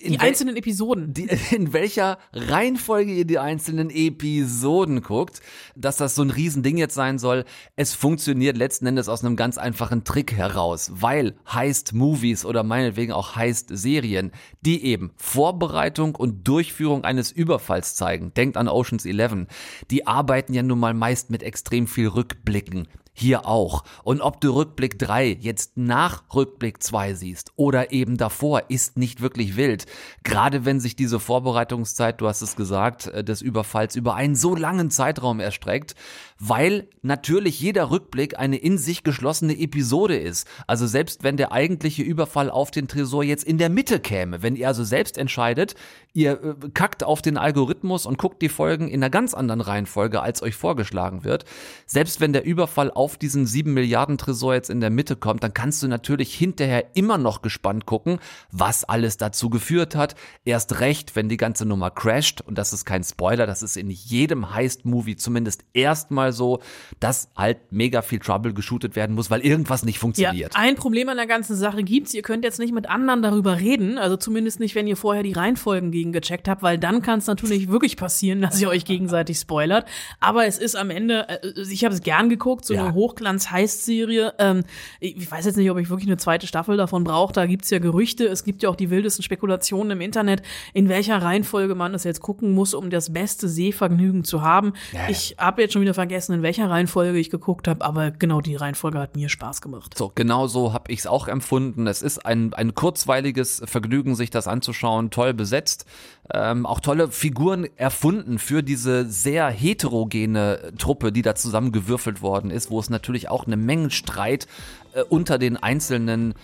die 0.00 0.18
einzelnen 0.18 0.56
Episoden. 0.56 1.14
Die, 1.14 1.28
in 1.50 1.72
welcher 1.72 2.18
Reihenfolge 2.32 3.12
ihr 3.12 3.24
die 3.24 3.38
einzelnen 3.38 3.90
Episoden 3.90 5.02
guckt, 5.02 5.40
dass 5.76 5.96
das 5.96 6.14
so 6.14 6.22
ein 6.22 6.30
Riesending 6.30 6.76
jetzt 6.76 6.94
sein 6.94 7.18
soll. 7.18 7.44
Es 7.76 7.94
funktioniert 7.94 8.56
letzten 8.56 8.86
Endes 8.86 9.08
aus 9.08 9.24
einem 9.24 9.36
ganz 9.36 9.58
einfachen 9.58 10.04
Trick 10.04 10.32
heraus, 10.32 10.90
weil 10.94 11.34
heißt 11.52 11.92
Movies 11.92 12.44
oder 12.44 12.62
meinetwegen 12.62 13.12
auch 13.12 13.36
heißt 13.36 13.68
Serien, 13.70 14.32
die 14.62 14.84
eben 14.84 15.12
Vorbereitung 15.16 16.14
und 16.14 16.46
Durchführung 16.46 17.04
eines 17.04 17.30
Überfalls 17.30 17.94
zeigen. 17.94 18.34
Denkt 18.34 18.56
an 18.56 18.68
Oceans 18.68 19.04
11. 19.04 19.46
Die 19.90 20.06
arbeiten 20.06 20.54
ja 20.54 20.62
nun 20.62 20.78
mal 20.78 20.94
meist 20.94 21.30
mit 21.30 21.42
extrem 21.42 21.86
viel 21.86 22.08
Rückblicken 22.08 22.88
hier 23.14 23.46
auch. 23.46 23.84
Und 24.02 24.20
ob 24.20 24.40
du 24.40 24.54
Rückblick 24.54 24.98
3 24.98 25.38
jetzt 25.40 25.76
nach 25.76 26.24
Rückblick 26.34 26.82
2 26.82 27.14
siehst 27.14 27.52
oder 27.56 27.92
eben 27.92 28.16
davor, 28.16 28.64
ist 28.68 28.98
nicht 28.98 29.22
wirklich 29.22 29.56
wild. 29.56 29.86
Gerade 30.24 30.64
wenn 30.64 30.80
sich 30.80 30.96
diese 30.96 31.20
Vorbereitungszeit, 31.20 32.20
du 32.20 32.26
hast 32.26 32.42
es 32.42 32.56
gesagt, 32.56 33.06
äh, 33.06 33.24
des 33.24 33.40
Überfalls 33.40 33.96
über 33.96 34.16
einen 34.16 34.34
so 34.34 34.56
langen 34.56 34.90
Zeitraum 34.90 35.40
erstreckt, 35.40 35.94
weil 36.38 36.88
natürlich 37.02 37.60
jeder 37.60 37.90
Rückblick 37.90 38.38
eine 38.38 38.56
in 38.56 38.78
sich 38.78 39.04
geschlossene 39.04 39.56
Episode 39.56 40.16
ist. 40.16 40.48
Also 40.66 40.86
selbst 40.86 41.22
wenn 41.22 41.36
der 41.36 41.52
eigentliche 41.52 42.02
Überfall 42.02 42.50
auf 42.50 42.72
den 42.72 42.88
Tresor 42.88 43.22
jetzt 43.22 43.44
in 43.44 43.58
der 43.58 43.70
Mitte 43.70 44.00
käme, 44.00 44.42
wenn 44.42 44.56
ihr 44.56 44.66
also 44.66 44.82
selbst 44.82 45.16
entscheidet, 45.16 45.76
ihr 46.14 46.42
äh, 46.42 46.68
kackt 46.72 47.04
auf 47.04 47.20
den 47.20 47.36
Algorithmus 47.36 48.06
und 48.06 48.18
guckt 48.18 48.40
die 48.40 48.48
Folgen 48.48 48.88
in 48.88 49.02
einer 49.02 49.10
ganz 49.10 49.34
anderen 49.34 49.60
Reihenfolge, 49.60 50.22
als 50.22 50.42
euch 50.42 50.54
vorgeschlagen 50.54 51.24
wird, 51.24 51.44
selbst 51.86 52.20
wenn 52.20 52.32
der 52.32 52.44
Überfall 52.44 52.90
auf 52.90 53.18
diesen 53.18 53.46
sieben 53.46 53.74
Milliarden 53.74 54.16
Tresor 54.16 54.54
jetzt 54.54 54.70
in 54.70 54.80
der 54.80 54.90
Mitte 54.90 55.16
kommt, 55.16 55.42
dann 55.42 55.52
kannst 55.52 55.82
du 55.82 55.88
natürlich 55.88 56.32
hinterher 56.32 56.96
immer 56.96 57.18
noch 57.18 57.42
gespannt 57.42 57.84
gucken, 57.84 58.20
was 58.52 58.84
alles 58.84 59.16
dazu 59.16 59.50
geführt 59.50 59.96
hat. 59.96 60.14
Erst 60.44 60.80
recht, 60.80 61.16
wenn 61.16 61.28
die 61.28 61.36
ganze 61.36 61.66
Nummer 61.66 61.90
crasht, 61.90 62.40
und 62.40 62.56
das 62.56 62.72
ist 62.72 62.84
kein 62.84 63.02
Spoiler, 63.02 63.46
das 63.46 63.62
ist 63.62 63.76
in 63.76 63.90
jedem 63.90 64.54
Heist-Movie 64.54 65.16
zumindest 65.16 65.64
erstmal 65.72 66.32
so, 66.32 66.60
dass 67.00 67.28
halt 67.36 67.72
mega 67.72 68.02
viel 68.02 68.20
Trouble 68.20 68.54
geshootet 68.54 68.94
werden 68.94 69.16
muss, 69.16 69.30
weil 69.30 69.40
irgendwas 69.40 69.84
nicht 69.84 69.98
funktioniert. 69.98 70.54
Ja, 70.54 70.60
ein 70.60 70.76
Problem 70.76 71.08
an 71.08 71.16
der 71.16 71.26
ganzen 71.26 71.56
Sache 71.56 71.82
gibt's, 71.82 72.14
ihr 72.14 72.22
könnt 72.22 72.44
jetzt 72.44 72.60
nicht 72.60 72.72
mit 72.72 72.88
anderen 72.88 73.20
darüber 73.20 73.58
reden, 73.58 73.98
also 73.98 74.16
zumindest 74.16 74.60
nicht, 74.60 74.76
wenn 74.76 74.86
ihr 74.86 74.96
vorher 74.96 75.24
die 75.24 75.32
Reihenfolgen 75.32 75.90
gegen 75.90 76.03
gecheckt 76.12 76.48
habt, 76.48 76.62
weil 76.62 76.78
dann 76.78 77.02
kann 77.02 77.18
es 77.18 77.26
natürlich 77.26 77.68
wirklich 77.68 77.96
passieren, 77.96 78.42
dass 78.42 78.60
ihr 78.60 78.68
euch 78.68 78.84
gegenseitig 78.84 79.38
spoilert. 79.38 79.86
Aber 80.20 80.46
es 80.46 80.58
ist 80.58 80.76
am 80.76 80.90
Ende, 80.90 81.28
äh, 81.28 81.62
ich 81.70 81.84
habe 81.84 81.94
es 81.94 82.02
gern 82.02 82.28
geguckt, 82.28 82.64
so 82.64 82.74
ja. 82.74 82.84
eine 82.84 82.94
Hochglanz-Heist-Serie. 82.94 84.34
Ähm, 84.38 84.64
ich 85.00 85.30
weiß 85.30 85.44
jetzt 85.46 85.56
nicht, 85.56 85.70
ob 85.70 85.78
ich 85.78 85.90
wirklich 85.90 86.08
eine 86.08 86.16
zweite 86.16 86.46
Staffel 86.46 86.76
davon 86.76 87.04
brauche. 87.04 87.32
Da 87.32 87.46
gibt's 87.46 87.70
ja 87.70 87.78
Gerüchte. 87.78 88.26
Es 88.26 88.44
gibt 88.44 88.62
ja 88.62 88.68
auch 88.68 88.76
die 88.76 88.90
wildesten 88.90 89.22
Spekulationen 89.22 89.92
im 89.92 90.00
Internet, 90.00 90.42
in 90.72 90.88
welcher 90.88 91.18
Reihenfolge 91.18 91.74
man 91.74 91.92
das 91.92 92.04
jetzt 92.04 92.20
gucken 92.20 92.52
muss, 92.52 92.74
um 92.74 92.90
das 92.90 93.12
beste 93.12 93.48
Sehvergnügen 93.48 94.24
zu 94.24 94.42
haben. 94.42 94.72
Ja. 94.92 95.08
Ich 95.08 95.36
habe 95.38 95.62
jetzt 95.62 95.72
schon 95.72 95.82
wieder 95.82 95.94
vergessen, 95.94 96.34
in 96.34 96.42
welcher 96.42 96.68
Reihenfolge 96.68 97.18
ich 97.18 97.30
geguckt 97.30 97.68
habe, 97.68 97.84
aber 97.84 98.10
genau 98.10 98.40
die 98.40 98.56
Reihenfolge 98.56 98.98
hat 98.98 99.16
mir 99.16 99.28
Spaß 99.28 99.60
gemacht. 99.60 99.96
So, 99.96 100.12
genau 100.14 100.46
so 100.46 100.72
habe 100.72 100.92
ich 100.92 101.00
es 101.00 101.06
auch 101.06 101.28
empfunden. 101.28 101.86
Es 101.86 102.02
ist 102.02 102.24
ein, 102.24 102.52
ein 102.54 102.74
kurzweiliges 102.74 103.62
Vergnügen, 103.64 104.14
sich 104.14 104.30
das 104.30 104.46
anzuschauen. 104.46 105.10
Toll 105.10 105.34
besetzt. 105.34 105.86
Ähm, 106.32 106.64
auch 106.64 106.80
tolle 106.80 107.10
Figuren 107.10 107.66
erfunden 107.76 108.38
für 108.38 108.62
diese 108.62 109.04
sehr 109.04 109.48
heterogene 109.48 110.72
Truppe, 110.78 111.12
die 111.12 111.20
da 111.20 111.34
zusammengewürfelt 111.34 112.22
worden 112.22 112.50
ist, 112.50 112.70
wo 112.70 112.80
es 112.80 112.88
natürlich 112.88 113.28
auch 113.28 113.46
eine 113.46 113.58
Menge 113.58 113.90
Streit 113.90 114.46
äh, 114.94 115.02
unter 115.02 115.36
den 115.36 115.58
einzelnen 115.58 116.34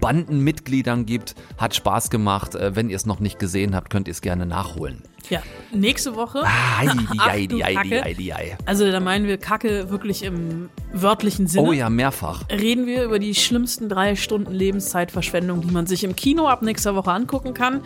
Bandenmitgliedern 0.00 1.04
gibt. 1.04 1.34
Hat 1.58 1.74
Spaß 1.74 2.10
gemacht. 2.10 2.54
Äh, 2.54 2.76
wenn 2.76 2.90
ihr 2.90 2.96
es 2.96 3.06
noch 3.06 3.20
nicht 3.20 3.38
gesehen 3.38 3.74
habt, 3.74 3.90
könnt 3.90 4.08
ihr 4.08 4.12
es 4.12 4.20
gerne 4.20 4.46
nachholen. 4.46 5.02
Ja, 5.30 5.42
nächste 5.72 6.16
Woche. 6.16 6.42
Ah, 6.44 6.78
heidi, 6.78 7.06
heidi, 7.18 7.60
heidi, 7.60 7.90
heidi, 7.90 8.24
heidi. 8.26 8.56
Also 8.66 8.90
da 8.90 9.00
meinen 9.00 9.26
wir 9.26 9.38
Kacke 9.38 9.90
wirklich 9.90 10.22
im 10.22 10.68
wörtlichen 10.92 11.46
Sinne. 11.46 11.66
Oh 11.66 11.72
ja, 11.72 11.88
mehrfach. 11.88 12.44
Reden 12.50 12.86
wir 12.86 13.04
über 13.04 13.18
die 13.18 13.34
schlimmsten 13.34 13.88
drei 13.88 14.16
Stunden 14.16 14.52
Lebenszeitverschwendung, 14.52 15.62
die 15.62 15.70
man 15.70 15.86
sich 15.86 16.04
im 16.04 16.14
Kino 16.14 16.46
ab 16.46 16.62
nächster 16.62 16.94
Woche 16.94 17.10
angucken 17.10 17.54
kann. 17.54 17.80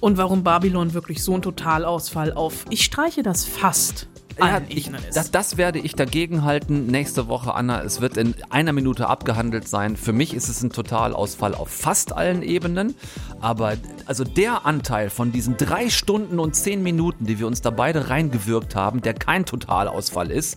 Und 0.00 0.16
warum 0.16 0.42
Babylon 0.42 0.94
wirklich 0.94 1.22
so 1.22 1.34
ein 1.34 1.42
Totalausfall 1.42 2.32
auf, 2.32 2.64
ich 2.70 2.84
streiche 2.84 3.22
das 3.22 3.44
fast, 3.44 4.08
ja, 4.38 4.62
ich, 4.68 4.90
das, 5.12 5.30
das 5.30 5.56
werde 5.58 5.78
ich 5.78 5.94
dagegen 5.94 6.44
halten 6.44 6.86
nächste 6.86 7.28
Woche, 7.28 7.54
Anna. 7.54 7.82
Es 7.82 8.00
wird 8.00 8.16
in 8.16 8.34
einer 8.48 8.72
Minute 8.72 9.06
abgehandelt 9.06 9.68
sein. 9.68 9.96
Für 9.96 10.14
mich 10.14 10.32
ist 10.32 10.48
es 10.48 10.62
ein 10.62 10.70
Totalausfall 10.70 11.54
auf 11.54 11.68
fast 11.68 12.14
allen 12.14 12.42
Ebenen. 12.42 12.94
Aber 13.40 13.74
also 14.06 14.24
der 14.24 14.64
Anteil 14.64 15.10
von 15.10 15.32
diesen 15.32 15.58
drei 15.58 15.90
Stunden 15.90 16.38
und 16.38 16.56
zehn 16.56 16.82
Minuten, 16.82 17.26
die 17.26 17.38
wir 17.38 17.46
uns 17.46 17.60
da 17.60 17.70
beide 17.70 18.08
reingewirkt 18.08 18.74
haben, 18.74 19.02
der 19.02 19.14
kein 19.14 19.44
Totalausfall 19.44 20.30
ist, 20.30 20.56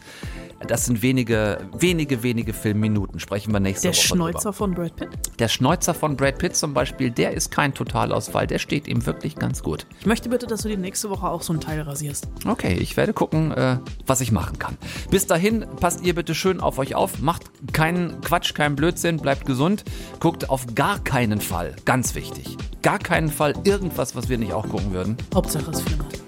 das 0.67 0.85
sind 0.85 1.01
wenige, 1.01 1.59
wenige, 1.77 2.23
wenige 2.23 2.53
Filmminuten. 2.53 3.19
Sprechen 3.19 3.51
wir 3.53 3.59
nächste 3.59 3.89
der 3.89 3.95
Woche. 3.95 4.01
Der 4.01 4.07
Schnäuzer 4.07 4.39
drüber. 4.39 4.53
von 4.53 4.73
Brad 4.73 4.95
Pitt? 4.95 5.09
Der 5.39 5.47
Schnäuzer 5.47 5.93
von 5.93 6.15
Brad 6.15 6.37
Pitt 6.37 6.55
zum 6.55 6.73
Beispiel, 6.73 7.11
der 7.11 7.31
ist 7.33 7.51
kein 7.51 7.73
Totalausfall. 7.73 8.47
Der 8.47 8.59
steht 8.59 8.87
ihm 8.87 9.05
wirklich 9.05 9.35
ganz 9.35 9.63
gut. 9.63 9.85
Ich 9.99 10.05
möchte 10.05 10.29
bitte, 10.29 10.47
dass 10.47 10.61
du 10.61 10.69
die 10.69 10.77
nächste 10.77 11.09
Woche 11.09 11.27
auch 11.27 11.41
so 11.41 11.53
ein 11.53 11.59
Teil 11.59 11.81
rasierst. 11.81 12.27
Okay, 12.47 12.73
ich 12.73 12.97
werde 12.97 13.13
gucken, 13.13 13.51
äh, 13.51 13.77
was 14.05 14.21
ich 14.21 14.31
machen 14.31 14.59
kann. 14.59 14.77
Bis 15.09 15.27
dahin, 15.27 15.65
passt 15.79 16.03
ihr 16.03 16.15
bitte 16.15 16.35
schön 16.35 16.59
auf 16.59 16.77
euch 16.79 16.95
auf. 16.95 17.19
Macht 17.19 17.43
keinen 17.73 18.21
Quatsch, 18.21 18.53
keinen 18.53 18.75
Blödsinn, 18.75 19.17
bleibt 19.17 19.45
gesund. 19.45 19.83
Guckt 20.19 20.49
auf 20.49 20.75
gar 20.75 20.99
keinen 20.99 21.41
Fall, 21.41 21.75
ganz 21.85 22.15
wichtig, 22.15 22.57
gar 22.81 22.99
keinen 22.99 23.29
Fall 23.29 23.53
irgendwas, 23.63 24.15
was 24.15 24.29
wir 24.29 24.37
nicht 24.37 24.53
auch 24.53 24.67
gucken 24.67 24.93
würden. 24.93 25.17
Hauptsache 25.33 25.71
es 25.71 25.81
flimmert. 25.81 26.19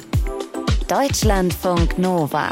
Deutschlandfunk 0.88 1.98
Nova. 1.98 2.52